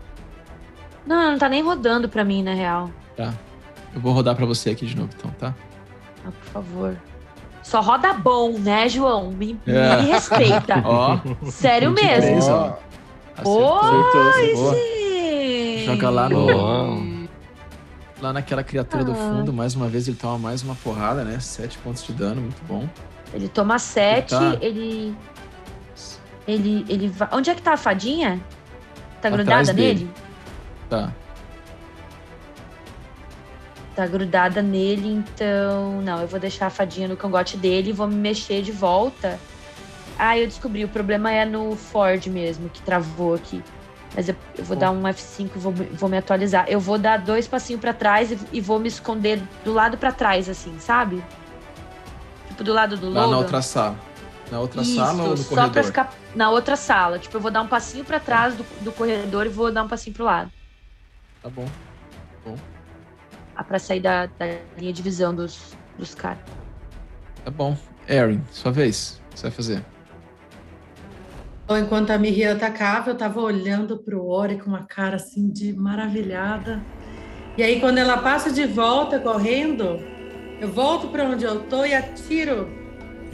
[1.05, 2.91] Não, não tá nem rodando pra mim, na real.
[3.15, 3.33] Tá.
[3.95, 5.55] Eu vou rodar pra você aqui de novo, então, tá?
[6.25, 6.97] Ah, por favor.
[7.63, 9.31] Só roda bom, né, João?
[9.31, 10.01] Me, é.
[10.01, 10.75] me respeita.
[10.83, 11.17] Ó.
[11.49, 12.51] Sério mesmo.
[12.51, 12.73] Ó.
[14.73, 17.27] Oi, Joga lá no.
[18.21, 21.39] lá naquela criatura do fundo, mais uma vez ele toma mais uma porrada, né?
[21.39, 22.89] Sete pontos de dano, muito bom.
[23.33, 24.57] Ele toma sete, Tá.
[24.59, 25.15] ele.
[26.47, 26.85] Ele.
[26.87, 27.27] ele vai...
[27.31, 28.39] Onde é que tá a fadinha?
[29.21, 29.99] Tá Atrás grudada dele.
[30.05, 30.11] nele?
[30.89, 31.11] Tá.
[33.95, 36.01] Tá grudada nele, então.
[36.01, 39.39] Não, eu vou deixar a fadinha no cangote dele e vou me mexer de volta.
[40.19, 40.83] Ah, eu descobri.
[40.85, 43.63] O problema é no Ford mesmo, que travou aqui.
[44.15, 44.81] Mas eu, eu vou Bom.
[44.81, 46.65] dar um F5 e vou, me- vou me atualizar.
[46.67, 50.11] Eu vou dar dois passinhos pra trás e, e vou me esconder do lado pra
[50.11, 51.23] trás, assim, sabe?
[52.49, 53.31] Tipo, do lado do Lá Logan.
[53.31, 53.95] na outra sala.
[54.51, 55.71] Na outra Isso, sala ou no só corredor?
[55.71, 57.19] pra ficar na outra sala.
[57.19, 59.87] Tipo, eu vou dar um passinho pra trás do, do corredor e vou dar um
[59.87, 60.51] passinho pro lado.
[61.41, 61.67] Tá bom.
[63.55, 64.45] Ah, pra sair da, da
[64.77, 66.39] linha de visão dos, dos caras.
[67.43, 67.75] Tá bom.
[68.07, 69.21] Erin, sua vez.
[69.27, 69.85] O que você vai fazer?
[71.65, 75.73] Então, enquanto a Miri atacava, eu tava olhando pro Ori com uma cara assim de
[75.73, 76.81] maravilhada.
[77.57, 79.99] E aí, quando ela passa de volta correndo,
[80.61, 82.86] eu volto para onde eu tô e atiro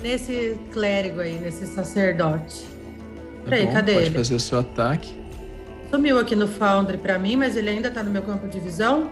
[0.04, 2.62] nesse clérigo aí, nesse sacerdote.
[3.44, 4.16] Tá Peraí, cadê pode ele?
[4.18, 5.16] fazer o seu ataque.
[5.90, 9.10] Sumiu aqui no Foundry para mim, mas ele ainda tá no meu campo de visão.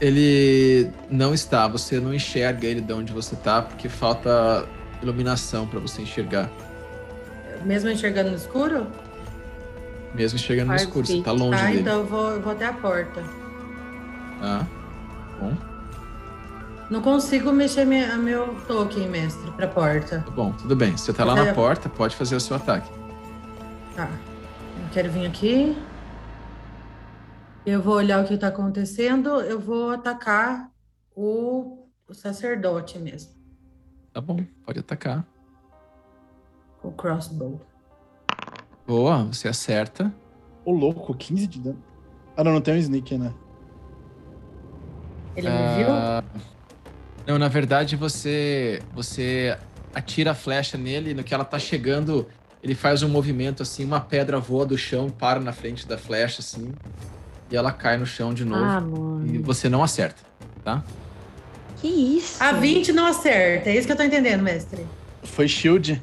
[0.00, 4.66] Ele não está, você não enxerga ele de onde você tá, porque falta
[5.02, 6.50] iluminação pra você enxergar.
[7.64, 8.86] Mesmo enxergando no escuro?
[10.14, 11.24] Mesmo enxergando no escuro, você feet.
[11.24, 11.80] tá longe Tá, dele.
[11.80, 13.22] então eu vou, eu vou até a porta.
[14.40, 14.66] Tá?
[15.38, 15.52] Bom,
[16.90, 20.22] Não consigo mexer minha, meu token, mestre, pra porta.
[20.22, 20.96] tá bom, tudo bem.
[20.96, 22.90] Você tá lá na porta, pode fazer o seu ataque.
[23.94, 24.08] Tá.
[24.08, 25.76] Eu quero vir aqui.
[27.64, 29.40] Eu vou olhar o que tá acontecendo.
[29.40, 30.68] Eu vou atacar
[31.14, 33.30] o, o sacerdote mesmo.
[34.12, 35.24] Tá bom, pode atacar.
[36.82, 37.60] Com o crossbow.
[38.84, 40.12] Boa, você acerta.
[40.64, 41.84] Ô, louco, 15 de dano.
[42.36, 43.32] Ah, não, não tem um sneak, né?
[45.36, 45.92] Ele me viu?
[45.92, 46.24] Ah,
[47.30, 49.56] Não, na verdade você você
[49.94, 52.26] atira a flecha nele, no que ela tá chegando,
[52.60, 56.40] ele faz um movimento assim, uma pedra voa do chão, para na frente da flecha
[56.40, 56.72] assim,
[57.48, 58.82] e ela cai no chão de novo Ah,
[59.32, 60.20] e você não acerta,
[60.64, 60.82] tá?
[61.80, 62.42] Que isso?
[62.42, 63.70] A 20 não acerta.
[63.70, 64.84] É isso que eu tô entendendo, mestre.
[65.22, 66.02] Foi shield.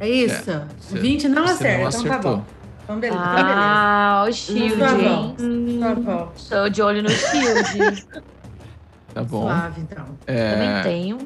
[0.00, 0.50] É isso?
[0.80, 1.78] você- 20 não acerta.
[1.78, 2.44] não então tá bom.
[2.82, 3.22] Então beleza.
[3.22, 3.54] Então beleza.
[3.56, 5.78] Ah, o Shield, hein?
[5.78, 6.32] Suavão.
[6.48, 8.04] Tô de olho no Shield.
[9.14, 9.42] Tá bom.
[9.42, 10.04] Suave, então.
[10.26, 11.18] É, Também tenho.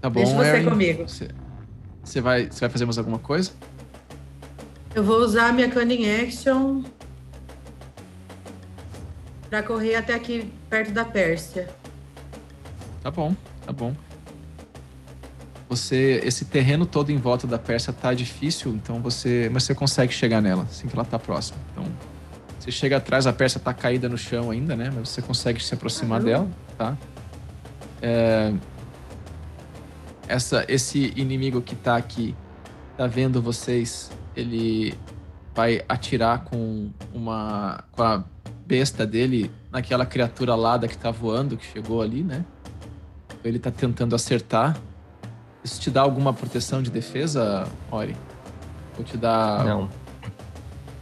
[0.00, 0.68] tá bom, Deixa você Erin.
[0.68, 1.08] comigo.
[1.08, 1.28] Você,
[2.02, 3.50] você vai, você vai fazer mais alguma coisa?
[4.94, 6.82] Eu vou usar a minha Cunning Action
[9.50, 11.68] pra correr até aqui perto da Pérsia.
[13.02, 13.34] Tá bom,
[13.64, 13.94] tá bom.
[15.68, 20.12] Você, esse terreno todo em volta da Pérsia tá difícil, então você, mas você consegue
[20.12, 21.58] chegar nela assim que ela tá próxima.
[21.72, 21.84] Então,
[22.66, 24.90] você chega atrás, a Pérsia tá caída no chão ainda, né?
[24.92, 26.98] Mas você consegue se aproximar dela, tá?
[28.02, 28.52] É,
[30.26, 32.34] essa, esse inimigo que tá aqui,
[32.96, 34.10] tá vendo vocês?
[34.34, 34.94] Ele
[35.54, 38.24] vai atirar com uma, com a
[38.66, 42.44] besta dele naquela criatura alada que tá voando, que chegou ali, né?
[43.44, 44.76] Ele tá tentando acertar.
[45.62, 48.16] Isso te dá alguma proteção de defesa, Ori?
[48.98, 49.62] Ou te dá.
[49.64, 49.88] Não,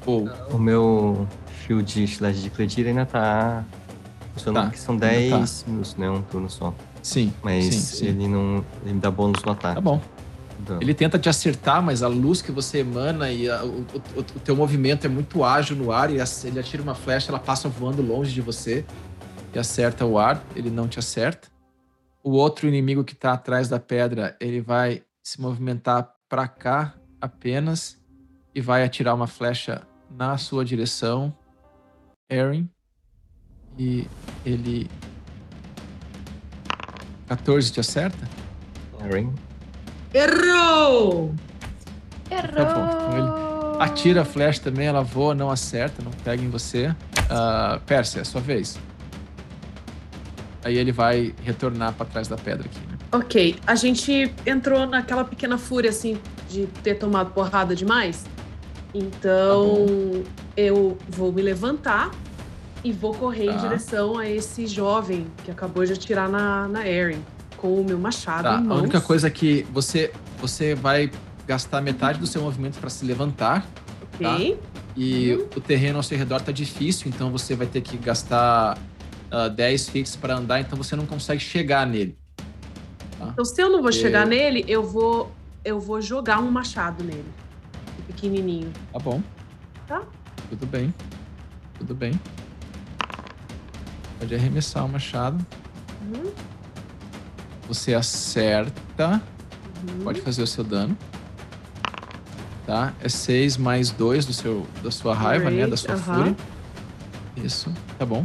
[0.04, 1.26] Ou o meu
[1.66, 3.64] shield slash de Cledir ainda tá
[4.32, 6.10] funcionando, Tá, porque são ainda 10 minutos, né?
[6.10, 6.74] Um turno só.
[7.02, 7.32] Sim.
[7.42, 8.06] Mas sim, sim.
[8.06, 8.64] ele não.
[8.82, 9.74] Ele me dá bônus no ataque.
[9.76, 10.00] Tá bom.
[10.60, 14.18] Então, Ele tenta te acertar, mas a luz que você emana e a- o, o-
[14.20, 16.14] o teu movimento é muito ágil no ar e
[16.44, 18.84] ele atira uma flecha, ela passa voando longe de você
[19.52, 21.48] e acerta o ar, ele não te acerta.
[22.22, 27.98] O outro inimigo que tá atrás da pedra, ele vai se movimentar para cá apenas
[28.54, 31.34] e vai atirar uma flecha na sua direção,
[32.28, 32.68] Erin.
[33.78, 34.06] E
[34.44, 34.88] ele
[37.26, 38.28] 14 te acerta?
[39.10, 39.34] Ring.
[40.12, 41.34] Errou!
[42.30, 43.80] Errou!
[43.80, 46.94] Atira a flecha também, ela voa, não acerta, não pega em você.
[47.28, 48.78] Ah, Pérsia, é sua vez.
[50.62, 52.96] Aí ele vai retornar pra trás da pedra aqui, né?
[53.12, 56.18] Ok, a gente entrou naquela pequena fúria, assim,
[56.48, 58.24] de ter tomado porrada demais.
[58.94, 59.86] Então,
[60.56, 62.10] eu vou me levantar
[62.84, 63.56] e vou correr em Tá.
[63.56, 67.22] direção a esse jovem que acabou de atirar na, na Erin,
[67.56, 71.10] com o meu machado Tá, em a única coisa é que você, você vai
[71.46, 73.66] gastar metade do seu movimento pra se levantar
[74.14, 74.58] Ok,
[74.96, 78.78] e o terreno ao seu redor tá difícil, então você vai ter que gastar
[79.30, 82.16] ah, 10 fixos pra andar, então você não consegue chegar nele.
[83.32, 85.32] então se eu não vou chegar nele, eu vou,
[85.64, 87.24] eu vou jogar um machado nele.
[88.06, 88.72] Pequenininho.
[88.92, 89.22] Tá bom.
[89.86, 90.02] Tá.
[90.50, 90.94] Tudo bem.
[91.78, 92.18] Tudo bem.
[94.18, 95.44] Pode arremessar o machado.
[96.02, 96.32] Uhum.
[97.68, 99.22] Você acerta.
[99.88, 100.04] Uhum.
[100.04, 100.96] Pode fazer o seu dano.
[102.66, 102.94] Tá?
[103.00, 105.66] É 6 mais 2 do seu, da sua raiva, né?
[105.66, 106.00] Da sua aham.
[106.00, 106.36] fúria.
[107.36, 108.24] Isso, tá bom.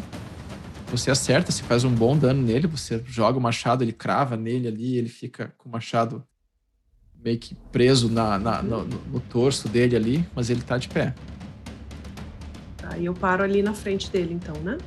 [0.91, 4.68] Você acerta, você faz um bom dano nele, você joga o machado, ele crava nele
[4.68, 6.23] ali, ele fica com o machado
[7.24, 11.14] meio que preso na, na- no, no- torso dele ali, mas ele tá de pé.
[12.84, 14.78] Aí eu paro ali na frente dele, então, né?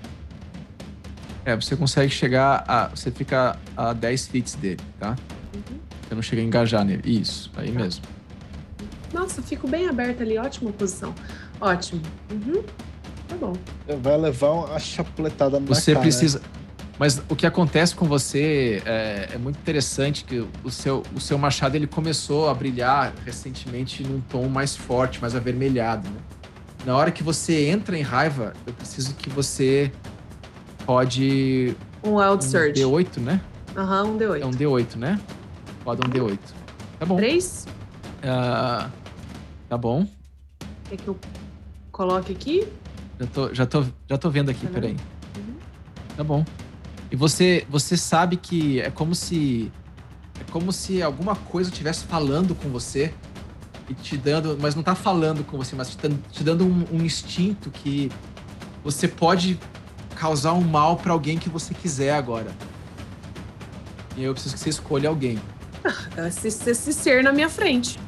[1.45, 2.89] É, você consegue chegar a.
[2.89, 5.17] Você fica a 10 feet dele, tá?
[5.55, 5.79] Uhum.
[6.09, 7.03] Você não chega a engajar nele.
[7.05, 7.81] Isso, aí Tá.
[7.81, 8.05] mesmo.
[9.13, 11.15] Nossa, eu fico bem aberta ali, ótima posição.
[11.61, 12.01] Ótimo.
[12.31, 12.63] Uhum.
[13.29, 13.53] Tá bom.
[14.01, 16.03] Vai levar uma chapuletada na Você cara.
[16.03, 16.41] precisa.
[17.03, 21.37] Mas o que acontece com você é, é muito interessante que o seu, o seu
[21.37, 26.09] machado ele começou a brilhar recentemente num tom mais forte, mais avermelhado.
[26.09, 26.17] Né?
[26.87, 29.91] Na hora que você entra em raiva, eu preciso que você
[30.87, 31.75] pode
[32.05, 32.81] Um Wild um Surge.
[32.81, 33.41] D8, né?
[33.77, 34.41] Aham, um D8.
[34.41, 35.21] É um D8, né?
[35.85, 36.39] Roda um D8.
[37.01, 37.17] Tá bom.
[37.17, 37.67] Três?
[38.23, 38.89] Ah,
[39.69, 40.07] tá bom.
[40.89, 41.19] Quer que eu
[41.91, 42.69] coloque aqui?
[43.19, 44.93] Já tô, já tô, já tô vendo aqui, Tá peraí.
[45.37, 45.57] Uhum.
[46.17, 46.45] Tá bom.
[47.13, 49.71] E você, você sabe que é como se
[50.41, 53.13] é como se alguma coisa estivesse falando com você
[53.87, 57.05] e te dando, mas não tá falando com você, mas te, te dando um, um
[57.05, 58.11] instinto que
[58.83, 59.61] você pode
[60.17, 62.51] causar um mal pra alguém que você quiser agora.
[64.17, 65.39] E eu preciso que você escolha alguém.
[66.17, 67.99] Esse, esse ser na minha frente.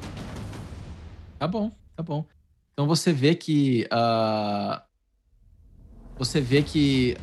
[1.38, 2.24] Tá bom, tá bom.
[2.72, 3.86] Então você vê que.
[3.90, 4.82] ah,
[6.16, 7.16] você vê que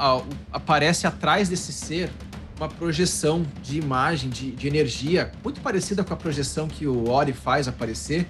[0.00, 2.10] o- aparece atrás desse ser
[2.56, 7.32] uma projeção de imagem, de, de energia, muito parecida com a projeção que o Ori
[7.32, 8.26] faz aparecer,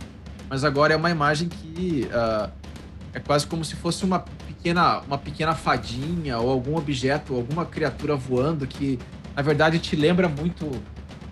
[0.48, 2.48] mas agora é uma imagem que ah,
[3.12, 8.14] é quase como se fosse uma pequena, uma pequena fadinha ou algum objeto, alguma criatura
[8.14, 8.98] voando que,
[9.34, 10.70] na verdade, te lembra muito,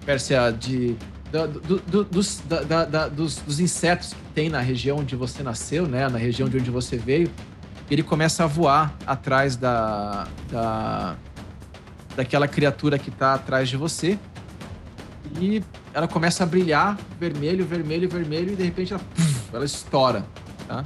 [0.04, 0.96] Pérsia, de
[1.30, 5.86] do- do- dos, da- da- dos, dos insetos que tem na região onde você nasceu,
[5.86, 6.08] né?
[6.08, 7.30] Na região de onde você veio.
[7.90, 11.16] Ele começa a voar atrás da, da
[12.14, 14.18] daquela criatura que tá atrás de você.
[15.40, 15.62] E
[15.94, 20.24] ela começa a brilhar vermelho, vermelho, vermelho e de repente ela, puf, ela estoura,
[20.66, 20.84] tá?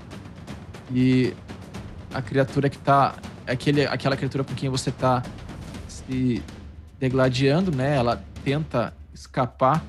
[0.93, 1.33] E
[2.13, 3.15] a criatura que tá
[3.47, 5.23] aquele aquela criatura com quem você tá
[5.89, 6.43] se
[7.01, 7.97] degladiando, né?
[7.97, 9.83] Ela tenta escapar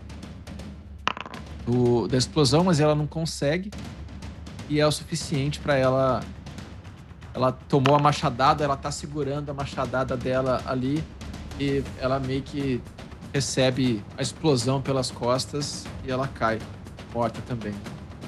[1.66, 3.70] do- da explosão, mas ela não consegue.
[4.70, 6.22] E é o suficiente para ela.
[7.34, 11.04] Ela tomou a machadada, ela tá segurando a machadada dela ali
[11.60, 12.82] e ela meio que
[13.34, 16.60] recebe a explosão pelas costas e ela cai,
[17.14, 17.74] morta também.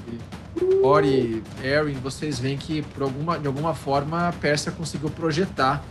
[0.07, 5.09] E Ori e Erin, vocês veem que por alguma, de alguma forma a Pérsia conseguiu
[5.11, 5.83] projetar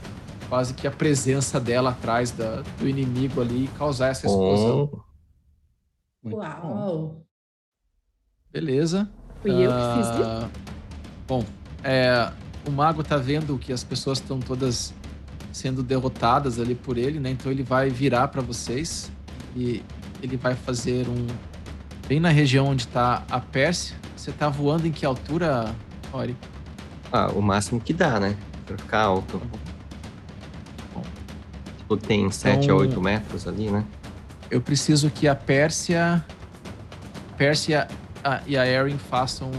[0.49, 4.91] quase que a presença dela atrás da- do inimigo ali e causar essa explosão.
[4.93, 5.01] Oh,
[6.23, 6.69] Muito bom.
[6.69, 7.17] Uau!
[8.53, 9.09] Beleza.
[9.43, 10.23] Fui eu que fiz isso.
[10.25, 10.49] Ah,
[11.27, 11.45] Bom,
[11.83, 12.31] é,
[12.67, 14.95] o mago tá vendo que as pessoas estão todas
[15.53, 17.31] sendo derrotadas ali por ele, né?
[17.31, 19.11] Então ele vai virar para vocês
[19.55, 19.83] e
[20.23, 21.27] ele vai fazer um
[22.09, 23.97] bem na região onde tá a Pérsia.
[24.17, 25.75] Você tá voando em que altura,
[26.13, 26.37] Ori?
[27.13, 28.37] ah, o máximo que dá, né?
[28.67, 29.39] Pra ficar alto.
[29.39, 29.59] Tá bom.
[30.95, 31.03] Bom.
[31.79, 33.85] Tipo, tem 7 Então- a 8 metros ali, né?
[34.51, 36.25] Eu preciso que a Pérsia,
[37.37, 37.87] Pérsia
[38.23, 39.51] a- e a Erin façam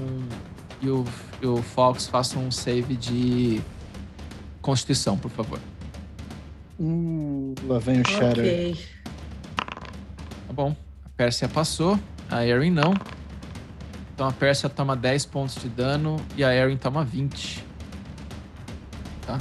[0.85, 1.05] e o,
[1.41, 3.61] e o Fox façam um save de
[4.61, 5.59] Constituição, por favor.
[6.79, 8.29] Uh, lá vem o Shatter.
[8.29, 8.85] Ok.
[10.47, 10.75] Tá bom.
[11.03, 11.99] A Pérsia passou,
[12.29, 12.93] a Erin não.
[14.13, 17.63] Então a Pérsia toma 10 pontos de dano e a Erin toma 20.
[19.25, 19.39] Tá?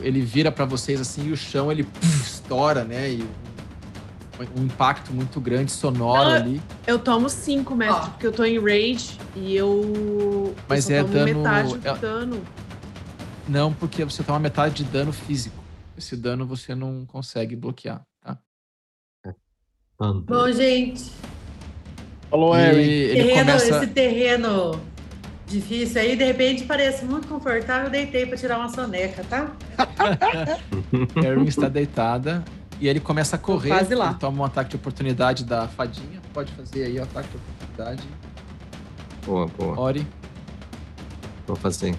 [0.00, 3.10] Ele vira pra vocês assim e o chão ele puf, estoura, né?
[3.10, 3.28] E
[4.56, 6.62] um, impacto muito grande sonoro Não, ali.
[6.86, 8.10] Eu tomo cinco, mestre, Ó.
[8.10, 10.54] porque eu tô em rage e eu.
[10.68, 12.42] Mas eu é tomo dano- metade do é- dano.
[13.48, 15.56] Não, porque você toma metade de dano físico.
[15.96, 18.38] Esse dano você não consegue bloquear, tá?
[19.98, 21.10] Bom, gente,
[22.30, 23.76] Falou, E ele terreno, começa.
[23.78, 24.80] esse terreno
[25.46, 29.50] difícil aí, de repente parece muito confortável, deitei pra tirar uma soneca, tá?
[31.24, 32.44] Erin está deitada
[32.80, 33.70] e ele começa a correr.
[33.70, 34.10] quase lá.
[34.10, 36.20] Ele toma um ataque de oportunidade da fadinha.
[36.32, 38.02] Pode fazer aí o ataque de oportunidade.
[39.24, 39.80] Boa, boa.
[39.80, 40.06] Ori,
[41.48, 41.96] Vou fazer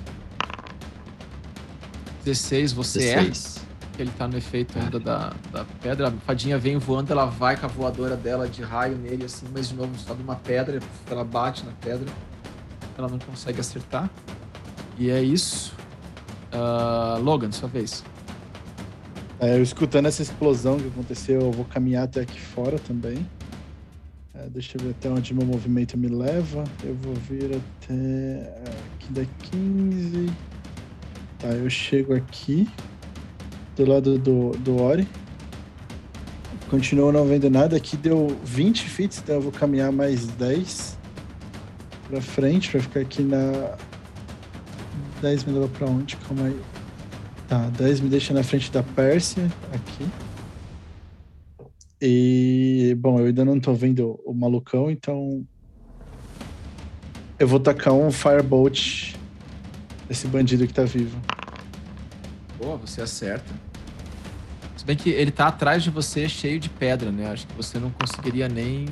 [2.24, 3.22] 16, você erra.
[3.24, 3.60] 16.
[3.98, 6.10] Ele tá no efeito ainda da, da pedra.
[6.10, 9.70] A fadinha vem voando, ela vai com a voadora dela de raio nele, assim, mas
[9.70, 10.80] de novo sobe uma pedra,
[11.10, 12.08] ela bate na pedra.
[12.98, 14.10] Ela não consegue acertar.
[14.98, 15.74] E é isso.
[16.52, 18.04] Ah, Logan, sua vez.
[19.42, 23.26] É, eu escutando essa explosão que aconteceu, eu vou caminhar até aqui fora também.
[24.36, 26.66] É, deixa eu ver até onde meu movimento me leva.
[26.84, 28.54] Eu vou vir até
[28.96, 30.30] aqui da 15.
[31.40, 32.68] Tá, eu chego aqui
[33.78, 35.08] do lado do, do Ori.
[36.70, 37.78] Continuo não vendo nada.
[37.78, 40.98] Aqui deu 20 fits, então eu vou caminhar mais 10
[42.10, 43.78] pra frente, pra ficar aqui na.
[45.22, 46.18] 10 me leva pra onde?
[46.18, 46.62] Calma aí.
[47.50, 50.08] Tá, 10 me deixa na frente da Pérsia, aqui.
[52.00, 55.44] E, bom, eu ainda não tô vendo o malucão, então.
[57.40, 59.16] Eu vou tacar um Firebolt
[60.08, 61.20] nesse bandido que tá vivo.
[62.60, 63.52] Boa, você acerta.
[64.78, 67.32] Se bem que ele tá atrás de você cheio de pedra, né?
[67.32, 68.86] Acho que você não conseguiria nem.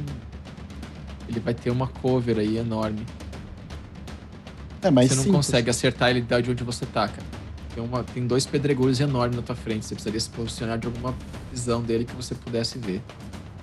[1.30, 3.06] Ele vai ter uma cover aí enorme.
[4.82, 5.46] É, mas você não simples.
[5.46, 7.27] consegue acertar ele de onde você tá, cara.
[7.78, 9.86] Tem, uma, tem dois pedregulhos enormes na tua frente.
[9.86, 11.14] Você precisaria se posicionar de alguma
[11.52, 13.04] visão dele que você pudesse ver.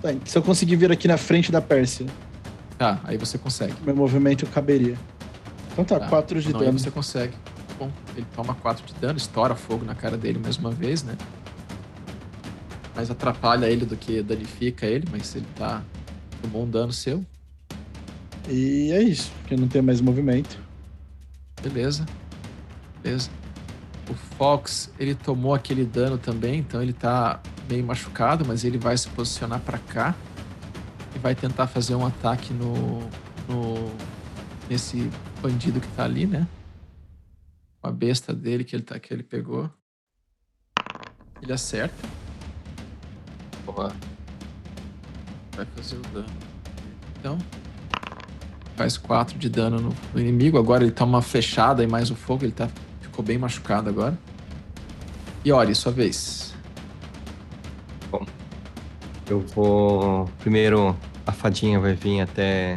[0.01, 2.07] Tá, se eu conseguir vir aqui na frente da Pérsia,
[2.79, 3.75] Tá, aí você consegue.
[3.85, 4.97] meu movimento caberia.
[5.73, 6.07] Então tá, Tá.
[6.09, 6.79] 4 de Não, aí dano.
[6.79, 7.35] você consegue.
[7.77, 11.17] Bom, ele toma 4 de dano, estoura fogo na cara dele mais uma vez, né?
[12.95, 15.83] Mais atrapalha ele do que danifica ele, mas ele tá.
[16.41, 17.27] Tomou um dano seu.
[18.49, 20.57] E é isso, porque não tenho mais movimento.
[21.61, 22.07] Beleza.
[23.03, 23.29] Beleza.
[24.09, 28.97] O Fox, ele tomou aquele dano também, então ele tá meio machucado, mas ele vai
[28.97, 30.15] se posicionar pra cá
[31.15, 33.01] e vai tentar fazer um ataque no,
[33.49, 33.91] no
[34.69, 35.11] nesse
[35.41, 36.47] bandido que tá ali, né?
[37.81, 39.71] Com a besta dele que ele tá que ele pegou.
[41.43, 42.09] Ele acerta,
[43.65, 43.93] Boa.
[45.57, 46.27] vai fazer o dano.
[47.19, 47.39] Então,
[48.77, 50.59] faz 4 de dano no, no inimigo.
[50.59, 52.69] Agora ele toma uma flechada e mais o fogo, ele tá
[53.15, 54.19] ficou bem machucado agora.
[55.45, 56.53] E Ori, sua vez.
[59.31, 60.29] Eu vou.
[60.41, 62.75] Primeiro, a fadinha vai vir até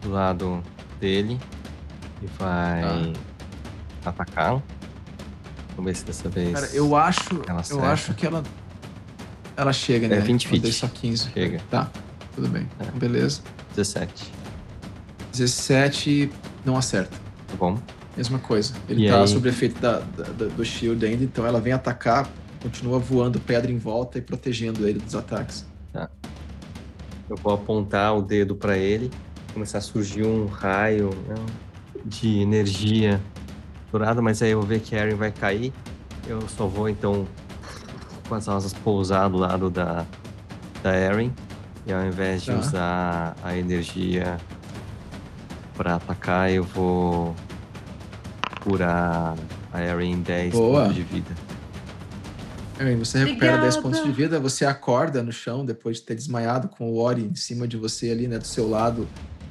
[0.00, 0.62] do lado
[0.98, 1.38] dele
[2.22, 3.12] e vai
[4.04, 4.60] atacar.
[5.76, 6.52] Vamos ver se dessa vez.
[6.52, 8.42] Cara, eu acho, eu acho que ela
[9.56, 10.16] ela chega, né?
[10.16, 10.72] É 20 Eu feet.
[10.72, 11.30] só 15.
[11.30, 11.60] Chega.
[11.70, 11.90] Tá,
[12.34, 12.66] tudo bem.
[12.80, 12.90] É.
[12.98, 13.42] Beleza.
[13.76, 14.32] 17.
[15.30, 16.30] 17
[16.64, 17.16] não acerta.
[17.48, 17.78] Tá bom?
[18.16, 18.74] Mesma coisa.
[18.88, 19.28] Ele E tá aí?
[19.28, 22.28] sob efeito da, da- da- do shield ainda, então ela vem atacar,
[22.62, 25.66] continua voando pedra em volta e protegendo ele dos ataques.
[27.30, 29.10] Eu vou apontar o dedo pra ele,
[29.54, 31.34] começar a surgir um raio né,
[32.04, 33.18] de energia
[33.90, 35.72] dourada, mas aí eu vou ver que a Erin vai cair.
[36.26, 37.26] Eu só vou então
[38.28, 40.04] com as asas pousar do lado da,
[40.82, 41.32] da Erin.
[41.86, 42.58] E ao invés de Tá.
[42.58, 44.36] usar a energia
[45.74, 47.34] pra atacar, eu vou
[48.62, 49.34] curar
[49.72, 50.80] a Erin em 10 Boa.
[50.82, 51.30] pontos de vida.
[52.80, 53.82] Erin, você recupera 10 Obrigada.
[53.82, 57.34] pontos de vida, você acorda no chão depois de ter desmaiado com o Ori em
[57.34, 59.06] cima de você ali, né, do seu lado,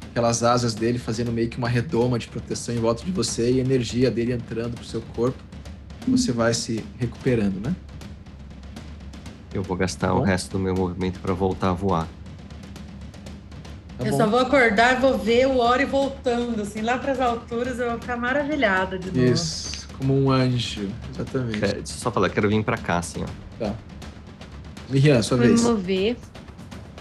[0.09, 3.59] aquelas asas dele fazendo meio que uma redoma de proteção em volta de você e
[3.59, 5.37] a energia dele entrando pro seu corpo.
[6.07, 7.75] Você vai se recuperando, né?
[9.53, 10.23] Eu vou gastar Tá o bom.
[10.23, 12.07] resto do meu movimento pra voltar a voar.
[14.01, 14.17] Tá eu bom.
[14.17, 17.91] só vou acordar e vou ver o Ori voltando, assim, lá para as alturas, eu
[17.91, 19.33] vou ficar maravilhada de novo.
[19.33, 21.57] Isso, como um anjo, exatamente.
[21.57, 23.27] É, deixa eu só falar, quero vir pra cá, assim, ó.
[23.59, 23.73] Tá.
[24.89, 25.63] Miriam, sua Vou me vez.
[25.63, 26.17] mover.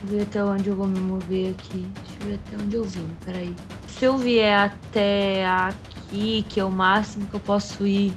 [0.02, 1.86] Vou ver até onde eu vou me mover aqui.
[2.06, 3.08] Deixa eu ver até onde eu vim.
[3.24, 3.54] Peraí.
[3.88, 8.14] Se eu vier até aqui, que é o máximo que eu posso ir,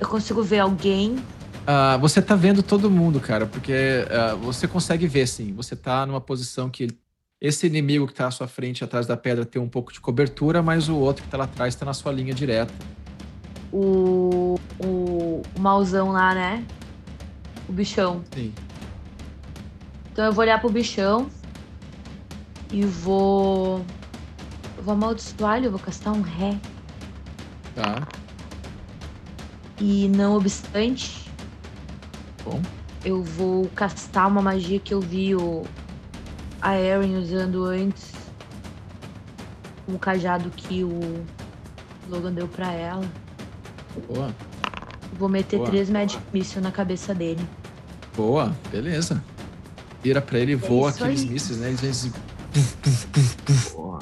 [0.00, 1.16] eu consigo ver alguém.
[1.66, 5.52] Ah, você tá vendo todo mundo, cara, porque ah, você consegue ver, sim.
[5.54, 6.88] Você tá numa posição que
[7.40, 10.60] esse inimigo que tá à sua frente, atrás da pedra, tem um pouco de cobertura,
[10.60, 12.72] mas o outro que tá lá atrás tá na sua linha direta.
[13.72, 16.64] O, o, o mauzão lá, né?
[17.68, 18.24] O bichão.
[18.34, 18.52] Sim.
[20.10, 21.30] Então eu vou olhar pro bichão
[22.72, 23.84] e vou.
[24.76, 26.58] Eu vou amaldiçoar ele, eu vou castar um ré.
[27.74, 28.08] Tá.
[29.80, 31.30] E não obstante,
[32.44, 32.60] Bom.
[33.04, 35.64] eu vou castar uma magia que eu vi o,
[36.60, 38.12] a Erin usando antes.
[39.88, 41.24] Um cajado que o
[42.08, 43.04] Logan deu pra ela.
[44.06, 44.34] Boa.
[45.18, 45.68] Vou meter Boa.
[45.70, 47.44] três Magic Missile na cabeça dele.
[48.14, 48.54] Boa.
[48.70, 49.22] Beleza.
[50.02, 51.28] Vira pra ele e voa É isso aqueles aí.
[51.30, 51.68] mísseis, né?
[51.68, 52.12] Eles vêm assim,
[53.74, 53.98] Boa.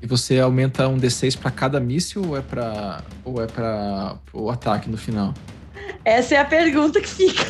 [0.00, 3.02] E você aumenta um D6 pra cada míssil ou é pra.
[3.24, 5.34] ou é pra o ataque no final?
[6.04, 7.44] Essa é a pergunta que fica.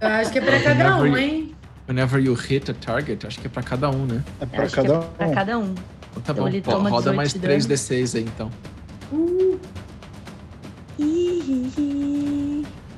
[0.00, 1.54] Eu acho que é pra cada um, hein?
[1.90, 4.22] Whenever you hit a target, acho que é pra cada um, né?
[4.40, 5.12] É Eu pra acho cada que é um.
[5.12, 5.64] pra cada um.
[5.72, 6.46] Então tá Então bom.
[6.48, 7.74] ele toma Roda 18 mais de 3 dano.
[7.80, 8.50] D6 aí, então.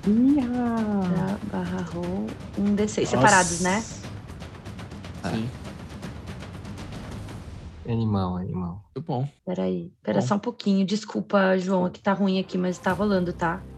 [0.04, 2.26] Tá, barra roll,
[2.58, 3.06] um D6.
[3.06, 3.80] Separados, né?
[3.80, 5.48] Sim.
[7.88, 8.84] Animal, animal.
[8.94, 9.26] Muito bom.
[9.46, 10.26] Peraí, pera Bom.
[10.26, 10.84] só um pouquinho.
[10.84, 13.56] Desculpa, João, é que tá ruim aqui, mas tá rolando, tá?
[13.56, 13.71] Tá.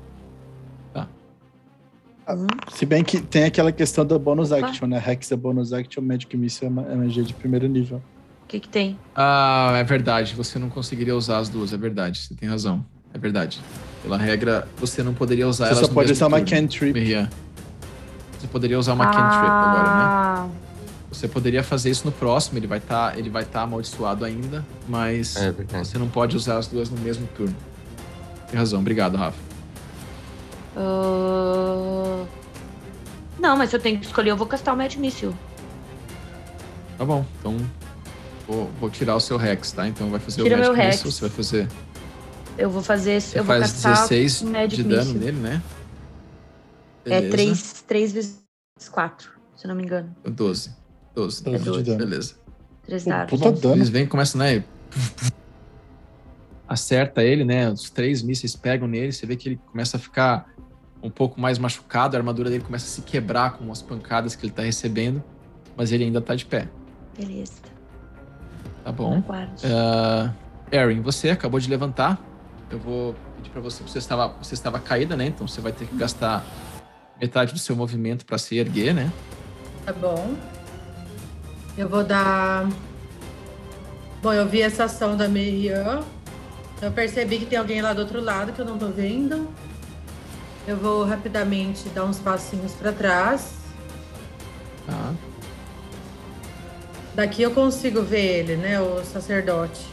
[2.73, 4.67] Se bem que tem aquela questão da bonus Opa.
[4.67, 5.03] action, né?
[5.07, 7.99] Hex é bonus action, Magic Missile é é magia de primeiro nível.
[8.45, 8.99] o que que tem?
[9.15, 10.35] Ah, é verdade.
[10.35, 12.19] Você não conseguiria usar as duas, é verdade.
[12.21, 12.85] Você tem razão.
[13.13, 13.61] É verdade.
[14.03, 16.51] Pela regra, você não poderia usar Você elas só no pode usar uma turno.
[16.63, 16.93] cantrip.
[16.93, 17.29] Miriam.
[18.39, 20.05] Você poderia usar uma cantrip agora, né?
[20.07, 20.49] Ah,
[21.11, 25.37] Você poderia fazer isso no próximo, ele vai estar ele vai tá amaldiçoado ainda, mas
[25.37, 27.55] É você não pode usar as duas no mesmo turno.
[28.51, 29.39] Tem razão, obrigado, Rafa.
[30.77, 32.25] Ah,
[33.39, 35.35] Não, mas se eu tenho que escolher, eu vou castar o Magic Missile.
[36.97, 37.57] Tá bom, então
[38.47, 39.87] vou, vou tirar o seu Rex, tá?
[39.89, 40.97] Então vai fazer Tira o Magic meu Rex.
[40.97, 41.69] Missile, você vai fazer.
[42.57, 43.21] Eu vou fazer.
[43.21, 45.19] Você eu vou faz castar 16 o Magic de dano Missile.
[45.19, 45.63] nele, né?
[47.05, 47.31] É Beleza.
[47.31, 48.45] 3, 3 vezes
[48.91, 50.15] 4, se eu não me engano.
[50.25, 50.71] 12.
[51.15, 51.45] 12.
[51.45, 51.83] 12 de doze.
[51.83, 51.99] dano.
[51.99, 52.35] Beleza.
[52.87, 53.31] 3 Pô, dados.
[53.39, 53.75] puta dano.
[53.77, 54.65] Eles vêm e começam, né?
[56.67, 57.69] Acerta ele, né?
[57.71, 59.13] Os três mísseis pegam nele.
[59.13, 60.54] Você vê que ele começa a ficar
[61.05, 62.17] um pouco mais machucado.
[62.17, 65.23] A armadura dele começa a se quebrar com as pancadas que ele tá recebendo.
[65.77, 66.67] Mas ele ainda tá de pé.
[67.17, 67.53] Beleza.
[68.83, 69.23] Tá bom.
[69.65, 70.33] Ah,
[70.73, 72.19] Erin, você acabou de levantar.
[72.71, 73.83] Eu vou pedir pra você.
[73.83, 75.27] Você estava, você estava caída, né?
[75.27, 76.43] Então você vai ter que gastar
[77.21, 79.13] metade do seu movimento pra se erguer, né?
[79.85, 80.35] Tá bom.
[81.77, 82.67] Eu vou dar.
[84.23, 86.03] Bom, eu vi essa ação da Miriam.
[86.81, 89.49] Eu percebi que tem alguém lá do outro lado que eu não tô vendo.
[90.67, 93.55] Eu vou rapidamente dar uns passinhos pra trás.
[94.87, 95.15] Tá.
[97.15, 98.81] Daqui eu consigo ver ele, né?
[98.81, 99.87] O sacerdote.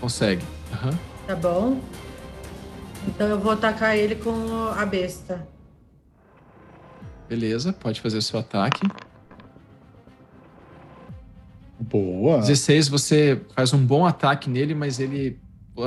[0.00, 0.44] Consegue.
[0.72, 0.98] Aham.
[1.26, 1.80] Tá bom?
[3.06, 5.46] Então eu vou atacar ele com a besta.
[7.28, 8.80] Beleza, pode fazer o seu ataque.
[11.80, 12.38] Boa.
[12.38, 15.40] 16, você faz um bom ataque nele, mas ele.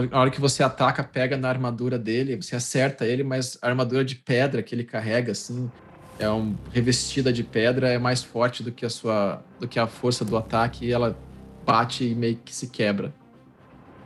[0.03, 4.03] Na hora que você ataca, pega na armadura dele, você acerta ele, mas a armadura
[4.03, 5.69] de pedra que ele carrega, assim,
[6.19, 9.43] é um revestida de pedra, é mais forte do que a sua.
[9.59, 11.17] do que a força do ataque e ela
[11.65, 13.13] bate e meio que se quebra.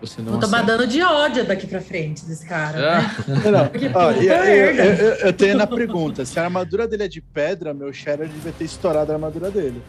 [0.01, 2.77] Você não Vou tomar dano de ódio daqui pra frente desse cara.
[2.79, 2.87] né?
[3.45, 6.43] Ah, Não, Que ó, puta e- eu, eu- eu- eu tenho na pergunta: se a
[6.45, 9.81] armadura dele é de pedra, meu Shadow devia ter estourado a armadura dele.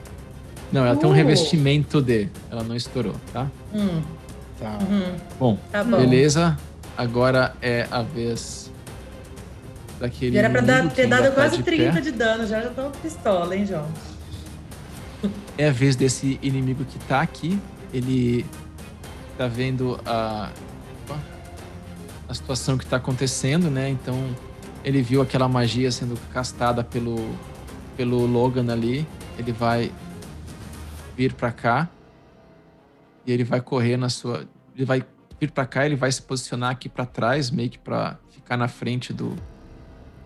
[0.72, 1.14] não, ela tem um Uh.
[1.14, 2.28] revestimento de.
[2.50, 3.48] Ela não estourou, tá?
[3.72, 4.02] Hum,
[4.60, 4.78] Tá.
[4.82, 5.96] uhum, Bom, tá bom.
[5.96, 6.56] beleza.
[6.96, 8.70] Agora é a vez
[9.98, 10.36] daquele.
[10.36, 12.00] Era pra dar- ter dado tá quase de 30 pé.
[12.02, 13.88] de dano, já já tô pistola, hein, João?
[15.56, 17.58] É a vez desse inimigo que tá aqui.
[17.92, 18.44] Ele
[19.38, 20.50] tá vendo a,
[22.28, 23.88] a situação que tá acontecendo, né?
[23.88, 24.16] Então
[24.84, 27.34] ele viu aquela magia sendo castada pelo,
[27.96, 29.06] pelo Logan ali.
[29.38, 29.90] Ele vai
[31.16, 31.88] vir pra cá.
[33.30, 34.44] E ele vai correr na sua.
[34.74, 35.04] Ele vai
[35.38, 38.66] vir pra cá, ele vai se posicionar aqui pra trás, meio que pra ficar na
[38.66, 39.36] frente do,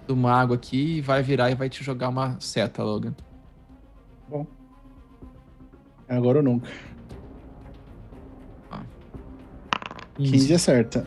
[0.06, 0.96] do mago aqui.
[0.96, 3.14] E vai virar e vai te jogar uma seta, Logan.
[6.08, 6.66] Agora ou nunca.
[10.16, 11.06] 15 acerta.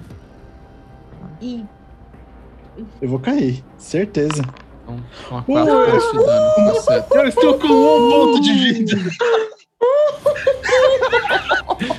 [1.42, 1.66] Ih,
[3.02, 4.44] Eu vou cair, certeza.
[4.84, 6.74] Então, com a 4 pontos de dano.
[6.74, 7.16] Tá certo.
[7.16, 8.94] Eu estou com um ponto de vida.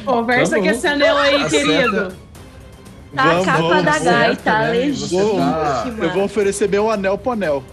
[0.04, 1.66] Conversa Tá com esse anel aí, Acerta.
[1.66, 2.16] querido.
[3.14, 4.70] tá a Vamos, capa vamos, da acerta, gaita, né?
[4.72, 5.52] legítima.
[5.52, 7.64] Tá- Eu vou oferecer meu anel pro anel.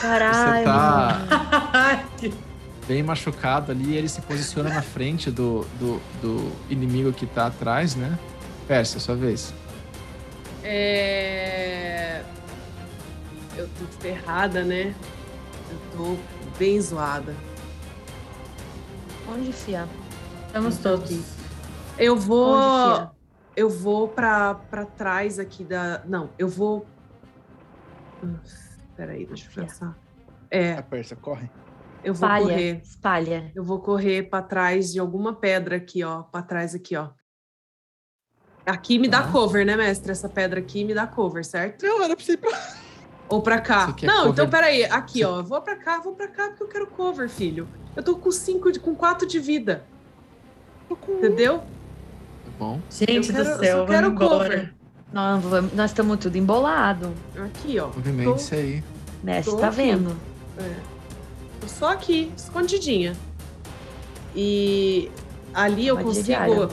[0.00, 0.58] Caralho.
[0.58, 2.00] Você tá
[2.86, 7.94] bem machucado ali, ele se posiciona na frente do, do, do inimigo que tá atrás,
[7.94, 8.18] né?
[8.66, 9.52] Pérsia, sua vez.
[10.62, 12.22] É...
[13.56, 14.94] Eu tô ferrada, né?
[15.70, 16.16] Eu tô
[16.58, 17.34] bem zoada.
[19.32, 19.88] Onde enfiar?
[20.46, 21.10] Estamos todos.
[21.98, 23.10] Eu vou.
[23.56, 26.02] Eu vou pra, pra trás aqui da.
[26.06, 26.86] Não, eu vou.
[28.96, 29.96] Peraí, deixa eu pensar.
[30.50, 31.48] É, A Pérsia, corre.
[32.02, 32.44] eu vou Espalha.
[32.46, 32.80] correr.
[32.82, 33.52] Espalha.
[33.54, 36.22] Eu vou correr pra trás de alguma pedra aqui, ó.
[36.22, 37.10] Pra trás aqui, ó.
[38.66, 39.32] Aqui me dá Tá.
[39.32, 40.12] cover, né, mestre?
[40.12, 41.84] Essa pedra aqui me dá cover, certo?
[41.86, 42.50] Não, era pra você ir pra...
[43.30, 43.92] Ou pra cá.
[43.92, 44.84] Quer Não, cover- então peraí.
[44.84, 45.38] Aqui, ó.
[45.38, 47.66] Eu vou pra cá, vou pra cá porque eu quero cover, filho.
[47.96, 49.84] Eu tô com cinco, de- com quatro de vida.
[51.08, 51.58] Entendeu?
[51.58, 52.80] Tá bom.
[52.90, 54.44] Gente eu do quero, céu, eu quero vamos embora.
[54.50, 54.74] cover.
[55.12, 57.12] Nós vamos- nós estamos tudo embolado.
[57.44, 57.86] Aqui, ó.
[57.88, 58.84] Movimente-se aí.
[59.22, 59.76] Mestre, tá aqui.
[59.76, 60.16] vendo?
[60.58, 60.74] É.
[61.60, 63.14] Tô só aqui, escondidinha.
[64.34, 65.10] E
[65.54, 66.24] ali eu consigo.
[66.26, 66.68] diária.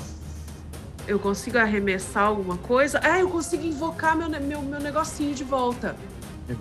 [1.07, 2.99] Eu consigo arremessar alguma coisa?
[3.03, 5.95] Ah, eu consigo invocar meu, meu, meu negocinho de volta.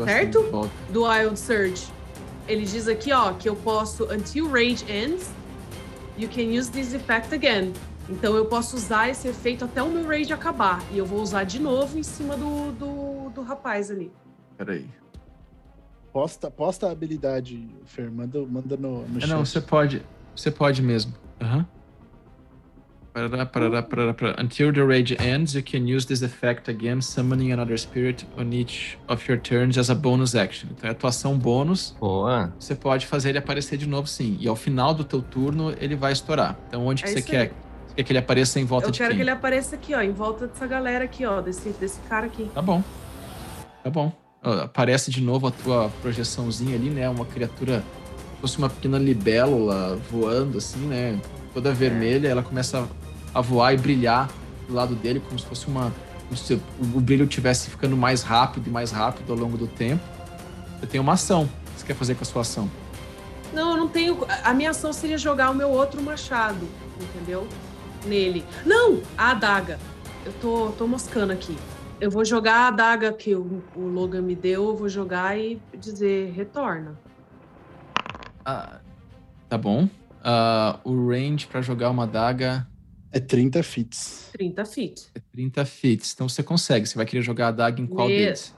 [0.05, 0.71] Certo?
[0.91, 1.87] Do Wild Surge.
[2.49, 5.31] Ele diz aqui, ó, que eu posso, until rage ends,
[6.17, 7.73] you can use this effect again.
[8.09, 10.81] Então eu posso usar esse efeito até o meu rage acabar.
[10.93, 14.13] E eu vou usar de novo em cima do, do, do rapaz ali.
[14.57, 14.89] Peraí.
[16.13, 18.11] Posta, posta a habilidade, Fer.
[18.11, 19.29] Manda, manda no, no Ah, chat.
[19.31, 20.03] não, você pode.
[20.35, 21.13] Você pode mesmo.
[21.41, 21.67] Aham.
[23.17, 24.43] Parará, parará, parará, parará.
[24.43, 28.99] Until the rage ends, you can use this effect again, summoning another spirit on each
[29.09, 30.69] of your turns as a bonus action.
[30.77, 31.97] Então é atuação bônus.
[31.99, 32.53] Boa.
[32.61, 34.37] Você pode fazer ele aparecer de novo, sim.
[34.39, 36.59] E ao final do teu turno, ele vai estourar.
[36.69, 37.53] Então onde que É você isso quer?
[37.87, 39.17] Você quer que ele apareça em volta eu de quero quem?
[39.17, 42.51] que ele apareça aqui, ó, em volta dessa galera aqui, ó, desse, desse cara aqui.
[42.53, 42.85] Tá bom.
[43.83, 44.13] Tá bom.
[44.45, 47.09] Ó, Aparece de novo a tua projeçãozinha ali, né?
[47.09, 51.19] Uma criatura, como se fosse uma pequena libélula voando, assim, né?
[51.55, 52.29] Toda vermelha.
[52.29, 53.06] Ela começa a
[53.41, 54.29] voar e brilhar
[54.69, 55.93] do lado dele, como se fosse uma.
[56.25, 60.03] Como se o brilho estivesse ficando mais rápido e mais rápido ao longo do tempo.
[60.81, 61.45] Você tem uma ação.
[61.45, 62.71] O que você quer fazer com a sua ação?
[63.53, 64.19] Não, eu não tenho.
[64.43, 66.67] A minha ação seria jogar o meu outro machado,
[67.01, 67.47] entendeu?
[68.05, 68.45] Nele.
[68.65, 69.01] Não!
[69.17, 69.79] A adaga.
[70.25, 71.57] Eu tô, tô moscando aqui.
[72.01, 75.61] Eu vou jogar a adaga que o, o Logan me deu, eu vou jogar e
[75.79, 76.99] dizer retorna.
[78.45, 78.81] Ah,
[79.49, 79.89] tá bom.
[80.23, 82.67] Ah, o range pra jogar uma daga
[83.17, 84.29] É 30 fits.
[84.33, 85.07] 30 feet.
[85.15, 86.13] é 30 fits.
[86.15, 86.87] Então você consegue.
[86.87, 88.55] Você vai querer jogar a daga em qual Me- deles?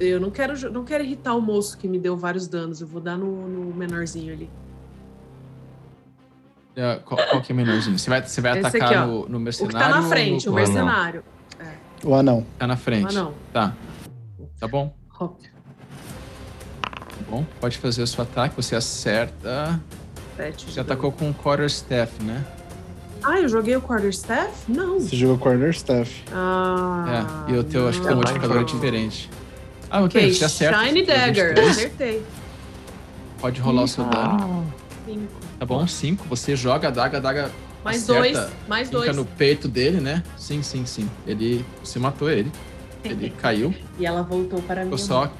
[0.00, 2.80] Eu não quero, não quero irritar o moço que me deu vários danos.
[2.80, 4.48] Eu vou dar no, no menorzinho ali.
[6.76, 7.98] Ah, qual, qual que é o menorzinho?
[7.98, 9.78] Você vai, você vai Esse atacar aqui, no, no O mercenário?
[9.78, 10.66] que tá na frente, no- o Ou não?
[10.74, 11.24] mercenário.
[12.04, 12.46] O anão.
[12.58, 13.10] Tá na frente.
[13.10, 13.34] Ah, não.
[13.52, 13.76] Tá.
[14.58, 14.96] Tá bom?
[15.20, 15.38] Hop.
[15.42, 17.44] Tá bom.
[17.60, 18.56] Pode fazer o seu ataque.
[18.56, 19.78] Você acerta.
[20.34, 22.42] Sete Você atacou com o quarterstaff, né?
[23.24, 24.50] Ah, eu joguei o quarterstaff?
[24.68, 24.98] Não.
[25.00, 26.24] Você jogou Corner Staff.
[26.32, 27.44] Ah.
[27.48, 27.52] é.
[27.52, 28.22] E o teu, acho que teu não.
[28.22, 29.30] modificador é diferente.
[29.90, 30.34] Ah, Ok, ok.
[30.34, 30.84] Você acerta.
[30.84, 31.48] Shiny Dagger.
[31.54, 31.70] 23.
[31.70, 32.22] Acertei.
[33.40, 34.66] Pode rolar o seu dano.
[35.06, 35.32] Cinco.
[35.58, 35.86] Tá bom?
[35.86, 36.24] 5.
[36.28, 37.50] Você joga a daga, a daga
[37.84, 38.52] Mais acerta, dois.
[38.68, 39.16] Mais fica dois.
[39.16, 40.22] no peito dele, né?
[40.36, 41.08] Sim, sim, sim.
[41.26, 41.64] Ele.
[41.84, 42.50] Você matou ele.
[43.04, 43.74] Ele caiu.
[43.98, 44.84] E ela voltou para mim.
[44.84, 45.30] Ficou só.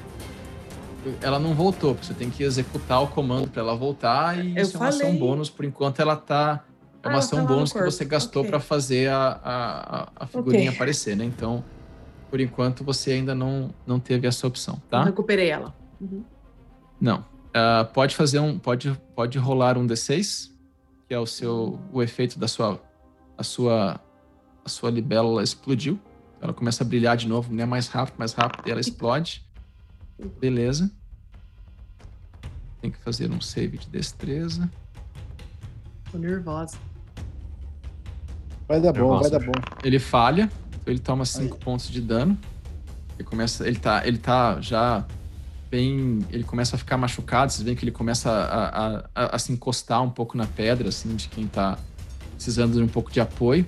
[1.21, 4.63] Ela não voltou, porque você tem que executar o comando pra ela voltar e Eu
[4.63, 5.17] isso é uma ação falei.
[5.19, 5.49] bônus.
[5.49, 6.63] Por enquanto ela tá.
[7.03, 8.49] É Ah, uma ela ação tá bônus que você gastou Ok.
[8.51, 10.75] pra fazer a, a, a- figurinha Ok.
[10.75, 11.25] aparecer, né?
[11.25, 11.63] Então,
[12.29, 15.03] por enquanto, você ainda não, não teve essa opção, Eu tá?
[15.03, 15.75] recuperei ela.
[15.99, 16.23] Uhum.
[16.99, 17.25] Não.
[17.53, 18.57] Ah, pode fazer um.
[18.57, 20.49] Pode, pode rolar um D6,
[21.07, 21.77] que é o seu.
[21.91, 22.81] o efeito da sua.
[23.37, 23.99] A sua.
[24.65, 25.99] A sua libélula explodiu.
[26.41, 27.65] Ela começa a brilhar de novo, né?
[27.65, 29.45] Mais rápido, mais rápido, e ela explode.
[30.39, 30.89] Beleza.
[32.81, 34.71] Tem que fazer um save de destreza.
[36.11, 36.77] Tô nervosa.
[38.67, 39.51] Vai dar bom, vai dar bom.
[39.83, 40.49] Ele falha,
[40.81, 42.37] então ele toma 5 pontos de dano.
[43.19, 43.67] Ele começa.
[43.67, 45.05] Ele tá, ele tá já
[45.69, 46.19] bem.
[46.31, 47.51] Ele começa a ficar machucado.
[47.51, 48.67] Vocês veem que ele começa a,
[48.97, 51.77] a- a- a se encostar um pouco na pedra, assim, de quem tá
[52.35, 53.65] precisando de um pouco de apoio.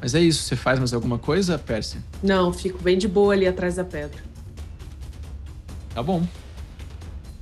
[0.00, 0.42] Mas é isso.
[0.42, 2.02] Você faz mais alguma coisa, Pérsia?
[2.22, 4.22] Não, fico bem de boa ali atrás da pedra.
[5.94, 6.20] Tá bom.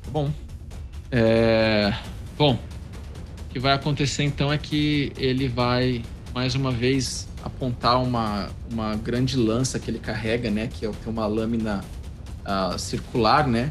[0.04, 0.30] Tá bom.
[1.10, 1.92] É...
[2.38, 2.58] Bom,
[3.52, 6.02] que vai acontecer então é que ele vai,
[6.34, 10.68] mais uma vez, apontar uma, uma grande lança que ele carrega, né?
[10.68, 11.84] Que é tem uma lâmina
[12.44, 13.70] ah, circular, né?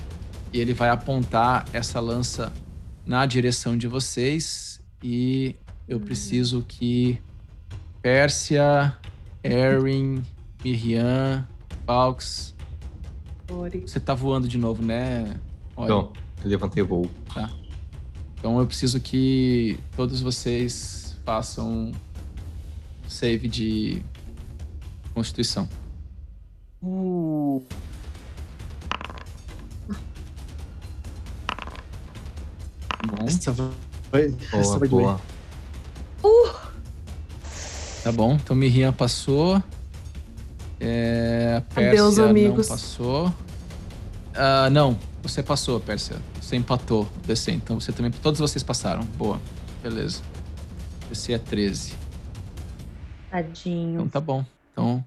[0.54, 2.54] E ele vai apontar essa lança
[3.06, 4.80] na direção de vocês.
[5.02, 5.56] E
[5.88, 7.20] eu preciso que
[8.04, 8.96] Pérsia,
[9.44, 10.22] Erin,
[10.64, 11.48] Miriam,
[11.88, 12.54] Falks.
[13.86, 15.40] Você tá voando de novo, né?
[15.76, 15.86] Olha.
[15.86, 17.12] Então, eu levantei o voo.
[18.42, 21.92] Então eu preciso que todos vocês façam
[23.08, 24.02] save de
[25.14, 25.70] constituição.
[32.88, 35.16] Tá bom, Essa vai, essa Boa, vai doer.
[36.22, 36.72] boa.
[38.04, 38.34] tá bom.
[38.34, 39.62] Então Miriam passou.
[40.80, 42.68] É, Pérsia Adeus, amigos.
[42.68, 43.34] não passou.
[44.34, 46.18] Ah, não, você passou, Pérsia.
[46.52, 47.50] Você empatou o DC.
[47.50, 48.12] Então você também.
[48.12, 49.06] Todos vocês passaram.
[49.18, 49.40] Boa.
[49.82, 50.22] Beleza.
[51.08, 51.94] DC é 13.
[51.94, 54.10] Então Tadinho.
[54.10, 54.44] tá bom.
[54.70, 55.02] Então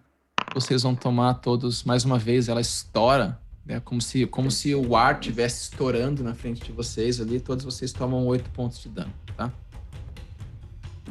[0.55, 2.48] vocês vão tomar todos mais uma vez.
[2.48, 3.78] Ela estoura, né?
[3.84, 7.39] Como se, como se o ar estivesse estourando na frente de vocês ali.
[7.39, 9.52] Todos vocês tomam 8 pontos de dano, tá?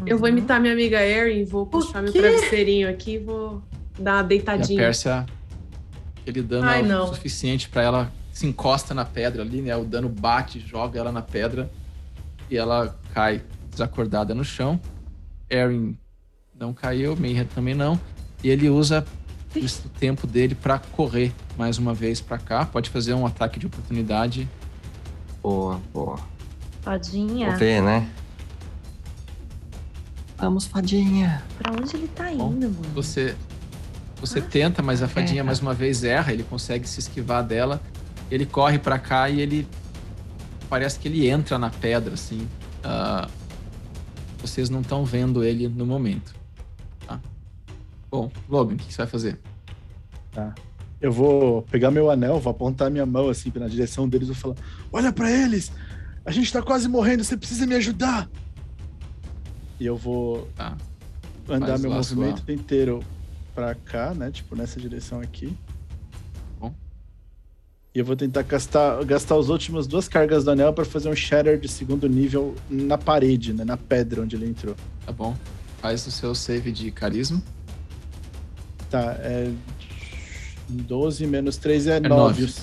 [0.04, 3.62] Eu vou imitar minha amiga Erin, vou puxar meu travesseirinho aqui e vou
[4.00, 4.80] dar uma E a deitadinha.
[4.80, 5.28] Pérsia,
[6.20, 9.76] aquele dano Ai, é o suficiente pra ela se encosta na pedra ali, né?
[9.78, 11.72] O dano bate, joga ela na pedra
[12.50, 14.82] e ela cai desacordada no chão.
[15.50, 15.96] Erin
[16.60, 18.00] Não caiu, Mayhem também não.
[18.44, 19.06] E ele usa
[19.56, 22.66] o tempo dele para correr mais uma vez para cá.
[22.66, 24.50] Pode fazer um ataque de oportunidade.
[25.42, 26.20] Boa, boa.
[26.82, 27.52] Fadinha.
[27.52, 28.10] Vou ver, né?
[30.38, 31.44] Vamos, fadinha.
[31.60, 32.94] Pra onde ele tá Bom, indo, mano?
[32.96, 33.36] Você
[34.20, 35.46] você tenta, mas a fadinha erra.
[35.46, 37.82] mais uma vez erra, ele consegue se esquivar dela.
[38.32, 39.68] Ele corre para cá e ele
[40.70, 42.48] parece que ele entra na pedra assim.
[42.84, 43.28] Ah,
[44.40, 46.34] vocês não estão vendo ele no momento.
[47.08, 47.20] Tá?
[48.10, 49.40] Bom, Logan, o que que você vai fazer?
[51.00, 54.42] Eu vou pegar meu anel, vou apontar minha mão assim na direção deles e vou
[54.56, 54.56] falar:
[54.92, 55.72] Olha pra eles!
[56.26, 58.30] A gente tá quase morrendo, você precisa me ajudar!
[59.80, 60.78] E eu vou Tá.
[61.50, 63.04] andar Faz meu lá movimento inteiro
[63.54, 64.32] pra cá, né?
[64.32, 65.56] Tipo, nessa direção aqui.
[67.96, 71.16] E eu vou tentar gastar, gastar as últimas duas cargas do anel pra fazer um
[71.16, 73.64] shatter de segundo nível na parede, né?
[73.64, 74.76] Na pedra onde ele entrou.
[75.06, 75.36] Tá bom.
[75.80, 77.42] Faz o seu save de carisma.
[78.90, 79.52] Tá, é.
[80.70, 82.42] 12 menos 3 é, É 9.
[82.42, 82.54] nove.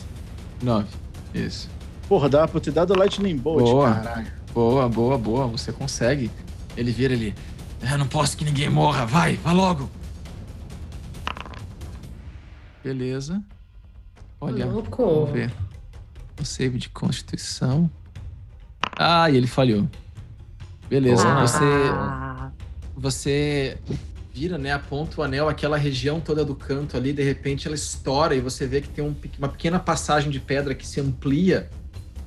[0.62, 0.88] 9.
[1.32, 1.68] Isso.
[2.08, 3.94] Porra, dá pra ter dado Lightning Bolt, Boa.
[3.94, 4.32] caralho.
[4.52, 5.46] Boa, boa, boa.
[5.46, 6.28] Você consegue.
[6.76, 7.34] Ele vira ele.
[7.88, 9.06] Eu não posso que ninguém morra.
[9.06, 9.88] Vai, vá logo.
[12.82, 13.40] Beleza.
[14.40, 15.04] Olha, Louco.
[15.04, 15.52] vamos ver.
[16.40, 17.90] O save de constituição.
[18.96, 19.86] Ah, e ele falhou.
[20.88, 21.28] Beleza.
[21.28, 21.46] Ah.
[21.46, 21.68] Você,
[22.96, 23.78] você
[24.32, 24.72] vira, né?
[24.72, 27.12] Aponta o anel, aquela região toda do canto ali.
[27.12, 30.74] De repente ela estoura e você vê que tem um uma pequena passagem de pedra
[30.74, 31.68] que se amplia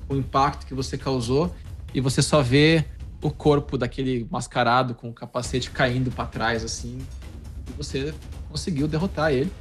[0.08, 1.54] com o impacto que você causou.
[1.94, 2.86] E você só vê
[3.22, 7.00] o corpo daquele mascarado com o capacete caindo para trás, assim.
[7.70, 8.14] E você
[8.50, 9.52] conseguiu derrotar ele.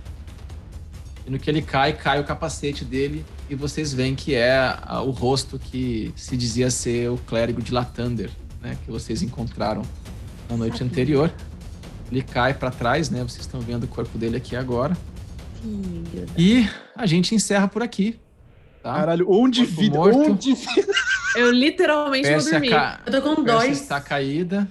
[1.26, 3.24] E no que ele cai, cai o capacete dele.
[3.48, 7.72] E vocês veem que é ah, o rosto que se dizia ser o clérigo de
[7.72, 8.76] Latander, né?
[8.84, 9.82] Que vocês encontraram
[10.48, 10.92] na noite Sabia.
[10.92, 11.32] anterior.
[12.10, 13.22] Ele cai para trás, né?
[13.22, 14.96] Vocês estão vendo o corpo dele aqui agora.
[15.62, 16.28] filho.
[16.36, 18.18] E a gente encerra por aqui.
[18.82, 18.94] Tá?
[18.94, 19.96] Caralho, onde vida?
[19.96, 20.18] morto.
[20.18, 20.92] Onde vida?
[21.36, 22.70] Eu literalmente vou Pérsia, dormir.
[22.70, 23.00] ca...
[23.06, 23.80] Eu tô com Pérsia dois.
[23.80, 24.68] está caída.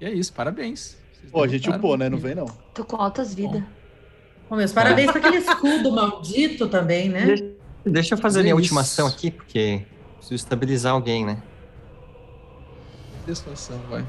[0.00, 0.96] E é isso, parabéns.
[1.30, 2.10] Pô, a gente upou, né?
[2.10, 2.46] Não vem não.
[2.74, 3.62] Tô com altas vidas.
[4.56, 7.24] Meus parabéns pra aquele escudo maldito também, né?
[7.26, 7.44] Deixa,
[7.84, 11.42] deixa eu fazer a minha última ação aqui, porque preciso estabilizar alguém, né?
[13.26, 14.04] Desfação, vai.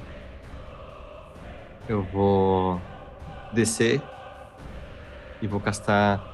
[1.88, 2.82] Eu vou
[3.54, 4.02] descer
[5.42, 6.34] e vou castar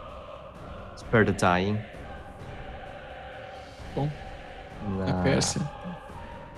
[0.98, 1.80] Spare the Dying.
[3.96, 4.10] Bom.
[4.98, 5.62] Na Pérsia.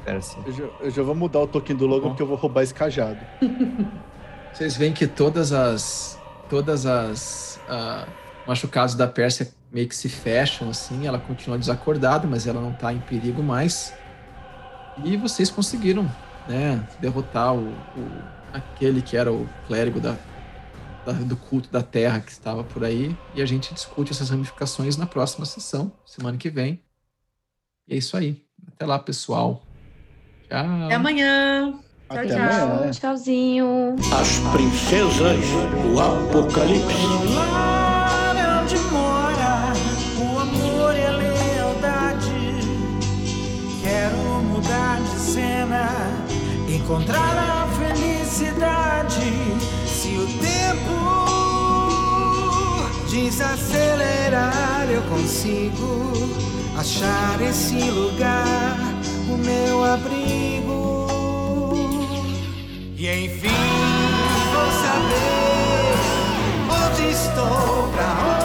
[0.03, 0.39] Pérsia.
[0.45, 2.09] Eu já, eu já vou mudar o token do logo Bom.
[2.09, 3.19] porque eu vou roubar esse cajado.
[4.53, 6.20] Vocês veem que todas as.
[6.51, 7.59] Todas as.
[7.69, 8.05] ah,
[8.45, 11.07] machucados da Pérsia meio que se fecham, assim.
[11.07, 13.93] Ela continua desacordada, mas ela não tá em perigo mais.
[15.05, 16.03] E vocês conseguiram,
[16.49, 16.85] né?
[16.99, 18.21] Derrotar o, o-
[18.53, 20.17] aquele que era o clérigo da,
[21.05, 23.15] da- do culto da terra que estava por aí.
[23.33, 26.81] E a gente discute essas ramificações na próxima sessão, semana que vem.
[27.87, 28.43] E é isso aí.
[28.67, 29.63] Até lá, pessoal.
[30.49, 30.85] Tchau.
[30.85, 31.79] Até amanhã.
[32.19, 32.37] Até tchau.
[32.37, 32.79] amanhã.
[32.81, 32.91] né?
[32.91, 33.95] Tchauzinho.
[34.19, 35.39] As princesas
[35.81, 37.07] do Apocalipse.
[37.33, 39.73] Lá onde mora
[40.19, 42.31] o amor e a lealdade.
[43.81, 45.89] Quero mudar de cena,
[46.67, 49.31] encontrar a felicidade.
[49.87, 50.95] Se o tempo
[53.09, 56.11] desacelerar, eu consigo
[56.77, 58.77] achar esse lugar,
[59.29, 60.90] o meu abrigo.
[63.03, 63.49] E enfim
[64.53, 65.95] vou saber
[66.69, 68.40] onde estou, pra onde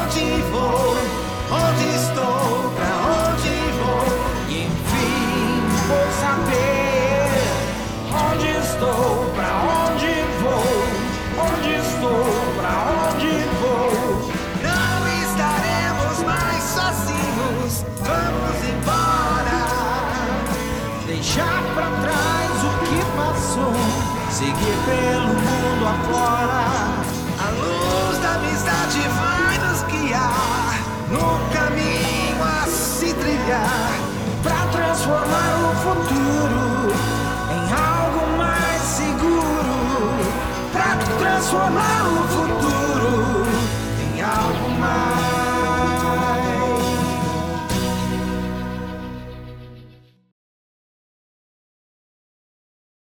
[24.86, 26.62] pelo mundo afora.
[27.44, 30.78] A luz da amizade vai nos guiar
[31.10, 33.90] no caminho a se trilhar
[34.42, 36.94] pra transformar o futuro
[37.50, 39.76] em algo mais seguro.
[40.72, 42.65] Pra transformar o futuro